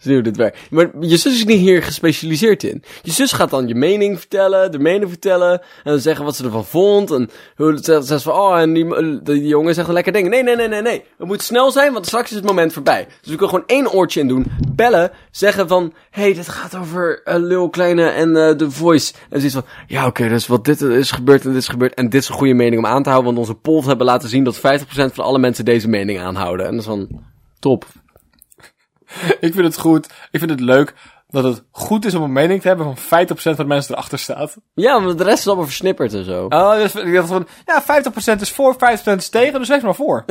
Zie 0.04 0.14
hoe 0.14 0.22
dit. 0.22 0.52
Maar 0.70 0.90
je 1.00 1.16
zus 1.16 1.34
is 1.34 1.44
niet 1.44 1.58
hier 1.58 1.82
gespecialiseerd 1.82 2.62
in. 2.62 2.82
Je 3.02 3.10
zus 3.10 3.32
gaat 3.32 3.50
dan 3.50 3.68
je 3.68 3.74
mening 3.74 4.18
vertellen, 4.18 4.72
de 4.72 4.78
mening 4.78 5.10
vertellen. 5.10 5.60
En 5.60 5.90
dan 5.92 5.98
zeggen 5.98 6.24
wat 6.24 6.36
ze 6.36 6.44
ervan 6.44 6.64
vond. 6.64 7.10
En 7.10 7.30
hoe 7.56 7.72
het 7.72 7.84
zegt 7.84 8.06
ze 8.06 8.20
van, 8.20 8.32
oh, 8.32 8.58
en 8.58 8.72
die, 8.72 9.22
die 9.22 9.46
jongen 9.46 9.74
zegt 9.74 9.88
lekker 9.88 10.12
ding. 10.12 10.28
Nee, 10.28 10.42
nee, 10.42 10.56
nee, 10.56 10.68
nee, 10.68 10.82
nee. 10.82 11.04
Het 11.18 11.26
moet 11.26 11.42
snel 11.42 11.70
zijn, 11.70 11.92
want 11.92 12.06
straks 12.06 12.30
is 12.30 12.36
het 12.36 12.44
moment 12.44 12.72
voorbij. 12.72 13.06
Dus 13.06 13.30
we 13.30 13.36
kunnen 13.36 13.48
gewoon 13.48 13.64
één 13.66 13.92
oortje 13.92 14.20
in 14.20 14.28
doen. 14.28 14.46
Bellen, 14.74 15.10
zeggen 15.30 15.68
van, 15.68 15.92
hey, 16.10 16.34
dit 16.34 16.48
gaat 16.48 16.76
over 16.76 17.22
uh, 17.24 17.34
Lil 17.36 17.68
Kleine 17.68 18.08
en 18.08 18.36
eh 18.36 18.50
The 18.50 18.70
Voice. 18.70 19.12
En 19.30 19.40
ze 19.40 19.46
is 19.46 19.52
van, 19.52 19.64
ja, 19.86 20.06
oké, 20.06 20.28
dus 20.28 20.46
wat 20.46 20.64
dit 20.64 20.80
is 20.80 21.10
gebeurd 21.10 21.44
en 21.44 21.52
dit 21.52 21.60
is 21.60 21.68
gebeurd. 21.68 21.94
En 21.94 22.08
dit 22.08 22.22
is 22.22 22.28
een 22.28 22.34
goede 22.34 22.54
mening 22.54 22.78
om 22.78 22.86
aan 22.86 23.02
te 23.02 23.08
houden. 23.08 23.34
Want 23.34 23.46
onze 23.46 23.60
polls 23.60 23.86
hebben 23.86 24.06
laten 24.06 24.28
zien 24.28 24.44
dat 24.44 24.58
50% 24.58 24.60
van 24.94 25.24
alle 25.24 25.38
mensen 25.38 25.64
deze 25.64 25.88
mening 25.88 26.20
aanhouden. 26.20 26.66
En 26.66 26.72
dat 26.72 26.80
is 26.80 26.86
van, 26.86 27.08
top. 27.58 27.86
Ik 29.40 29.52
vind 29.52 29.64
het 29.64 29.78
goed. 29.78 30.06
Ik 30.30 30.38
vind 30.38 30.50
het 30.50 30.60
leuk 30.60 30.94
dat 31.34 31.44
het 31.44 31.62
goed 31.70 32.04
is 32.04 32.14
om 32.14 32.22
een 32.22 32.32
mening 32.32 32.60
te 32.60 32.68
hebben 32.68 32.96
van 32.96 33.26
50% 33.26 33.40
van 33.40 33.54
de 33.54 33.64
mensen 33.64 33.94
erachter 33.94 34.18
staat. 34.18 34.56
Ja, 34.74 34.98
maar 34.98 35.16
de 35.16 35.24
rest 35.24 35.38
is 35.38 35.46
allemaal 35.46 35.64
versnipperd 35.64 36.12
en 36.14 36.24
zo. 36.24 36.46
Oh, 36.48 36.74
dus 36.74 36.94
ik 36.94 37.14
dacht 37.14 37.28
van, 37.28 37.46
ja, 37.64 37.82
50% 38.36 38.40
is 38.40 38.50
voor, 38.50 38.74
50% 38.74 38.78
is 39.16 39.28
tegen, 39.28 39.58
dus 39.58 39.68
wees 39.68 39.82
maar 39.82 39.94
voor. 39.94 40.24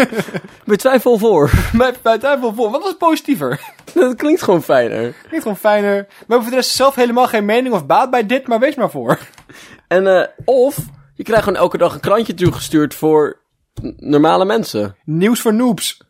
Met 0.64 0.78
twijfel 0.78 1.18
voor. 1.18 1.50
Bij, 1.72 1.94
bij 2.02 2.18
twijfel 2.18 2.54
voor. 2.54 2.70
Wat 2.70 2.86
is 2.86 2.96
positiever? 2.98 3.60
dat 3.94 4.14
klinkt 4.14 4.42
gewoon 4.42 4.62
fijner. 4.62 5.12
Klinkt 5.12 5.42
gewoon 5.42 5.56
fijner. 5.56 5.96
We 6.08 6.14
hebben 6.18 6.42
voor 6.42 6.50
de 6.50 6.56
rest 6.56 6.70
zelf 6.70 6.94
helemaal 6.94 7.26
geen 7.26 7.44
mening 7.44 7.74
of 7.74 7.86
baat 7.86 8.10
bij 8.10 8.26
dit, 8.26 8.46
maar 8.46 8.58
wees 8.58 8.74
maar 8.74 8.90
voor. 8.90 9.18
En, 9.88 10.06
eh, 10.06 10.28
of 10.44 10.76
je 11.14 11.22
krijgt 11.22 11.44
gewoon 11.44 11.58
elke 11.58 11.78
dag 11.78 11.94
een 11.94 12.00
krantje 12.00 12.34
toegestuurd 12.34 12.94
voor 12.94 13.38
normale 13.96 14.44
mensen. 14.44 14.96
Nieuws 15.04 15.40
voor 15.40 15.54
noobs. 15.54 16.06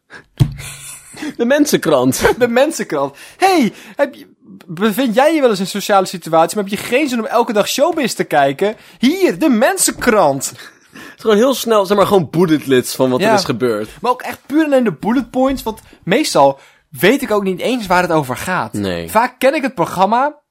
De 1.37 1.45
mensenkrant. 1.45 2.23
De 2.39 2.49
mensenkrant. 2.49 3.17
hey, 3.37 3.73
heb 3.97 4.15
je, 4.15 4.27
bevind 4.67 5.15
jij 5.15 5.35
je 5.35 5.41
wel 5.41 5.51
eens 5.51 5.59
in 5.59 5.65
een 5.65 5.71
sociale 5.71 6.07
situatie, 6.07 6.57
maar 6.57 6.65
heb 6.65 6.79
je 6.79 6.85
geen 6.87 7.09
zin 7.09 7.19
om 7.19 7.27
elke 7.27 7.53
dag 7.53 7.69
showbiz 7.69 8.13
te 8.13 8.25
kijken? 8.25 8.77
Hier, 8.99 9.39
de 9.39 9.49
mensenkrant. 9.49 10.51
Het 10.93 11.17
is 11.17 11.21
gewoon 11.21 11.37
heel 11.37 11.55
snel, 11.55 11.87
zeg 11.87 11.97
maar, 11.97 12.07
gewoon 12.07 12.31
bulletlits 12.31 12.95
van 12.95 13.11
wat 13.11 13.21
Ja. 13.21 13.29
er 13.29 13.35
is 13.35 13.45
gebeurd. 13.45 13.89
Maar 14.01 14.11
ook 14.11 14.23
echt 14.23 14.39
puur 14.47 14.65
alleen 14.65 14.85
de 14.85 14.93
bullet 14.93 15.31
points, 15.31 15.63
want 15.63 15.81
meestal 16.05 16.59
weet 16.91 17.23
ik 17.23 17.31
ook 17.31 17.43
niet 17.43 17.61
eens 17.61 17.87
waar 17.87 18.03
het 18.03 18.11
over 18.11 18.37
gaat. 18.37 18.73
Nee. 18.73 19.11
Vaak 19.11 19.39
ken 19.39 19.55
ik 19.55 19.63
het 19.63 19.75
programma. 19.75 20.43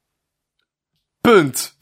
Punt. 1.21 1.75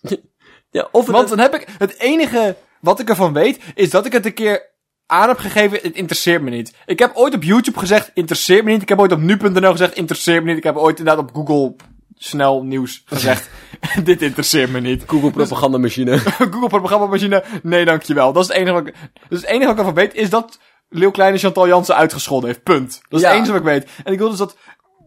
Ja, 0.70 0.88
of 0.92 1.06
het 1.06 1.14
Want 1.16 1.28
dan 1.28 1.38
heb 1.38 1.54
ik 1.54 1.66
het 1.78 1.98
enige 1.98 2.56
wat 2.80 3.00
ik 3.00 3.08
ervan 3.08 3.32
weet, 3.32 3.60
is 3.74 3.90
dat 3.90 4.06
ik 4.06 4.12
het 4.12 4.26
een 4.26 4.34
keer 4.34 4.74
aan 5.06 5.28
heb 5.28 5.38
gegeven. 5.38 5.78
Het 5.82 5.94
interesseert 5.94 6.42
me 6.42 6.50
niet. 6.50 6.74
Ik 6.86 6.98
heb 6.98 7.10
ooit 7.14 7.34
op 7.34 7.42
YouTube 7.42 7.78
gezegd, 7.78 8.10
interesseert 8.14 8.64
me 8.64 8.70
niet. 8.70 8.82
Ik 8.82 8.88
heb 8.88 8.98
ooit 8.98 9.12
op 9.12 9.20
nu.nl 9.20 9.70
gezegd, 9.70 9.94
interesseert 9.94 10.42
me 10.42 10.48
niet. 10.48 10.58
Ik 10.58 10.64
heb 10.64 10.76
ooit 10.76 10.98
inderdaad 10.98 11.24
op 11.24 11.34
Google 11.34 11.76
snel 12.14 12.62
nieuws 12.62 13.02
gezegd, 13.06 13.50
dit 14.04 14.22
interesseert 14.22 14.70
me 14.70 14.80
niet. 14.80 15.02
Google 15.06 15.30
propagandamachine. 15.30 16.18
Google 16.52 16.68
programmamachine, 16.68 17.44
nee 17.62 17.84
dankjewel. 17.84 18.32
Dat 18.32 18.42
is 18.42 18.48
het 18.48 18.56
enige 18.58 18.72
wat 18.72 18.86
ik, 18.86 18.94
dus 19.28 19.40
het 19.40 19.48
enige 19.50 19.64
wat 19.64 19.72
ik 19.72 19.78
ervan 19.78 19.94
weet, 19.94 20.14
is 20.14 20.30
dat 20.30 20.58
Leeuw 20.88 21.10
Kleine 21.10 21.38
Chantal 21.38 21.66
Jansen 21.68 21.94
uitgescholden 21.96 22.48
heeft. 22.48 22.62
Punt. 22.62 23.00
Dat 23.08 23.20
is 23.20 23.26
Ja. 23.26 23.28
het 23.28 23.36
enige 23.36 23.52
wat 23.52 23.60
ik 23.60 23.66
weet. 23.66 23.88
En 24.04 24.12
ik 24.12 24.18
wil 24.18 24.28
dus 24.28 24.38
dat, 24.38 24.56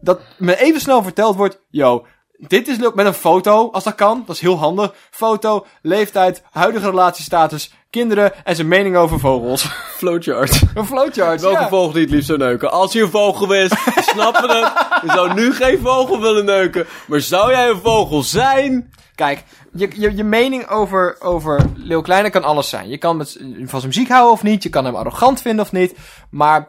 dat 0.00 0.20
me 0.38 0.60
even 0.60 0.80
snel 0.80 1.02
verteld 1.02 1.36
wordt, 1.36 1.60
yo, 1.70 2.06
dit 2.48 2.68
is 2.68 2.76
Leeuw, 2.76 2.92
met 2.94 3.06
een 3.06 3.14
foto, 3.14 3.70
als 3.70 3.84
dat 3.84 3.94
kan. 3.94 4.22
Dat 4.26 4.34
is 4.34 4.40
heel 4.40 4.58
handig. 4.58 4.94
Foto, 5.10 5.66
leeftijd, 5.82 6.42
huidige 6.50 6.90
relatiestatus, 6.90 7.72
kinderen 7.90 8.44
en 8.44 8.54
zijn 8.54 8.68
mening 8.68 8.96
over 8.96 9.18
vogels. 9.18 9.62
Flowchart. 9.98 10.62
een 10.74 10.86
flowchart, 10.86 11.40
Welke 11.40 11.60
ja. 11.60 11.68
vogel 11.68 11.92
die 11.92 12.02
het 12.02 12.10
liefst 12.10 12.26
zou 12.26 12.38
neuken? 12.38 12.70
Als 12.70 12.92
je 12.92 13.02
een 13.02 13.10
vogel 13.10 13.48
wist, 13.48 13.74
snappen 14.12 14.48
we 14.48 14.54
het. 14.54 15.02
Je 15.02 15.10
zou 15.12 15.34
nu 15.34 15.54
geen 15.54 15.78
vogel 15.78 16.20
willen 16.20 16.44
neuken. 16.44 16.86
Maar 17.06 17.20
zou 17.20 17.50
jij 17.50 17.68
een 17.68 17.80
vogel 17.80 18.22
zijn? 18.22 18.90
Kijk, 19.14 19.44
je, 19.72 19.88
je, 19.94 20.16
je 20.16 20.24
mening 20.24 20.68
over, 20.68 21.16
over 21.20 21.60
Leeuw 21.76 22.00
Kleine 22.00 22.30
kan 22.30 22.44
alles 22.44 22.68
zijn. 22.68 22.88
Je 22.88 22.98
kan 22.98 23.16
met, 23.16 23.36
van 23.64 23.80
zijn 23.80 23.86
muziek 23.86 24.08
houden 24.08 24.32
of 24.32 24.42
niet. 24.42 24.62
Je 24.62 24.68
kan 24.68 24.84
hem 24.84 24.94
arrogant 24.94 25.40
vinden 25.40 25.64
of 25.64 25.72
niet. 25.72 25.96
Maar, 26.30 26.60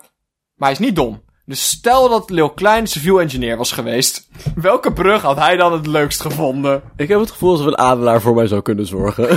maar 0.56 0.70
hij 0.70 0.72
is 0.72 0.80
niet 0.80 0.96
dom. 0.96 1.22
Dus 1.52 1.70
stel 1.70 2.10
dat 2.10 2.30
Leeuw 2.30 2.48
Klein 2.48 2.88
civil 2.88 3.22
engineer 3.22 3.58
was 3.58 3.72
geweest. 3.72 4.28
Welke 4.56 4.94
brug 4.94 5.22
had 5.22 5.38
hij 5.38 5.58
dan 5.58 5.74
het 5.74 5.88
leukst 5.88 6.22
gevonden? 6.22 6.82
Ik 6.96 7.08
heb 7.08 7.20
het 7.20 7.32
gevoel 7.32 7.52
alsof 7.52 7.66
een 7.66 7.78
adelaar 7.78 8.22
voor 8.22 8.36
mij 8.36 8.48
zou 8.48 8.62
kunnen 8.62 8.86
zorgen. 8.86 9.30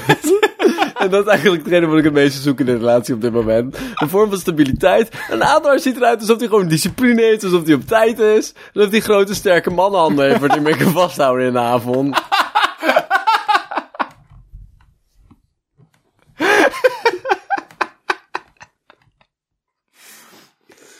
en 1.02 1.10
dat 1.10 1.26
is 1.26 1.32
eigenlijk 1.32 1.62
hetgene 1.62 1.86
wat 1.86 1.98
ik 1.98 2.04
het 2.04 2.12
meeste 2.12 2.40
zoek 2.40 2.60
in 2.60 2.68
een 2.68 2.78
relatie 2.78 3.14
op 3.14 3.20
dit 3.20 3.32
moment. 3.32 3.78
Een 3.94 4.08
vorm 4.08 4.30
van 4.30 4.38
stabiliteit. 4.38 5.08
Een 5.30 5.44
adelaar 5.44 5.78
ziet 5.78 5.96
eruit 5.96 6.20
alsof 6.20 6.38
hij 6.38 6.48
gewoon 6.48 6.68
discipline 6.68 7.22
heeft, 7.22 7.44
alsof 7.44 7.64
hij 7.64 7.74
op 7.74 7.86
tijd 7.86 8.18
is. 8.18 8.52
Alsof 8.74 8.90
hij 8.90 9.00
grote 9.00 9.34
sterke 9.34 9.70
mannenhanden 9.70 10.26
heeft 10.28 10.40
waar 10.40 10.50
hij 10.50 10.60
mee 10.60 10.76
kan 10.76 10.92
vasthouden 10.92 11.46
in 11.46 11.52
de 11.52 11.58
avond. 11.58 12.22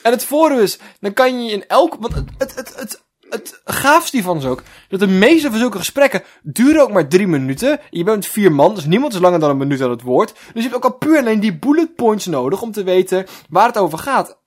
En 0.05 0.11
het 0.11 0.25
voordeel 0.25 0.59
is, 0.59 0.79
dan 0.99 1.13
kan 1.13 1.43
je 1.43 1.51
in 1.51 1.67
elk... 1.67 1.95
Want 1.99 2.13
het, 2.13 2.25
het, 2.37 2.55
het, 2.55 2.75
het, 2.75 3.03
het 3.29 3.61
gaafste 3.65 4.15
hiervan 4.15 4.37
is 4.37 4.45
ook, 4.45 4.63
dat 4.89 4.99
de 4.99 5.07
meeste 5.07 5.49
van 5.49 5.59
zulke 5.59 5.77
gesprekken 5.77 6.23
duren 6.43 6.81
ook 6.81 6.91
maar 6.91 7.07
drie 7.07 7.27
minuten. 7.27 7.79
Je 7.89 8.03
bent 8.03 8.25
vier 8.25 8.51
man, 8.51 8.75
dus 8.75 8.85
niemand 8.85 9.13
is 9.13 9.19
langer 9.19 9.39
dan 9.39 9.49
een 9.49 9.57
minuut 9.57 9.81
aan 9.81 9.89
het 9.89 10.01
woord. 10.01 10.33
Dus 10.33 10.63
je 10.63 10.69
hebt 10.69 10.75
ook 10.75 10.83
al 10.83 10.97
puur 10.97 11.17
alleen 11.17 11.39
die 11.39 11.57
bullet 11.59 11.95
points 11.95 12.25
nodig 12.25 12.61
om 12.61 12.71
te 12.71 12.83
weten 12.83 13.25
waar 13.49 13.67
het 13.67 13.77
over 13.77 13.97
gaat. 13.97 14.37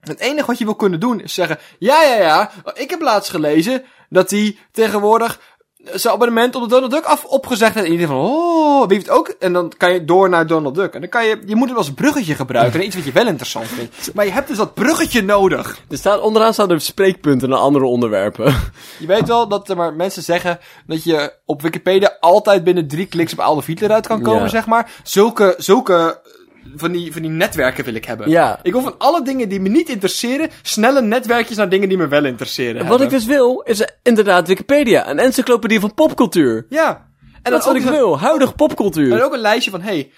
Het 0.00 0.20
enige 0.20 0.46
wat 0.46 0.58
je 0.58 0.64
wil 0.64 0.74
kunnen 0.74 1.00
doen 1.00 1.20
is 1.20 1.34
zeggen, 1.34 1.58
ja, 1.78 2.02
ja, 2.02 2.14
ja, 2.14 2.50
ik 2.74 2.90
heb 2.90 3.00
laatst 3.00 3.30
gelezen 3.30 3.84
dat 4.08 4.30
hij 4.30 4.58
tegenwoordig 4.72 5.40
zijn 5.84 6.14
abonnement 6.14 6.54
op 6.54 6.62
de 6.62 6.68
Donald 6.68 6.90
Duck 6.90 7.04
af 7.04 7.24
opgezegd. 7.24 7.76
En 7.76 7.84
iedereen 7.84 8.06
van, 8.06 8.16
oh, 8.16 8.86
wie 8.88 8.96
heeft 8.96 9.10
ook? 9.10 9.28
En 9.38 9.52
dan 9.52 9.72
kan 9.76 9.92
je 9.92 10.04
door 10.04 10.28
naar 10.28 10.46
Donald 10.46 10.74
Duck. 10.74 10.94
En 10.94 11.00
dan 11.00 11.08
kan 11.08 11.26
je, 11.26 11.42
je 11.46 11.56
moet 11.56 11.68
het 11.68 11.76
als 11.78 11.92
bruggetje 11.92 12.34
gebruiken. 12.34 12.80
En 12.80 12.86
iets 12.86 12.96
wat 12.96 13.04
je 13.04 13.12
wel 13.12 13.26
interessant 13.26 13.66
vindt. 13.66 13.94
Maar 14.14 14.24
je 14.24 14.30
hebt 14.32 14.48
dus 14.48 14.56
dat 14.56 14.74
bruggetje 14.74 15.22
nodig. 15.22 15.78
Er 15.90 15.96
staat, 15.98 16.20
onderaan 16.20 16.52
staan 16.52 16.70
er 16.70 16.80
spreekpunten 16.80 17.48
naar 17.48 17.58
andere 17.58 17.84
onderwerpen. 17.84 18.44
Je 18.98 19.06
weet 19.06 19.28
wel 19.28 19.48
dat 19.48 19.68
er 19.68 19.76
maar 19.76 19.94
mensen 19.94 20.22
zeggen 20.22 20.58
dat 20.86 21.04
je 21.04 21.32
op 21.44 21.62
Wikipedia 21.62 22.16
altijd 22.20 22.64
binnen 22.64 22.88
drie 22.88 23.06
kliks 23.06 23.32
op 23.32 23.40
Adolf 23.40 23.66
Hitler 23.66 23.90
uit 23.90 24.06
kan 24.06 24.22
komen, 24.22 24.42
Ja. 24.42 24.48
zeg 24.48 24.66
maar. 24.66 24.90
Zulke, 25.02 25.54
zulke 25.58 26.20
van 26.74 26.92
die, 26.92 27.12
van 27.12 27.22
die 27.22 27.30
netwerken 27.30 27.84
wil 27.84 27.94
ik 27.94 28.04
hebben. 28.04 28.30
Ja. 28.30 28.58
Ik 28.62 28.72
wil 28.72 28.82
van 28.82 28.98
alle 28.98 29.22
dingen 29.22 29.48
die 29.48 29.60
me 29.60 29.68
niet 29.68 29.88
interesseren, 29.88 30.50
snelle 30.62 31.02
netwerkjes 31.02 31.56
naar 31.56 31.68
dingen 31.68 31.88
die 31.88 31.98
me 31.98 32.08
wel 32.08 32.24
interesseren. 32.24 32.86
Wat 32.86 33.00
ik 33.00 33.10
dus 33.10 33.24
wil, 33.24 33.60
is 33.60 33.88
inderdaad 34.02 34.48
Wikipedia. 34.48 35.10
Een 35.10 35.18
encyclopedie 35.18 35.80
van 35.80 35.94
popcultuur. 35.94 36.66
Ja. 36.68 37.10
En 37.42 37.52
dat 37.52 37.60
is 37.60 37.66
wat 37.66 37.76
ik 37.76 37.82
wil. 37.82 38.18
Huidige 38.18 38.52
popcultuur. 38.52 39.12
En 39.12 39.22
ook 39.22 39.32
een 39.32 39.38
lijstje 39.38 39.70
van, 39.70 39.80
hey, 39.80 40.12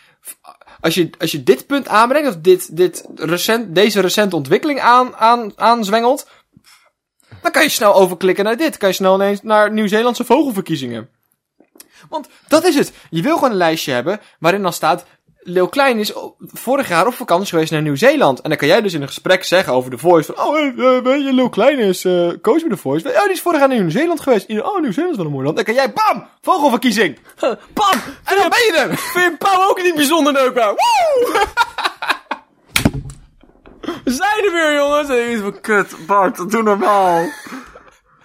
als 0.80 0.94
je, 0.94 1.10
als 1.18 1.32
je 1.32 1.42
dit 1.42 1.66
punt 1.66 1.88
aanbrengt, 1.88 2.28
of 2.28 2.36
dit, 2.36 2.76
dit 2.76 3.08
recent, 3.14 3.74
deze 3.74 4.00
recente 4.00 4.36
ontwikkeling 4.36 4.80
aan, 4.80 5.16
aan, 5.16 5.52
aanzwengelt, 5.56 6.28
dan 7.42 7.52
kan 7.52 7.62
je 7.62 7.68
snel 7.68 7.94
overklikken 7.94 8.44
naar 8.44 8.56
dit. 8.56 8.76
Kan 8.76 8.88
je 8.88 8.94
snel 8.94 9.14
ineens 9.14 9.42
naar 9.42 9.72
Nieuw-Zeelandse 9.72 10.24
vogelverkiezingen. 10.24 11.08
Want 12.08 12.28
dat 12.48 12.64
is 12.64 12.74
het. 12.74 12.92
Je 13.10 13.22
wil 13.22 13.34
gewoon 13.34 13.50
een 13.50 13.56
lijstje 13.56 13.92
hebben 13.92 14.20
waarin 14.38 14.62
dan 14.62 14.72
staat, 14.72 15.04
Leeuw 15.48 15.66
Klein 15.66 15.98
is 15.98 16.12
vorig 16.38 16.88
jaar 16.88 17.06
op 17.06 17.14
vakantie 17.14 17.48
geweest 17.48 17.70
naar 17.70 17.82
Nieuw-Zeeland. 17.82 18.40
En 18.40 18.48
dan 18.48 18.58
kan 18.58 18.68
jij 18.68 18.80
dus 18.80 18.94
in 18.94 19.02
een 19.02 19.06
gesprek 19.06 19.44
zeggen 19.44 19.72
over 19.72 19.90
de 19.90 19.98
Voice 19.98 20.32
van, 20.32 20.46
oh, 20.46 20.58
eh, 20.58 21.02
weet 21.02 21.24
je, 21.24 21.32
Leeuw 21.32 21.48
Klein 21.48 21.78
is 21.78 22.04
eh 22.04 22.28
coach 22.42 22.60
bij 22.60 22.68
de 22.68 22.76
Voice. 22.76 23.08
Oh, 23.08 23.22
die 23.22 23.32
is 23.32 23.40
vorig 23.40 23.58
jaar 23.58 23.68
naar 23.68 23.78
Nieuw-Zeeland 23.78 24.20
geweest. 24.20 24.50
Oh, 24.50 24.80
Nieuw-Zeeland 24.80 25.10
is 25.10 25.16
wel 25.16 25.26
een 25.26 25.32
mooi 25.32 25.44
land. 25.44 25.56
Dan 25.56 25.64
kan 25.64 25.74
jij, 25.74 25.92
bam, 25.92 26.28
vogelverkiezing. 26.40 27.18
Pam! 27.72 28.00
En 28.24 28.36
dan 28.36 28.48
ben 28.48 28.58
je 28.58 28.72
er. 28.76 28.96
Vind 28.96 29.30
je 29.30 29.36
Pauw 29.38 29.68
ook 29.68 29.82
niet 29.82 29.94
bijzonder 29.94 30.32
neukbaar? 30.32 30.74
Woe! 30.74 31.46
We 34.04 34.12
zijn 34.12 34.44
er 34.44 34.52
weer, 34.52 34.74
jongens. 34.74 35.08
En 35.08 35.32
iets 35.32 35.42
van, 35.42 35.60
kut, 35.60 36.06
Bart, 36.06 36.50
doe 36.50 36.62
normaal. 36.62 37.28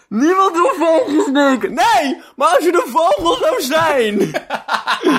Niemand 0.09 0.51
wil 0.51 0.71
vogels 0.79 1.27
neuken. 1.27 1.73
Nee, 1.73 2.21
maar 2.35 2.47
als 2.47 2.65
je 2.65 2.71
de 2.71 2.83
vogel 2.85 3.35
zou 3.35 3.61
zijn. 3.61 4.31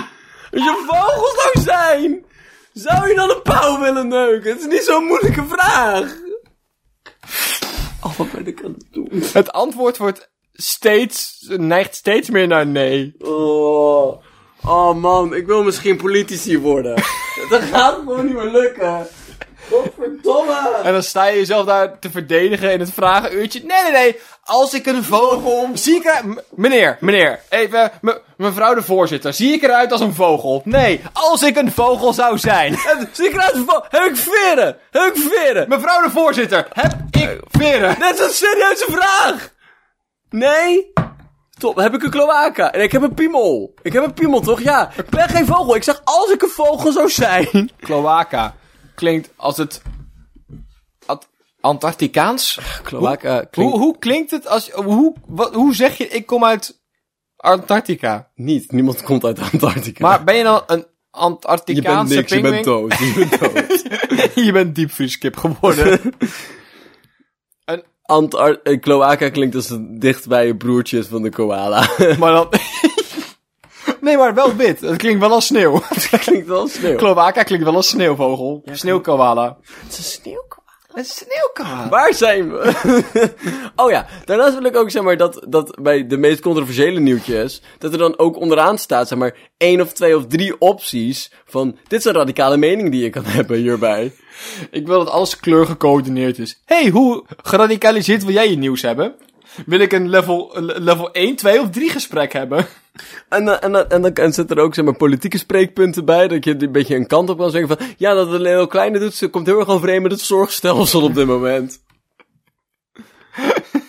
als 0.54 0.64
je 0.64 0.84
vogel 0.86 1.40
zou 1.40 1.64
zijn. 1.64 2.24
Zou 2.72 3.08
je 3.08 3.14
dan 3.14 3.30
een 3.30 3.42
pauw 3.42 3.80
willen 3.80 4.08
neuken? 4.08 4.50
Het 4.50 4.60
is 4.60 4.66
niet 4.66 4.84
zo'n 4.84 5.04
moeilijke 5.04 5.44
vraag. 5.48 6.14
Oh, 8.02 8.16
wat 8.16 8.32
ben 8.32 8.46
ik 8.46 8.64
aan 8.64 8.74
het 8.78 8.86
doen? 8.90 9.08
Het 9.32 9.52
antwoord 9.52 9.96
wordt 9.96 10.30
steeds, 10.52 11.46
neigt 11.48 11.94
steeds 11.94 12.30
meer 12.30 12.46
naar 12.46 12.66
nee. 12.66 13.14
Oh. 13.18 14.22
oh 14.64 14.94
man, 14.94 15.34
ik 15.34 15.46
wil 15.46 15.62
misschien 15.62 15.96
politici 15.96 16.58
worden. 16.58 16.94
Dat 17.50 17.62
gaat 17.62 17.94
gewoon 17.94 18.26
niet 18.26 18.34
meer 18.34 18.50
lukken. 18.50 19.06
Godverdomme. 19.70 20.80
En 20.82 20.92
dan 20.92 21.02
sta 21.02 21.26
je 21.26 21.36
jezelf 21.36 21.66
daar 21.66 21.98
te 21.98 22.10
verdedigen 22.10 22.72
in 22.72 22.80
het 22.80 22.92
vragenuurtje. 22.92 23.60
Nee, 23.64 23.82
nee, 23.82 23.92
nee. 23.92 24.20
Als 24.44 24.74
ik 24.74 24.86
een 24.86 25.04
vogel... 25.04 25.70
Zie 25.74 25.94
ik 25.96 26.04
er... 26.04 26.44
Meneer, 26.54 26.96
meneer. 27.00 27.40
Even... 27.48 27.90
me- 28.00 28.20
mevrouw 28.36 28.74
de 28.74 28.82
voorzitter. 28.82 29.32
Zie 29.32 29.52
ik 29.52 29.62
eruit 29.62 29.92
als 29.92 30.00
een 30.00 30.14
vogel? 30.14 30.62
Nee. 30.64 31.00
Als 31.12 31.42
ik 31.42 31.56
een 31.56 31.72
vogel 31.72 32.12
zou 32.12 32.38
zijn. 32.38 32.76
Zie 33.12 33.26
ik 33.28 33.32
eruit 33.32 33.52
als 33.54 33.62
vo- 33.66 33.84
Heb 33.88 34.04
ik 34.04 34.16
veren? 34.16 34.76
Heb 34.90 35.14
ik 35.14 35.22
veren? 35.32 35.68
Mevrouw 35.68 36.02
de 36.02 36.10
voorzitter. 36.10 36.68
Heb 36.72 36.92
ik 37.10 37.40
veren? 37.50 37.96
Dat 38.00 38.14
is 38.14 38.20
een 38.20 38.30
serieuze 38.30 38.84
vraag. 38.90 39.48
Nee? 40.30 40.92
Top, 41.58 41.76
heb 41.76 41.94
ik 41.94 42.02
een 42.02 42.10
kloaka? 42.10 42.72
En 42.72 42.80
ik 42.82 42.92
heb 42.92 43.02
een 43.02 43.14
piemel. 43.14 43.74
Ik 43.82 43.92
heb 43.92 44.04
een 44.04 44.14
piemel, 44.14 44.40
toch? 44.40 44.60
Ja. 44.62 44.90
Ik 44.96 45.08
ben 45.08 45.28
geen 45.28 45.46
vogel. 45.46 45.74
Ik 45.74 45.82
zeg 45.82 46.00
als 46.04 46.30
ik 46.30 46.42
een 46.42 46.48
vogel 46.48 46.92
zou 46.92 47.10
zijn. 47.10 47.70
Cloaca. 47.80 48.54
Klinkt 48.94 49.30
als 49.36 49.56
het... 49.56 49.82
Antarcticaans? 51.64 52.58
Kloaka 52.82 53.44
Hoe, 53.52 53.78
hoe 53.78 53.98
klinkt 53.98 54.30
het 54.30 54.48
als... 54.48 54.70
Hoe, 54.70 55.14
wat, 55.26 55.54
hoe 55.54 55.74
zeg 55.74 55.98
je... 55.98 56.08
Ik 56.08 56.26
kom 56.26 56.44
uit 56.44 56.82
Antarctica. 57.36 58.30
Niet, 58.34 58.72
niemand 58.72 59.02
komt 59.02 59.24
uit 59.24 59.38
Antarctica. 59.52 60.06
Maar 60.06 60.24
ben 60.24 60.36
je 60.36 60.42
dan 60.42 60.62
een 60.66 60.78
je 60.78 60.84
bent 60.84 61.24
Antarcticaanse 61.24 62.14
niks, 62.14 62.32
je 62.32 62.40
pinguïn? 62.40 62.52
bent 62.52 62.64
dood. 62.64 62.98
Je 62.98 63.12
bent 63.14 63.40
dood. 63.40 64.34
je 64.46 64.52
bent 64.52 64.74
diepvrieskip 64.74 65.36
geworden. 65.36 66.00
Antar 68.02 68.60
eh, 68.62 68.80
kloaka 68.80 69.28
klinkt 69.28 69.54
als 69.54 69.68
het 69.68 70.00
dichtbij 70.00 70.54
broertjes 70.54 71.06
van 71.06 71.22
de 71.22 71.30
koala. 71.30 71.88
maar 72.18 72.32
dan... 72.32 72.48
nee, 74.00 74.16
maar 74.16 74.34
wel 74.34 74.56
wit. 74.56 74.80
Het 74.80 74.96
klinkt 74.96 75.20
wel 75.20 75.32
als 75.32 75.46
sneeuw. 75.46 75.82
klinkt 76.10 76.46
wel 76.46 76.68
sneeuw. 76.68 76.96
Kloaka 76.96 77.42
klinkt 77.42 77.64
wel 77.64 77.74
als 77.74 77.88
sneeuwvogel. 77.88 78.62
Sneeuwkoala. 78.72 79.58
Het 79.82 79.92
is 79.92 79.98
een 79.98 80.04
sneeuwkoala. 80.04 80.63
Een 80.94 81.04
sneeuwkoala. 81.04 81.88
Waar 81.88 82.14
zijn 82.14 82.52
we? 82.52 82.72
oh 83.76 83.90
ja, 83.90 84.06
daarnaast 84.24 84.54
wil 84.54 84.64
ik 84.64 84.76
ook 84.76 84.90
zeg 84.90 85.02
maar 85.02 85.16
dat, 85.16 85.44
dat 85.48 85.78
bij 85.82 86.06
de 86.06 86.16
meest 86.16 86.40
controversiële 86.40 87.00
nieuwtjes, 87.00 87.62
dat 87.78 87.92
er 87.92 87.98
dan 87.98 88.18
ook 88.18 88.36
onderaan 88.36 88.78
staat 88.78 89.08
zeg 89.08 89.18
maar 89.18 89.36
één 89.56 89.80
of 89.80 89.92
twee 89.92 90.16
of 90.16 90.26
drie 90.26 90.60
opties 90.60 91.32
van 91.44 91.78
dit 91.88 91.98
is 91.98 92.04
een 92.04 92.12
radicale 92.12 92.56
mening 92.56 92.90
die 92.90 93.02
je 93.02 93.10
kan 93.10 93.24
hebben 93.38 93.58
hierbij. 93.58 94.12
Ik 94.70 94.86
wil 94.86 94.98
dat 94.98 95.10
alles 95.10 95.40
kleurgecoördineerd 95.40 96.38
is. 96.38 96.60
hey, 96.64 96.88
hoe 96.88 97.24
geradicaliseerd 97.42 98.24
wil 98.24 98.34
jij 98.34 98.50
je 98.50 98.56
nieuws 98.56 98.82
hebben? 98.82 99.14
Wil 99.66 99.80
ik 99.80 99.92
een 99.92 100.08
level, 100.08 100.56
een 100.56 100.64
level 100.64 101.12
1, 101.12 101.36
2 101.36 101.60
of 101.60 101.70
3 101.70 101.90
gesprek 101.90 102.32
hebben? 102.32 102.66
En, 103.28 103.44
dan- 103.44 103.58
en, 103.58 103.72
dan- 103.72 103.88
en 103.88 104.02
dan 104.02 104.12
en 104.12 104.32
zit 104.32 104.50
er 104.50 104.58
ook 104.58 104.74
zeg 104.74 104.84
maar 104.84 104.96
politieke 104.96 105.38
spreekpunten 105.38 106.04
bij, 106.04 106.28
dat 106.28 106.44
je 106.44 106.62
een 106.62 106.72
beetje 106.72 106.96
een 106.96 107.06
kant 107.06 107.30
op 107.30 107.38
kan 107.38 107.50
zeggen 107.50 107.76
van 107.76 107.86
ja, 107.96 108.14
dat 108.14 108.30
het 108.30 108.42
heel 108.42 108.66
kleine 108.66 108.98
doet, 108.98 109.14
ze 109.14 109.28
komt 109.28 109.46
heel 109.46 109.58
erg 109.58 109.68
overeen 109.68 110.02
met 110.02 110.10
het 110.10 110.20
zorgstelsel 110.20 111.02
op 111.02 111.14
dit 111.14 111.26
moment. 111.26 111.82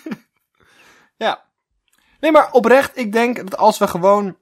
Ja. 1.18 1.44
Nee, 2.20 2.32
maar 2.32 2.48
oprecht, 2.52 2.98
ik 2.98 3.12
denk 3.12 3.36
dat 3.36 3.56
als 3.56 3.78
we 3.78 3.86
gewoon... 3.86 4.36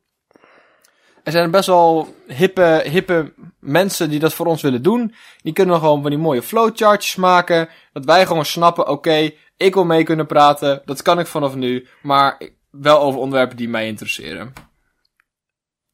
Er 1.22 1.32
zijn 1.32 1.50
best 1.50 1.66
wel 1.66 2.14
hippe, 2.26 2.82
hippe 2.84 3.32
mensen 3.60 4.10
die 4.10 4.18
dat 4.18 4.34
voor 4.34 4.46
ons 4.46 4.62
willen 4.62 4.82
doen. 4.82 5.14
Die 5.42 5.52
kunnen 5.52 5.78
gewoon 5.78 6.02
van 6.02 6.10
die 6.10 6.18
mooie 6.20 6.42
flowchartjes 6.42 7.16
maken. 7.16 7.68
Dat 7.92 8.04
wij 8.04 8.26
gewoon 8.26 8.44
snappen, 8.44 8.88
oké, 8.88 9.30
ik 9.56 9.74
wil 9.74 9.84
mee 9.84 10.04
kunnen 10.04 10.26
praten. 10.26 10.82
Dat 10.84 11.02
kan 11.02 11.18
ik 11.18 11.26
vanaf 11.26 11.54
nu. 11.54 11.86
Maar 12.02 12.40
wel 12.80 13.00
over 13.00 13.20
onderwerpen 13.20 13.56
die 13.56 13.68
mij 13.68 13.86
interesseren. 13.86 14.52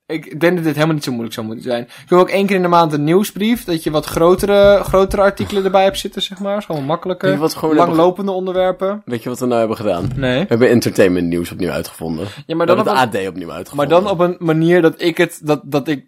Ik 0.07 0.41
denk 0.41 0.55
dat 0.57 0.65
dit 0.65 0.75
helemaal 0.75 0.95
niet 0.95 1.05
zo 1.05 1.11
moeilijk 1.11 1.35
zou 1.35 1.47
moeten 1.47 1.65
zijn. 1.65 1.83
Ik 1.83 2.09
wil 2.09 2.19
ook 2.19 2.29
één 2.29 2.47
keer 2.47 2.57
in 2.57 2.63
de 2.63 2.69
maand 2.69 2.93
een 2.93 3.05
nieuwsbrief. 3.05 3.65
Dat 3.65 3.83
je 3.83 3.91
wat 3.91 4.05
grotere, 4.07 4.81
grotere 4.85 5.23
artikelen 5.23 5.65
erbij 5.65 5.83
hebt 5.85 5.99
zitten, 5.99 6.23
zeg 6.23 6.39
maar. 6.39 6.57
Is 6.57 6.65
gewoon 6.65 6.85
makkelijker. 6.85 7.39
Wat 7.39 7.55
we 7.55 7.61
hebben 7.61 7.77
Langlopende 7.79 8.31
onderwerpen. 8.33 9.03
Weet 9.05 9.23
je 9.23 9.29
wat 9.29 9.39
we 9.39 9.47
nou 9.47 9.59
hebben 9.59 9.77
gedaan? 9.77 10.11
Nee. 10.17 10.41
We 10.41 10.47
hebben 10.49 10.69
entertainment 10.69 11.27
nieuws 11.27 11.51
opnieuw 11.53 11.71
uitgevonden. 11.71 12.25
Ja, 12.47 12.57
maar 12.57 12.67
We 12.67 12.67
dan 12.67 12.77
hebben 12.77 12.93
op 12.95 13.01
het 13.01 13.15
een- 13.15 13.21
AD 13.23 13.29
opnieuw 13.29 13.47
Maar 13.47 13.57
uitgevonden. 13.57 13.89
dan 14.03 14.11
op 14.11 14.19
een 14.19 14.37
manier 14.39 14.83
dat 14.83 15.01
ik 15.03 15.17
het, 15.17 15.41
dat, 15.43 15.61
dat 15.65 15.89
ik, 15.89 16.07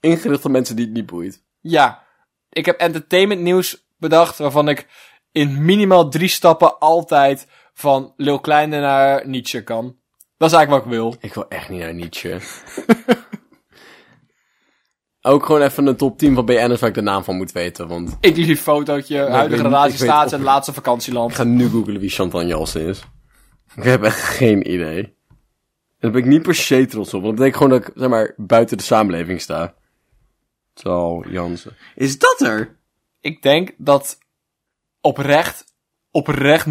ingericht 0.00 0.44
op 0.44 0.50
mensen 0.50 0.76
die 0.76 0.84
het 0.84 0.94
niet 0.94 1.06
boeit. 1.06 1.42
ja. 1.60 2.08
Ik 2.52 2.66
heb 2.66 2.78
entertainment 2.78 3.40
nieuws 3.40 3.86
bedacht 3.98 4.38
waarvan 4.38 4.68
ik 4.68 4.86
in 5.32 5.64
minimaal 5.64 6.08
drie 6.08 6.28
stappen 6.28 6.78
altijd 6.78 7.46
van 7.74 8.12
Lil 8.16 8.40
Kleine 8.40 8.80
naar 8.80 9.28
Nietzsche 9.28 9.62
kan. 9.64 9.96
Dat 10.40 10.50
is 10.50 10.56
eigenlijk 10.56 10.70
wat 10.70 10.92
ik 10.92 10.98
wil. 10.98 11.14
Ik 11.20 11.34
wil 11.34 11.48
echt 11.48 11.68
niet 11.68 11.80
naar 11.80 11.94
Nietzsche. 11.94 12.38
Ook 15.22 15.44
gewoon 15.46 15.62
even 15.62 15.86
een 15.86 15.96
top 15.96 16.18
10 16.18 16.34
van 16.34 16.44
BN'ers 16.44 16.80
waar 16.80 16.88
ik 16.88 16.94
de 16.94 17.00
naam 17.00 17.24
van 17.24 17.36
moet 17.36 17.52
weten, 17.52 17.88
want... 17.88 18.16
Inclusief 18.20 18.62
fotootje, 18.62 19.18
huidige 19.18 19.62
weet 19.62 19.70
relatie 19.70 19.92
ik 19.92 19.98
weet 19.98 20.08
staat 20.08 20.26
of- 20.26 20.32
en 20.32 20.42
laatste 20.42 20.72
vakantieland. 20.72 21.30
Ik 21.30 21.36
ga 21.36 21.44
nu 21.44 21.68
googlen 21.68 22.00
wie 22.00 22.10
Chantal 22.10 22.44
Jansen 22.44 22.86
is. 22.86 23.02
Ik 23.76 23.82
heb 23.82 24.02
echt 24.02 24.20
geen 24.20 24.72
idee. 24.72 24.98
En 24.98 25.14
daar 25.98 26.10
ben 26.10 26.20
ik 26.20 26.26
niet 26.26 26.42
per 26.42 26.54
se 26.54 26.86
trots 26.86 27.14
op, 27.14 27.22
want 27.22 27.36
dat 27.36 27.46
betekent 27.46 27.56
gewoon 27.62 27.78
dat 27.78 27.88
ik, 27.88 27.92
zeg 27.96 28.08
maar, 28.08 28.34
buiten 28.36 28.76
de 28.76 28.82
samenleving 28.82 29.40
sta. 29.40 29.74
Chantal 30.74 31.24
Jansen. 31.28 31.76
Is 31.94 32.18
dat 32.18 32.40
er? 32.40 32.76
Ik 33.20 33.42
denk 33.42 33.74
dat 33.78 34.18
oprecht, 35.00 35.64
oprecht 36.10 36.66
99% 36.66 36.70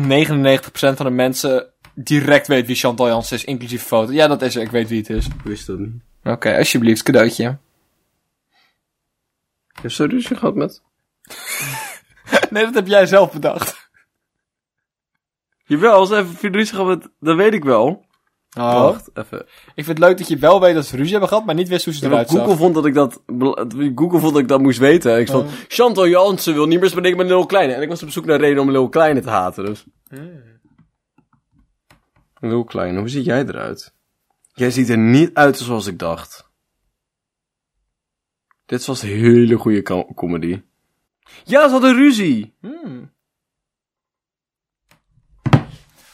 van 0.72 0.96
de 1.06 1.10
mensen 1.10 1.74
direct 2.04 2.48
weet 2.48 2.66
wie 2.68 2.76
Chantal 2.76 3.08
Jansen 3.08 3.36
is, 3.38 3.46
inclusief 3.46 3.84
foto. 3.84 4.12
Ja, 4.12 4.28
dat 4.28 4.42
is 4.42 4.56
er. 4.56 4.62
Ik 4.62 4.72
weet 4.72 4.90
wie 4.90 5.00
het 5.00 5.10
is. 5.10 5.26
Ik 5.26 5.32
wist 5.44 5.68
dat 5.68 5.80
niet. 5.80 5.92
Oké, 6.24 6.58
alsjeblieft, 6.58 7.04
cadeautje. 7.04 7.44
Je 7.44 7.58
hebt 9.82 9.94
zo 9.94 10.06
ruzie 10.06 10.36
gehad 10.36 10.56
met? 10.56 10.82
Nee, 12.50 12.64
dat 12.64 12.74
heb 12.74 12.88
jij 12.88 13.06
zelf 13.06 13.32
bedacht. 13.32 13.90
Jawel, 15.64 15.94
als 15.94 16.12
even 16.12 16.34
verdrietig 16.36 16.70
gehad 16.76 16.88
met, 16.88 17.10
dat 17.20 17.36
weet 17.36 17.54
ik 17.54 17.64
wel. 17.64 18.06
Oh. 18.58 18.74
Wacht, 18.74 19.10
even. 19.14 19.40
Ik 19.76 19.86
vind 19.86 19.88
het 19.88 20.00
leuk 20.00 20.18
dat 20.18 20.28
je 20.28 20.38
wel 20.38 20.60
weet 20.62 20.74
dat 20.76 20.86
ze 20.86 20.96
ruzie 20.96 21.12
hebben 21.12 21.30
gehad, 21.30 21.46
maar 21.46 21.56
niet 21.56 21.68
wist 21.68 21.86
hoe 21.86 21.94
ze 21.94 22.06
Ja, 22.06 22.12
eruit 22.12 22.30
Google 22.30 22.48
zag. 22.48 22.58
vond 22.58 22.76
dat 22.76 22.86
ik 22.86 22.94
dat, 22.94 23.22
Google 23.96 24.20
vond 24.20 24.34
dat 24.34 24.42
ik 24.42 24.48
dat 24.48 24.62
moest 24.62 24.80
weten. 24.80 25.14
En 25.14 25.20
ik 25.20 25.28
stond, 25.28 25.50
Oh. 25.50 25.54
Chantal 25.68 26.08
Jansen 26.08 26.54
wil 26.54 26.66
niet 26.66 26.80
meer 26.80 26.90
spreken 26.90 27.18
met 27.18 27.28
Lil 27.28 27.46
Kleine. 27.46 27.74
En 27.74 27.82
ik 27.82 27.90
was 27.90 28.04
op 28.04 28.10
zoek 28.10 28.26
naar 28.26 28.40
reden 28.40 28.62
om 28.62 28.72
Lil 28.72 28.90
Kleine 28.90 29.22
te 29.22 29.30
haten, 29.30 29.66
dus. 29.66 29.86
Lil 32.40 32.64
Kleine, 32.64 33.00
hoe 33.00 33.10
zie 33.10 33.24
jij 33.24 33.46
eruit? 33.46 33.94
Jij 34.54 34.72
ziet 34.72 34.90
er 34.90 34.98
niet 34.98 35.34
uit 35.34 35.58
zoals 35.58 35.88
ik 35.88 36.00
dacht. 36.00 36.50
Dit 38.66 38.86
was 38.86 39.02
een 39.02 39.10
hele 39.10 39.56
goede 39.56 39.82
co- 39.82 40.14
comedy. 40.16 40.62
Ja, 41.44 41.66
ze 41.66 41.72
hadden 41.72 41.96
ruzie. 41.96 42.56
Hmm. 42.62 43.12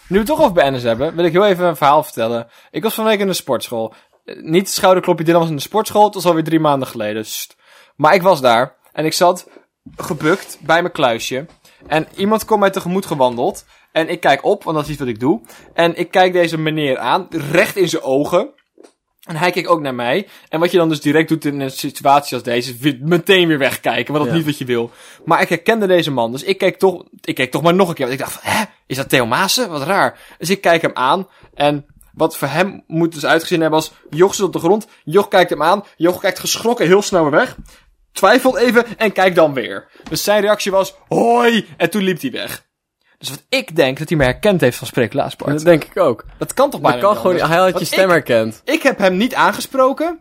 Nu 0.08 0.16
we 0.16 0.18
het 0.18 0.26
toch 0.26 0.40
over 0.40 0.54
BN'ers 0.54 0.84
hebben, 0.84 1.16
wil 1.16 1.26
ik 1.26 1.32
heel 1.32 1.46
even 1.46 1.66
een 1.66 1.76
verhaal 1.76 2.04
vertellen. 2.04 2.48
Ik 2.72 2.84
was 2.84 2.94
van 2.94 3.04
de 3.04 3.10
week 3.10 3.20
in 3.20 3.28
de 3.28 3.34
sportschool. 3.34 3.94
Eh, 4.26 4.42
Niet 4.42 4.70
schouderklopje, 4.70 5.24
Dylan 5.26 5.40
was 5.42 5.50
in 5.50 5.56
de 5.56 5.62
sportschool. 5.62 6.06
Het 6.06 6.14
was 6.14 6.26
alweer 6.26 6.44
drie 6.44 6.60
maanden 6.60 6.88
geleden. 6.88 7.26
Maar 7.96 8.14
ik 8.14 8.22
was 8.22 8.42
daar. 8.42 8.76
En 8.92 9.06
ik 9.06 9.14
zat 9.14 9.50
gebukt 9.96 10.58
bij 10.62 10.82
mijn 10.82 10.94
kluisje. 10.94 11.46
En 11.88 12.08
iemand 12.16 12.46
komt 12.46 12.60
mij 12.60 12.70
tegemoet 12.70 13.06
gewandeld. 13.06 13.66
En 13.96 14.10
ik 14.10 14.20
kijk 14.20 14.44
op, 14.44 14.64
want 14.64 14.76
dat 14.76 14.86
is 14.86 14.92
iets 14.92 15.00
wat 15.00 15.08
ik 15.08 15.20
doe. 15.20 15.42
En 15.74 15.98
ik 15.98 16.12
kijk 16.12 16.34
deze 16.34 16.58
meneer 16.58 16.98
aan, 16.98 17.28
recht 17.30 17.76
in 17.76 17.90
zijn 17.90 18.02
ogen. 18.04 18.50
En 19.24 19.36
hij 19.36 19.52
kijkt 19.52 19.68
ook 19.68 19.80
naar 19.82 19.96
mij. 19.96 20.28
En 20.50 20.60
wat 20.60 20.72
je 20.72 20.78
dan 20.78 20.90
dus 20.90 21.02
direct 21.02 21.30
doet 21.30 21.46
in 21.46 21.60
een 21.60 21.72
situatie 21.72 22.34
als 22.34 22.44
deze, 22.44 22.74
is 22.82 22.94
meteen 23.00 23.48
weer 23.48 23.58
wegkijken. 23.58 24.14
Want 24.14 24.18
dat 24.18 24.26
is 24.26 24.32
Ja. 24.32 24.38
niet 24.38 24.46
wat 24.46 24.58
je 24.58 24.66
wil. 24.66 24.92
Maar 25.26 25.42
ik 25.42 25.50
herkende 25.50 25.88
deze 25.88 26.12
man. 26.12 26.32
Dus 26.32 26.44
ik 26.44 26.58
keek 26.58 26.78
toch, 26.78 27.04
ik 27.22 27.36
keek 27.36 27.52
toch 27.52 27.62
maar 27.62 27.74
nog 27.74 27.90
een 27.90 27.96
keer. 27.96 28.06
Want 28.08 28.20
ik 28.20 28.26
dacht 28.26 28.40
van, 28.40 28.52
hè? 28.52 28.64
Is 28.88 28.98
dat 28.98 29.10
Theo 29.10 29.26
Maassen? 29.26 29.70
Wat 29.70 29.84
raar. 29.84 30.20
Dus 30.38 30.50
ik 30.50 30.62
kijk 30.62 30.82
hem 30.82 30.94
aan. 30.94 31.28
En 31.54 31.86
wat 32.14 32.38
voor 32.38 32.48
hem 32.48 32.84
moet 32.88 33.14
dus 33.14 33.26
uitgezien 33.26 33.62
hebben 33.62 33.80
als 33.80 33.92
Joch 34.10 34.36
zit 34.36 34.46
op 34.46 34.54
de 34.54 34.60
grond. 34.60 34.88
Joch 35.04 35.28
kijkt 35.28 35.50
hem 35.50 35.64
aan. 35.64 35.84
Joch 35.98 36.20
kijkt 36.20 36.40
geschrokken 36.40 36.86
heel 36.88 37.02
snel 37.02 37.22
weer 37.22 37.32
weg. 37.32 37.58
Twijfelt 38.12 38.56
even 38.56 38.98
en 38.98 39.12
kijkt 39.12 39.36
dan 39.36 39.54
weer. 39.54 39.88
Dus 40.10 40.24
zijn 40.24 40.42
reactie 40.42 40.72
was, 40.72 40.96
hoi! 41.08 41.68
En 41.78 41.90
toen 41.90 42.04
liep 42.04 42.22
hij 42.22 42.32
weg. 42.32 42.65
Dus 43.28 43.36
wat 43.36 43.46
ik 43.50 43.76
denk 43.76 43.98
dat 44.00 44.10
hij 44.10 44.18
me 44.18 44.24
herkend 44.24 44.62
heeft 44.62 44.78
van 44.78 44.88
Spreeklaas, 44.88 45.36
Bart. 45.36 45.52
Dat 45.52 45.64
denk 45.64 45.84
ik 45.84 45.98
ook. 45.98 46.26
Dat 46.38 46.54
kan 46.54 46.70
toch 46.70 46.82
bijna 46.82 47.00
Dat 47.00 47.06
kan 47.12 47.18
gewoon, 47.22 47.50
hij 47.50 47.58
had 47.58 47.80
je 47.80 47.86
stem 47.86 48.04
ik- 48.06 48.10
herkend. 48.10 48.62
ik 48.66 48.82
heb 48.84 48.98
hem 48.98 49.18
niet 49.18 49.34
aangesproken. 49.36 50.20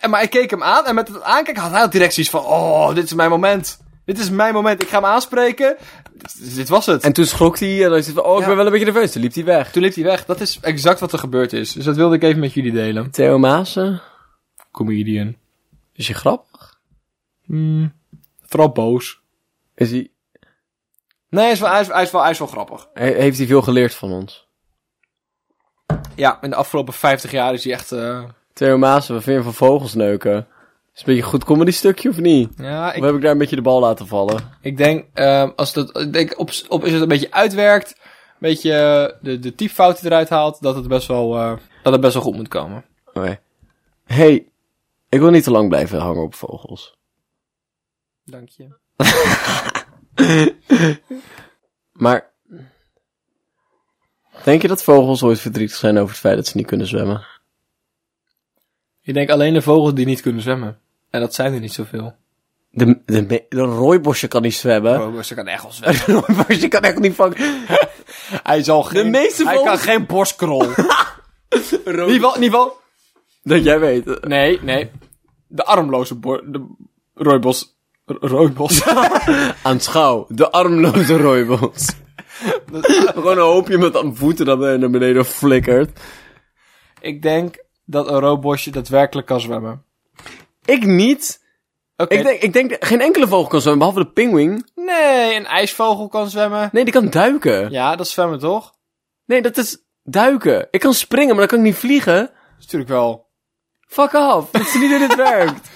En, 0.00 0.10
maar 0.10 0.22
ik 0.22 0.30
keek 0.30 0.50
hem 0.50 0.62
aan 0.62 0.86
en 0.86 0.94
met 0.94 1.08
het 1.08 1.22
aankijken 1.22 1.62
had 1.62 1.72
hij 1.72 1.80
al 1.82 1.90
direct 1.90 2.14
zoiets 2.14 2.32
van... 2.32 2.44
Oh, 2.44 2.94
dit 2.94 3.04
is 3.04 3.14
mijn 3.14 3.30
moment. 3.30 3.78
Dit 4.04 4.18
is 4.18 4.30
mijn 4.30 4.54
moment. 4.54 4.80
Ik 4.82 4.88
ga 4.88 4.96
hem 4.96 5.04
aanspreken. 5.10 5.76
Dit, 6.12 6.54
dit 6.56 6.68
was 6.68 6.86
het. 6.86 7.02
En 7.02 7.12
toen 7.12 7.24
schrok 7.24 7.58
hij 7.58 7.84
en 7.84 7.90
dan 7.90 8.02
zei 8.02 8.04
hij 8.04 8.22
van, 8.22 8.24
oh, 8.24 8.34
ik 8.34 8.40
Ja. 8.40 8.46
ben 8.46 8.56
wel 8.56 8.66
een 8.66 8.70
beetje 8.72 8.86
nerveus. 8.92 9.12
Toen 9.12 9.22
liep 9.22 9.34
hij 9.34 9.44
weg. 9.44 9.72
toen 9.72 9.82
liep 9.82 9.94
hij 9.94 10.04
weg. 10.04 10.24
Dat 10.24 10.40
is 10.40 10.58
exact 10.60 11.00
wat 11.00 11.12
er 11.12 11.18
gebeurd 11.18 11.52
is. 11.52 11.72
Dus 11.72 11.84
dat 11.84 11.96
wilde 11.96 12.14
ik 12.14 12.22
even 12.22 12.40
met 12.40 12.52
jullie 12.52 12.72
delen. 12.72 13.10
Theo 13.10 13.38
Maassen, 13.38 14.02
Comedian. 14.72 15.36
is 15.92 16.06
je 16.06 16.14
grappig? 16.14 16.78
Hmm, 17.44 17.92
vooral 18.46 18.70
boos. 18.72 19.20
Is 19.74 19.90
hij, 19.90 20.10
Nee, 21.30 21.42
hij 21.44 21.52
is, 21.52 21.60
wel, 21.60 21.70
hij, 21.70 21.80
is, 21.80 21.86
hij, 21.88 22.02
is 22.02 22.10
wel, 22.10 22.22
hij 22.22 22.30
is 22.30 22.38
wel 22.38 22.48
grappig. 22.48 22.88
he- 22.94 23.12
heeft 23.14 23.38
hij 23.38 23.46
veel 23.46 23.62
geleerd 23.62 23.94
van 23.94 24.12
ons? 24.12 24.48
Ja, 26.14 26.38
in 26.42 26.50
de 26.50 26.56
afgelopen 26.56 26.92
50 26.94 27.30
jaar 27.30 27.52
is 27.54 27.64
hij 27.64 27.72
echt... 27.72 27.92
eh, 27.92 28.24
Theo 28.52 28.78
Maassen, 28.78 29.14
wat 29.14 29.22
vind 29.22 29.36
je 29.36 29.42
van 29.42 29.54
vogelsneuken? 29.54 30.36
Is 30.94 31.00
een 31.00 31.06
beetje 31.06 31.22
een 31.22 31.28
goed 31.28 31.44
comedy 31.44 31.70
stukje 31.70 32.08
of 32.08 32.16
niet? 32.18 32.52
ja, 32.56 32.88
Of 32.88 32.94
ik, 32.94 33.02
heb 33.02 33.14
ik 33.14 33.20
daar 33.22 33.30
een 33.32 33.38
beetje 33.38 33.56
de 33.56 33.62
bal 33.62 33.80
laten 33.80 34.06
vallen? 34.06 34.56
ik 34.60 34.76
denk, 34.76 35.06
ehm, 35.14 35.50
als 35.56 35.72
dat, 35.72 35.98
ik 36.00 36.12
denk 36.12 36.38
op, 36.38 36.50
op 36.68 36.84
is 36.84 36.92
het 36.92 37.02
een 37.02 37.08
beetje 37.08 37.32
uitwerkt, 37.32 37.90
een 38.00 38.36
beetje 38.38 38.72
eh, 38.72 39.18
de, 39.22 39.38
de 39.38 39.54
typfouten 39.54 40.06
eruit 40.06 40.28
haalt, 40.28 40.62
dat 40.62 40.74
het 40.74 40.88
best 40.88 41.06
wel, 41.08 41.36
eh, 41.36 41.52
dat 41.82 41.92
het 41.92 42.00
best 42.02 42.14
wel 42.14 42.22
goed 42.22 42.36
moet 42.36 42.48
komen. 42.48 42.84
Oké. 43.14 43.40
Hey, 44.04 44.46
ik 45.08 45.20
wil 45.20 45.30
niet 45.30 45.44
te 45.44 45.50
lang 45.50 45.68
blijven 45.68 45.98
hangen 45.98 46.22
op 46.22 46.34
vogels. 46.34 46.98
Dank 48.24 48.48
je. 48.48 48.68
Maar, 51.92 52.30
denk 54.44 54.62
je 54.62 54.68
dat 54.68 54.82
vogels 54.82 55.22
ooit 55.22 55.40
verdrietig 55.40 55.76
zijn 55.76 55.96
over 55.98 56.08
het 56.10 56.18
feit 56.18 56.36
dat 56.36 56.46
ze 56.46 56.56
niet 56.56 56.66
kunnen 56.66 56.86
zwemmen? 56.86 57.26
Ik 59.02 59.14
denk 59.14 59.30
alleen 59.30 59.52
de 59.54 59.62
vogels 59.62 59.94
die 59.94 60.06
niet 60.06 60.20
kunnen 60.20 60.42
zwemmen. 60.42 60.78
En 61.10 61.20
dat 61.20 61.34
zijn 61.34 61.54
er 61.54 61.60
niet 61.60 61.72
zoveel. 61.72 62.14
De, 62.70 63.00
de, 63.04 63.44
de 63.48 63.60
rooibosje 63.60 64.28
kan 64.28 64.42
niet 64.42 64.54
zwemmen. 64.54 65.24
Ze 65.24 65.34
kan 65.34 65.46
echt 65.46 65.62
wel 65.62 65.72
zwemmen. 65.72 66.02
De 66.06 66.12
rooibosje 66.12 66.68
kan 66.68 66.82
echt 66.82 66.98
niet 66.98 67.14
vangen. 67.14 67.36
hij 68.50 68.62
zal 68.62 68.82
geen, 68.82 69.10
meeste 69.10 69.44
hij 69.44 69.56
vogels- 69.56 69.70
kan 69.70 69.78
geen 69.92 70.06
borstkrol. 70.06 70.62
ieder 70.66 72.30
geval, 72.30 72.76
Dat 73.42 73.64
jij 73.64 73.80
weet. 73.80 74.24
nee, 74.24 74.62
nee. 74.62 74.90
De 75.46 75.64
armloze 75.64 76.14
bor, 76.14 76.42
de 76.52 76.66
rooibos, 77.14 77.62
ro- 77.64 77.79
rooibos. 78.20 78.82
Aanschouw, 79.62 80.26
de 80.28 80.50
armloze 80.50 81.16
rooibos. 81.16 81.88
Gewoon 83.14 83.36
een 83.36 83.42
hoopje 83.42 83.78
met 83.78 83.96
aan 83.96 84.16
voeten 84.16 84.46
dat 84.46 84.58
naar 84.58 84.90
beneden 84.90 85.24
flikkert. 85.24 86.00
ik 87.00 87.22
denk 87.22 87.64
dat 87.84 88.08
een 88.08 88.18
roodbosje 88.20 88.70
daadwerkelijk 88.70 89.26
kan 89.26 89.40
zwemmen. 89.40 89.84
Ik 90.64 90.84
niet. 90.86 91.40
Oké. 91.96 92.14
Ik, 92.14 92.22
denk, 92.22 92.40
ik 92.42 92.52
denk 92.52 92.70
dat 92.70 92.84
geen 92.84 93.00
enkele 93.00 93.28
vogel 93.28 93.48
kan 93.48 93.60
zwemmen, 93.60 93.86
behalve 93.86 94.08
de 94.08 94.12
pinguïn. 94.12 94.68
Nee, 94.74 95.36
een 95.36 95.46
ijsvogel 95.46 96.08
kan 96.08 96.30
zwemmen. 96.30 96.68
Nee, 96.72 96.84
die 96.84 96.92
kan 96.92 97.10
duiken. 97.10 97.70
Ja, 97.70 97.96
dat 97.96 98.06
is 98.06 98.12
zwemmen 98.12 98.38
toch? 98.38 98.74
Nee, 99.26 99.42
dat 99.42 99.56
is 99.56 99.84
duiken. 100.02 100.68
Ik 100.70 100.80
kan 100.80 100.94
springen, 100.94 101.28
maar 101.28 101.38
dan 101.38 101.46
kan 101.46 101.58
ik 101.58 101.64
niet 101.64 101.74
vliegen. 101.74 102.20
Dat 102.20 102.58
is 102.58 102.64
natuurlijk 102.64 102.90
wel. 102.90 103.28
Fuck 103.86 104.12
off. 104.12 104.50
Dat 104.50 104.60
is 104.60 104.74
niet 104.74 104.90
hoe 104.90 104.98
dit 104.98 105.14
werkt. 105.30 105.68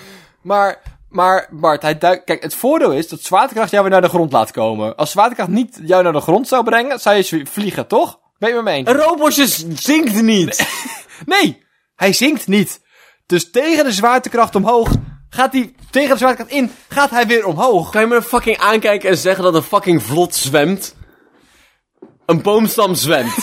Maar, 0.43 0.83
maar 1.15 1.49
Bart, 1.51 1.83
hij 1.83 1.99
duikt... 1.99 2.25
Kijk, 2.25 2.43
het 2.43 2.55
voordeel 2.55 2.93
is 2.93 3.09
dat 3.09 3.21
zwaartekracht 3.23 3.71
jou 3.71 3.83
weer 3.83 3.93
naar 3.93 4.01
de 4.01 4.09
grond 4.09 4.33
laat 4.33 4.51
komen. 4.51 4.97
Als 4.97 5.11
zwaartekracht 5.11 5.51
niet 5.51 5.81
jou 5.83 6.03
naar 6.03 6.13
de 6.13 6.21
grond 6.21 6.49
zou 6.49 6.65
brengen, 6.65 7.01
zou 7.01 7.17
je 7.17 7.47
vliegen, 7.47 7.87
toch? 7.87 8.21
Ben 8.39 8.49
je 8.49 8.55
met 8.55 8.65
me 8.65 8.71
eens? 8.71 8.89
Een 8.89 8.97
roodbosje 8.97 9.47
zinkt 9.75 10.23
niet. 10.23 10.67
Nee, 11.27 11.63
hij 11.95 12.13
zinkt 12.13 12.47
niet. 12.47 12.81
Dus 13.27 13.51
tegen 13.51 13.85
de 13.85 13.93
zwaartekracht 13.93 14.55
omhoog 14.55 14.91
gaat 15.29 15.53
hij... 15.53 15.75
Tegen 15.91 16.11
de 16.11 16.17
zwaartekracht 16.17 16.53
in 16.53 16.71
gaat 16.89 17.11
hij 17.11 17.27
weer 17.27 17.47
omhoog. 17.47 17.91
Kan 17.91 18.01
je 18.01 18.07
me 18.07 18.23
fucking 18.23 18.59
aankijken 18.59 19.11
en 19.11 19.17
zeggen 19.17 19.45
dat 19.45 19.55
een 19.55 19.63
fucking 19.63 20.03
vlot 20.03 20.35
zwemt? 20.35 20.97
Een 22.27 22.43
boomstam 22.43 22.95
zwemt. 22.95 23.35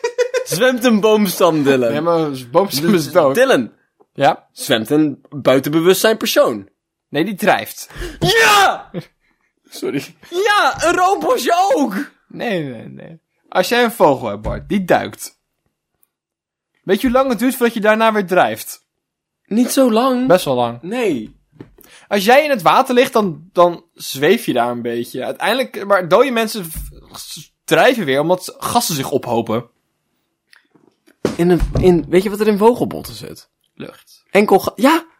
zwemt 0.44 0.84
een 0.84 1.00
boomstam, 1.00 1.62
Dylan. 1.62 1.92
Ja, 1.92 2.00
maar 2.00 2.30
boomstam 2.50 2.94
is 2.94 3.12
dood. 3.12 3.34
Dylan, 3.34 3.72
Ja? 4.12 4.48
zwemt 4.52 4.90
een 4.90 5.26
buitenbewustzijn 5.30 6.16
persoon. 6.16 6.70
Nee, 7.12 7.24
die 7.24 7.34
drijft. 7.34 7.88
Ja! 8.40 8.90
Sorry. 9.64 10.04
Ja, 10.30 10.84
een 10.84 10.94
roodbosje 10.94 11.70
ook! 11.74 12.10
Nee, 12.28 12.62
nee, 12.62 12.88
nee. 12.88 13.20
Als 13.48 13.68
jij 13.68 13.84
een 13.84 13.92
vogel 13.92 14.28
hebt, 14.28 14.42
Bart, 14.42 14.68
die 14.68 14.84
duikt. 14.84 15.40
Weet 16.82 17.00
je 17.00 17.06
hoe 17.06 17.16
lang 17.16 17.30
het 17.30 17.38
duurt 17.38 17.56
voordat 17.56 17.74
je 17.74 17.80
daarna 17.80 18.12
weer 18.12 18.26
drijft? 18.26 18.86
Niet 19.44 19.70
zo 19.70 19.90
lang. 19.90 20.26
Best 20.26 20.44
wel 20.44 20.54
lang. 20.54 20.82
Nee. 20.82 21.36
Als 22.08 22.24
jij 22.24 22.44
in 22.44 22.50
het 22.50 22.62
water 22.62 22.94
ligt, 22.94 23.12
dan, 23.12 23.48
dan 23.52 23.84
zweef 23.94 24.46
je 24.46 24.52
daar 24.52 24.70
een 24.70 24.82
beetje. 24.82 25.24
Uiteindelijk, 25.24 25.84
maar 25.86 26.08
dode 26.08 26.30
mensen 26.30 26.70
drijven 27.64 28.04
weer, 28.04 28.20
omdat 28.20 28.54
gassen 28.58 28.94
zich 28.94 29.10
ophopen. 29.10 29.70
In 31.36 31.50
een, 31.50 31.60
in, 31.80 32.04
weet 32.08 32.22
je 32.22 32.30
wat 32.30 32.40
er 32.40 32.48
in 32.48 32.58
vogelbotten 32.58 33.14
zit? 33.14 33.50
Lucht. 33.74 34.24
Enkel 34.30 34.72
Ja! 34.74 35.10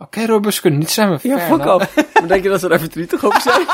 Oké, 0.00 0.22
okay, 0.22 0.52
kunnen 0.60 0.78
niet 0.78 0.90
zwemmen. 0.90 1.18
Ja, 1.22 1.38
fuck 1.38 1.64
off. 1.64 1.94
Maar 2.14 2.28
denk 2.28 2.42
je 2.42 2.48
dat 2.48 2.60
ze 2.60 2.68
daar 2.68 2.78
verdrietig 2.78 3.24
over 3.24 3.40
zijn? 3.40 3.66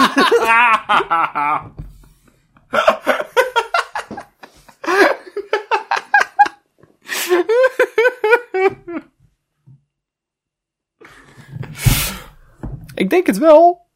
Ik 12.94 13.10
denk 13.10 13.26
het 13.26 13.38
wel. 13.38 13.86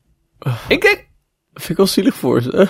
Ik 0.68 0.80
denk... 0.80 1.08
Vind 1.52 1.70
ik 1.70 1.76
wel 1.76 1.86
zielig 1.86 2.14
voor 2.14 2.42
ze. 2.42 2.68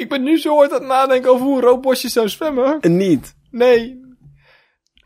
Ik 0.00 0.08
ben 0.08 0.22
nu 0.22 0.38
zo 0.38 0.56
hard 0.56 0.72
aan 0.72 0.78
het 0.78 0.88
nadenken 0.88 1.30
over 1.30 1.46
hoe 1.46 1.56
een 1.56 1.62
roodbosje 1.62 2.08
zou 2.08 2.28
zwemmen. 2.28 2.80
En 2.80 2.96
niet. 2.96 3.34
Nee. 3.50 4.00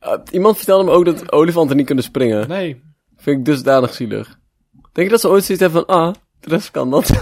Uh, 0.03 0.13
iemand 0.31 0.57
vertelde 0.57 0.85
me 0.85 0.91
ook 0.91 1.05
dat 1.05 1.33
olifanten 1.33 1.77
niet 1.77 1.87
kunnen 1.87 2.05
springen. 2.05 2.49
Nee. 2.49 2.83
Vind 3.17 3.39
ik 3.39 3.45
dusdanig 3.45 3.95
zielig. 3.95 4.39
Denk 4.93 5.07
je 5.07 5.13
dat 5.13 5.21
ze 5.21 5.29
ooit 5.29 5.45
zoiets 5.45 5.63
hebben 5.65 5.85
van, 5.87 5.97
ah, 5.97 6.15
de 6.41 6.49
rest 6.49 6.71
kan 6.71 6.91
dat? 6.91 7.09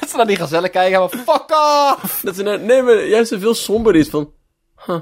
Dat 0.00 0.10
ze 0.10 0.16
naar 0.16 0.26
die 0.26 0.36
gazellen 0.36 0.70
kijken 0.70 1.00
en 1.02 1.10
van, 1.10 1.18
fuck 1.18 1.50
off! 1.50 2.20
dat 2.24 2.36
ze 2.36 2.42
nou, 2.42 2.58
nee, 2.58 2.82
maar 2.82 3.04
juist 3.06 3.28
zo 3.28 3.38
veel 3.38 3.54
somber 3.54 3.96
is 3.96 4.08
van, 4.08 4.32
huh. 4.86 5.00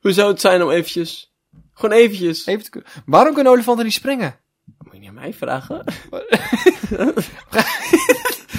Hoe 0.00 0.12
zou 0.12 0.30
het 0.30 0.40
zijn 0.40 0.62
om 0.62 0.70
eventjes, 0.70 1.34
gewoon 1.74 1.96
eventjes. 1.96 2.46
Even 2.46 2.64
te 2.64 2.70
kun- 2.70 2.84
Waarom 3.06 3.34
kunnen 3.34 3.52
olifanten 3.52 3.84
niet 3.84 3.94
springen? 3.94 4.36
Moet 4.78 4.92
je 4.92 4.98
niet 4.98 5.08
aan 5.08 5.14
mij 5.14 5.34
vragen? 5.34 5.84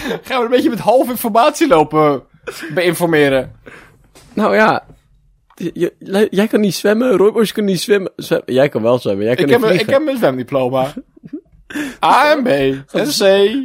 Gaan 0.24 0.38
we 0.40 0.44
een 0.44 0.50
beetje 0.50 0.70
met 0.70 0.80
half 0.80 1.10
informatie 1.10 1.68
lopen 1.68 2.24
beïnformeren. 2.74 3.56
Nou 4.34 4.56
ja, 4.56 4.86
je- 5.56 5.72
je- 6.00 6.28
jij 6.32 6.48
kan 6.48 6.60
niet 6.60 6.76
zwemmen, 6.76 7.12
Roybos 7.18 7.52
kan 7.52 7.66
niet 7.66 7.82
zwemmen. 7.82 8.12
Jij 8.46 8.70
kan 8.70 8.82
wel 8.82 9.00
zwemmen, 9.00 9.26
jij 9.26 9.36
kan 9.36 9.44
Ik 9.46 9.52
niet 9.52 9.62
heb, 9.62 9.70
een- 9.74 9.80
ik 9.80 9.90
heb 9.90 10.04
mijn 10.04 10.18
zwemdiploma. 10.18 10.94
A 12.06 12.32
en 12.32 12.44
B 12.44 12.48
en 12.48 12.86
C. 13.08 13.20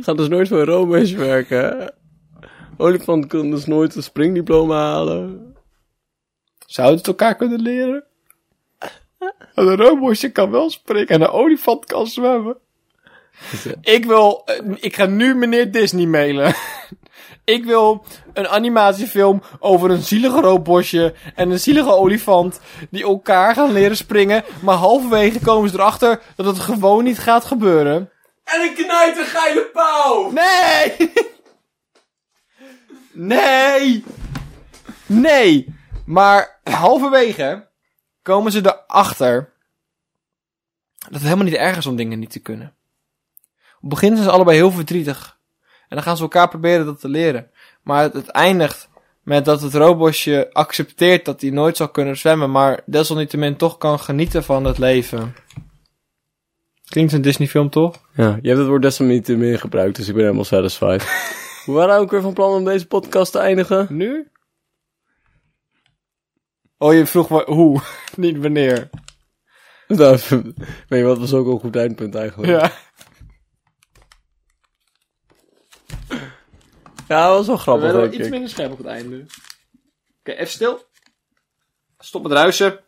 Gaat 0.05 0.17
dus 0.17 0.29
nooit 0.29 0.49
voor 0.49 0.59
een 0.59 0.65
roommeisje 0.65 1.17
werken. 1.17 1.95
Olifant 2.77 3.27
kan 3.27 3.51
dus 3.51 3.67
nooit 3.67 3.95
een 3.95 4.03
springdiploma 4.03 4.77
halen. 4.91 5.55
Zouden 6.67 6.97
het 6.99 7.07
elkaar 7.07 7.37
kunnen 7.37 7.61
leren? 7.61 8.05
Een 9.55 9.77
roodborstje 9.77 10.29
kan 10.31 10.51
wel 10.51 10.71
springen 10.71 11.07
en 11.09 11.21
een 11.21 11.29
olifant 11.29 11.85
kan 11.85 12.07
zwemmen. 12.07 12.57
Ik 13.81 14.05
wil, 14.05 14.43
eh, 14.45 14.61
ik 14.75 14.97
ga 14.97 15.07
nu 15.07 15.35
meneer 15.35 15.71
Disney 15.71 16.07
mailen. 16.07 16.55
ik 17.45 17.65
wil 17.65 18.05
een 18.33 18.49
animatiefilm 18.49 19.43
over 19.59 19.91
een 19.91 20.03
zielige 20.03 20.41
roodborstje 20.41 21.15
en 21.35 21.51
een 21.51 21.61
zielige 21.61 21.91
olifant 21.91 22.61
die 22.91 23.03
elkaar 23.03 23.55
gaan 23.55 23.73
leren 23.73 23.97
springen, 23.97 24.45
maar 24.63 24.77
halverwege 24.77 25.41
komen 25.41 25.71
ze 25.71 25.75
erachter 25.75 26.21
dat 26.37 26.47
het 26.47 26.59
gewoon 26.59 27.05
niet 27.05 27.19
gaat 27.19 27.45
gebeuren. 27.45 28.11
En 28.45 28.61
een 28.61 28.75
knijt 28.75 29.19
een 29.19 29.25
geile 29.25 29.71
pauw! 29.73 30.31
Nee! 30.31 31.13
nee! 33.35 34.05
Nee! 35.07 35.75
Maar 36.05 36.61
halverwege 36.63 37.69
komen 38.23 38.53
ze 38.53 38.59
erachter 38.59 39.53
dat 40.99 41.13
het 41.13 41.23
helemaal 41.23 41.45
niet 41.45 41.55
erg 41.55 41.77
is 41.77 41.87
om 41.87 41.97
dingen 41.97 42.19
niet 42.19 42.31
te 42.31 42.39
kunnen. 42.39 42.76
Het 43.87 43.95
begin 43.95 44.13
zijn 44.13 44.29
ze 44.29 44.35
allebei 44.35 44.57
heel 44.57 44.71
verdrietig. 44.71 45.39
En 45.63 45.97
dan 45.97 46.03
gaan 46.03 46.17
ze 46.17 46.23
elkaar 46.23 46.49
proberen 46.49 46.87
dat 46.87 47.01
te 47.01 47.09
leren. 47.09 47.51
Maar 47.83 48.03
het, 48.03 48.13
het 48.13 48.29
eindigt 48.29 48.89
met 49.23 49.45
dat 49.45 49.61
het 49.61 49.75
robotje 49.75 50.53
accepteert 50.53 51.25
dat 51.25 51.41
hij 51.41 51.51
nooit 51.51 51.77
zal 51.77 51.89
kunnen 51.89 52.17
zwemmen, 52.17 52.51
maar 52.51 52.81
desalniettemin 52.87 53.57
toch 53.57 53.79
kan 53.79 53.99
genieten 53.99 54.45
van 54.45 54.65
het 54.65 54.79
leven. 54.79 55.35
Klinkt 56.89 57.13
een 57.13 57.23
Disney 57.23 57.49
film 57.49 57.71
toch? 57.71 58.01
Ja, 58.15 58.39
je 58.43 58.49
hebt 58.49 58.59
het 58.59 58.69
woord 58.69 58.83
desalniettemin 58.83 59.41
meer 59.41 59.59
gebruikt, 59.59 59.97
dus 59.97 60.09
ik 60.09 60.15
ben 60.15 60.23
helemaal 60.23 60.45
satisfied. 60.45 61.03
We 61.67 61.73
waren 61.73 61.99
ook 61.99 62.11
weer 62.11 62.23
van 62.23 62.35
plan 62.35 62.53
om 62.53 62.65
deze 62.65 62.87
podcast 62.87 63.33
te 63.33 63.39
eindigen. 63.39 63.87
Nu? 63.91 64.29
Oh, 66.79 66.95
je 66.95 67.07
vroeg 67.07 67.29
wa- 67.29 67.45
hoe, 67.45 67.81
niet 68.17 68.39
wanneer. 68.39 68.91
Nou, 69.89 70.19
weet 70.89 71.01
je 71.01 71.03
wat, 71.03 71.19
was 71.19 71.33
ook 71.33 71.47
een 71.47 71.61
goed 71.61 71.77
eindpunt 71.77 72.15
eigenlijk. 72.15 72.61
Ja. 72.61 72.73
Ja, 77.09 77.29
dat 77.29 77.37
was 77.37 77.47
wel 77.47 77.57
We 77.57 77.63
grappig, 77.63 77.83
werden 77.83 78.01
wel 78.01 78.11
denk 78.11 78.23
iets 78.23 78.31
minder 78.31 78.51
scherp 78.51 78.73
op 78.73 78.79
het 78.79 78.87
einde. 78.87 79.25
Oké, 80.21 80.33
even 80.33 80.53
stil. 80.53 80.85
Stop 81.99 82.23
met 82.23 82.33
ruisen. 82.33 82.81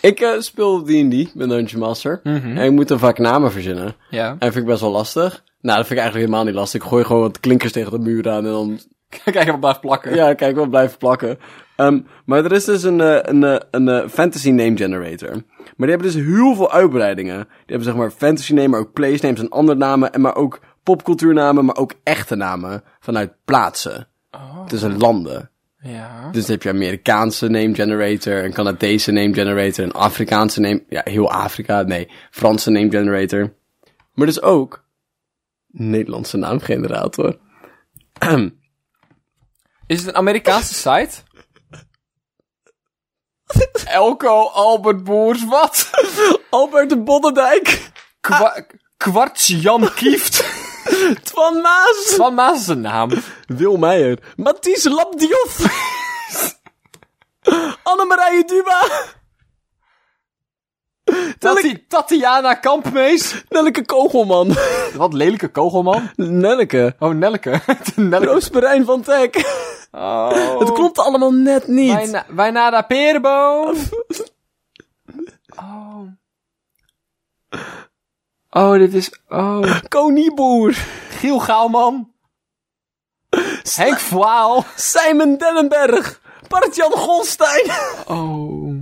Ik 0.00 0.20
eh, 0.20 0.40
speel 0.40 0.82
D&D, 0.82 1.32
ben 1.34 1.48
Dungeon 1.48 1.80
Master. 1.80 2.20
En 2.22 2.58
ik 2.58 2.70
moet 2.70 2.88
dan 2.88 2.98
vaak 2.98 3.18
namen 3.18 3.52
verzinnen. 3.52 3.96
Ja. 4.10 4.28
En 4.30 4.38
dat 4.38 4.52
vind 4.52 4.64
ik 4.64 4.70
best 4.70 4.80
wel 4.80 4.90
lastig. 4.90 5.44
Nou, 5.60 5.76
dat 5.76 5.86
vind 5.86 5.98
ik 5.98 6.04
eigenlijk 6.04 6.14
helemaal 6.14 6.44
niet 6.44 6.54
lastig. 6.54 6.82
Ik 6.82 6.88
gooi 6.88 7.04
gewoon 7.04 7.22
wat 7.22 7.40
klinkers 7.40 7.72
tegen 7.72 7.90
de 7.90 7.98
muur 7.98 8.30
aan 8.30 8.44
en 8.44 8.52
dan 8.52 8.80
Kijk, 9.24 9.50
wat 9.50 9.60
blijft 9.60 9.80
plakken. 9.80 10.14
Ja, 10.14 10.34
kijk, 10.34 10.54
wel 10.54 10.66
blijven 10.66 10.98
plakken. 10.98 11.38
Ehm, 11.76 12.00
maar 12.24 12.44
er 12.44 12.52
is 12.52 12.64
dus 12.64 12.82
een, 12.82 13.00
eh, 13.00 13.18
een, 13.22 13.44
eh, 13.44 13.56
een, 13.70 13.88
eh, 13.88 14.08
fantasy 14.08 14.50
name 14.50 14.76
generator. 14.76 15.30
Maar 15.30 15.88
die 15.88 15.88
hebben 15.88 16.06
dus 16.06 16.14
heel 16.14 16.54
veel 16.54 16.72
uitbreidingen. 16.72 17.36
Die 17.36 17.66
hebben 17.66 17.84
zeg 17.84 17.96
maar 17.96 18.10
fantasy 18.10 18.54
name, 18.54 18.68
maar 18.68 18.80
ook 18.80 18.92
place 18.92 19.24
names 19.24 19.40
en 19.40 19.48
andere 19.48 19.78
namen. 19.78 20.12
En 20.12 20.20
maar 20.20 20.36
ook 20.36 20.60
popcultuurnamen, 20.82 21.64
maar 21.64 21.76
ook 21.76 21.94
echte 22.02 22.34
namen 22.34 22.82
vanuit 23.00 23.32
plaatsen. 23.44 24.08
Oh. 24.30 24.66
Tussen 24.66 24.98
landen. 24.98 25.50
Ja. 25.78 26.30
Dus 26.30 26.42
dan 26.42 26.54
heb 26.54 26.62
je 26.62 26.68
Amerikaanse 26.68 27.48
name 27.48 27.74
generator, 27.74 28.44
een 28.44 28.52
Canadese 28.52 29.12
name 29.12 29.34
generator, 29.34 29.84
een 29.84 29.92
Afrikaanse 29.92 30.60
name, 30.60 30.84
ja, 30.88 31.00
heel 31.04 31.30
Afrika, 31.30 31.82
nee, 31.82 32.08
Franse 32.30 32.70
name 32.70 32.90
generator. 32.90 33.52
Maar 34.14 34.26
dus 34.26 34.42
ook 34.42 34.85
Nederlandse 35.78 36.36
naamgenerator. 36.36 37.38
Is 39.86 39.98
het 39.98 40.06
een 40.08 40.14
Amerikaanse 40.14 40.74
site? 40.74 41.10
Elko 43.84 44.48
Albert 44.48 45.04
Boers 45.04 45.44
wat? 45.44 45.90
Albert 46.50 46.88
de 46.88 46.98
Boddendijk, 47.02 47.90
Kwa 48.20 48.64
Kwarts 48.96 49.46
Jan 49.46 49.92
Kieft. 49.94 50.64
Twan 51.28 51.60
Maas, 51.60 52.14
Van 52.16 52.34
Maas 52.34 52.60
is 52.60 52.66
een 52.68 52.80
naam. 52.80 53.10
Wil 53.46 53.76
Meijer, 53.76 54.18
Mathies 54.36 54.84
Labdiof, 54.84 55.58
Annemarije 57.82 58.44
Duba, 58.44 58.88
Tati 61.38 61.86
Tatiana 61.88 62.54
Kampmees. 62.54 63.44
Nelleke 63.48 63.84
Kogelman, 63.84 64.54
Wat 64.96 65.12
lelijke 65.12 65.48
kogelman. 65.48 66.10
Nelleke, 66.16 66.94
Oh, 66.98 67.10
Nelleke. 67.14 67.60
Nelleke. 67.96 68.32
Roosmarijn 68.32 68.84
van 68.84 69.02
Teck. 69.02 69.64
Oh. 69.92 70.58
Het 70.58 70.72
klopt 70.72 70.98
allemaal 70.98 71.32
net 71.32 71.66
niet. 71.66 71.92
Wijna 71.94 72.24
Wijnada 72.28 72.82
Perenboom. 72.82 73.76
Oh. 75.56 76.00
Oh, 78.50 78.72
dit 78.78 78.94
is... 78.94 79.10
Oh. 79.28 79.80
Konieboer, 79.88 80.72
Giel 81.10 81.38
Gaalman. 81.38 82.12
Henk 83.74 83.98
Vaal. 83.98 84.64
Simon 84.76 85.36
Dennenberg, 85.36 86.20
Bart-Jan 86.48 86.92
Golstein. 86.92 87.70
Oh. 88.06 88.74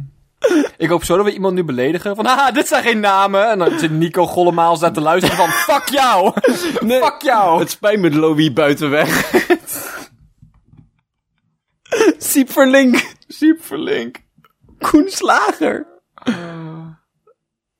Ik 0.77 0.89
hoop 0.89 1.05
zo 1.05 1.17
dat 1.17 1.25
we 1.25 1.33
iemand 1.33 1.55
nu 1.55 1.65
beledigen. 1.65 2.17
Van, 2.17 2.27
haha, 2.27 2.51
dit 2.51 2.69
zijn 2.69 2.83
geen 2.83 3.01
namen. 3.01 3.51
En 3.51 3.59
dan 3.59 3.79
zit 3.79 3.91
Nico 3.91 4.27
Gollemaals 4.27 4.81
daar 4.81 4.93
te 4.93 5.01
luisteren 5.01 5.37
van, 5.37 5.49
fuck 5.49 5.89
jou. 5.89 6.33
Nee, 6.81 7.03
Fuck 7.03 7.23
jou. 7.23 7.61
Het 7.61 7.71
spijt 7.71 8.01
me, 8.01 8.11
Louis 8.11 8.53
Buitenweg. 8.53 9.31
Siep 12.19 12.53
Verlink. 12.53 13.07
Siep 13.29 13.65
Verlink. 13.65 14.17
Koen 14.79 15.09
Slager. 15.09 15.87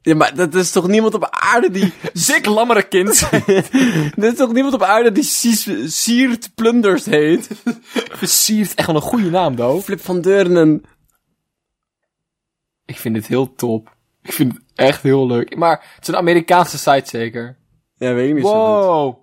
Ja, 0.01 0.15
maar 0.15 0.35
dat 0.35 0.55
is 0.55 0.71
toch 0.71 0.89
niemand 0.89 1.15
op 1.15 1.29
aarde 1.31 1.71
die... 1.71 1.93
Zik 2.13 2.47
Lammerekind. 2.47 3.29
Er 4.17 4.25
is 4.25 4.35
toch 4.35 4.53
niemand 4.53 4.75
op 4.75 4.83
aarde 4.83 5.13
die 5.13 5.25
Siert 5.87 6.55
Plunders 6.55 7.05
heet? 7.05 7.49
Versierd. 7.93 8.75
Echt 8.75 8.87
wel 8.87 8.97
een 8.97 9.03
goede 9.03 9.31
naam, 9.31 9.57
though. 9.57 9.85
Flip 9.85 10.01
van 10.01 10.21
Deurnen. 10.21 10.85
Ik 12.87 12.99
vind 12.99 13.15
dit 13.15 13.27
heel 13.27 13.55
top. 13.55 13.97
Ik 14.23 14.33
vind 14.33 14.53
het 14.53 14.63
echt 14.75 15.03
heel 15.03 15.27
leuk. 15.27 15.57
Maar 15.57 15.85
het 15.95 16.03
is 16.03 16.09
een 16.09 16.17
Amerikaanse 16.17 16.79
site 16.79 17.09
zeker. 17.09 17.57
Ja, 17.97 18.13
weet 18.13 18.29
ik 18.29 18.35
niet 18.35 18.45
zo 18.45 18.51
goed. 18.51 18.85
Wow. 18.85 19.23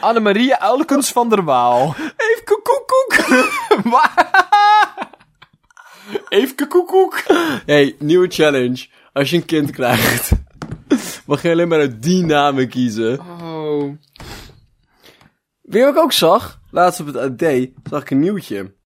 Annemarie 0.00 0.56
Uilkens 0.56 1.12
van 1.12 1.28
der 1.28 1.44
Waal. 1.44 1.94
Even 2.16 2.44
koekoek. 2.44 3.14
Even 6.28 6.68
koekoek. 6.68 7.22
Hey, 7.66 7.96
nieuwe 7.98 8.28
challenge. 8.28 8.88
Als 9.12 9.30
je 9.30 9.36
een 9.36 9.44
kind 9.44 9.70
krijgt, 9.70 10.30
mag 11.26 11.42
je 11.42 11.50
alleen 11.50 11.68
maar 11.68 11.78
uit 11.78 12.02
die 12.02 12.24
namen 12.24 12.68
kiezen. 12.68 13.20
Oh. 13.20 13.92
Wat 15.62 15.88
ik 15.88 15.96
ook 15.96 16.12
zag? 16.12 16.60
Laatst 16.70 17.00
op 17.00 17.06
het 17.06 17.16
AD 17.16 17.68
zag 17.90 18.02
ik 18.02 18.10
een 18.10 18.20
nieuwtje. 18.20 18.74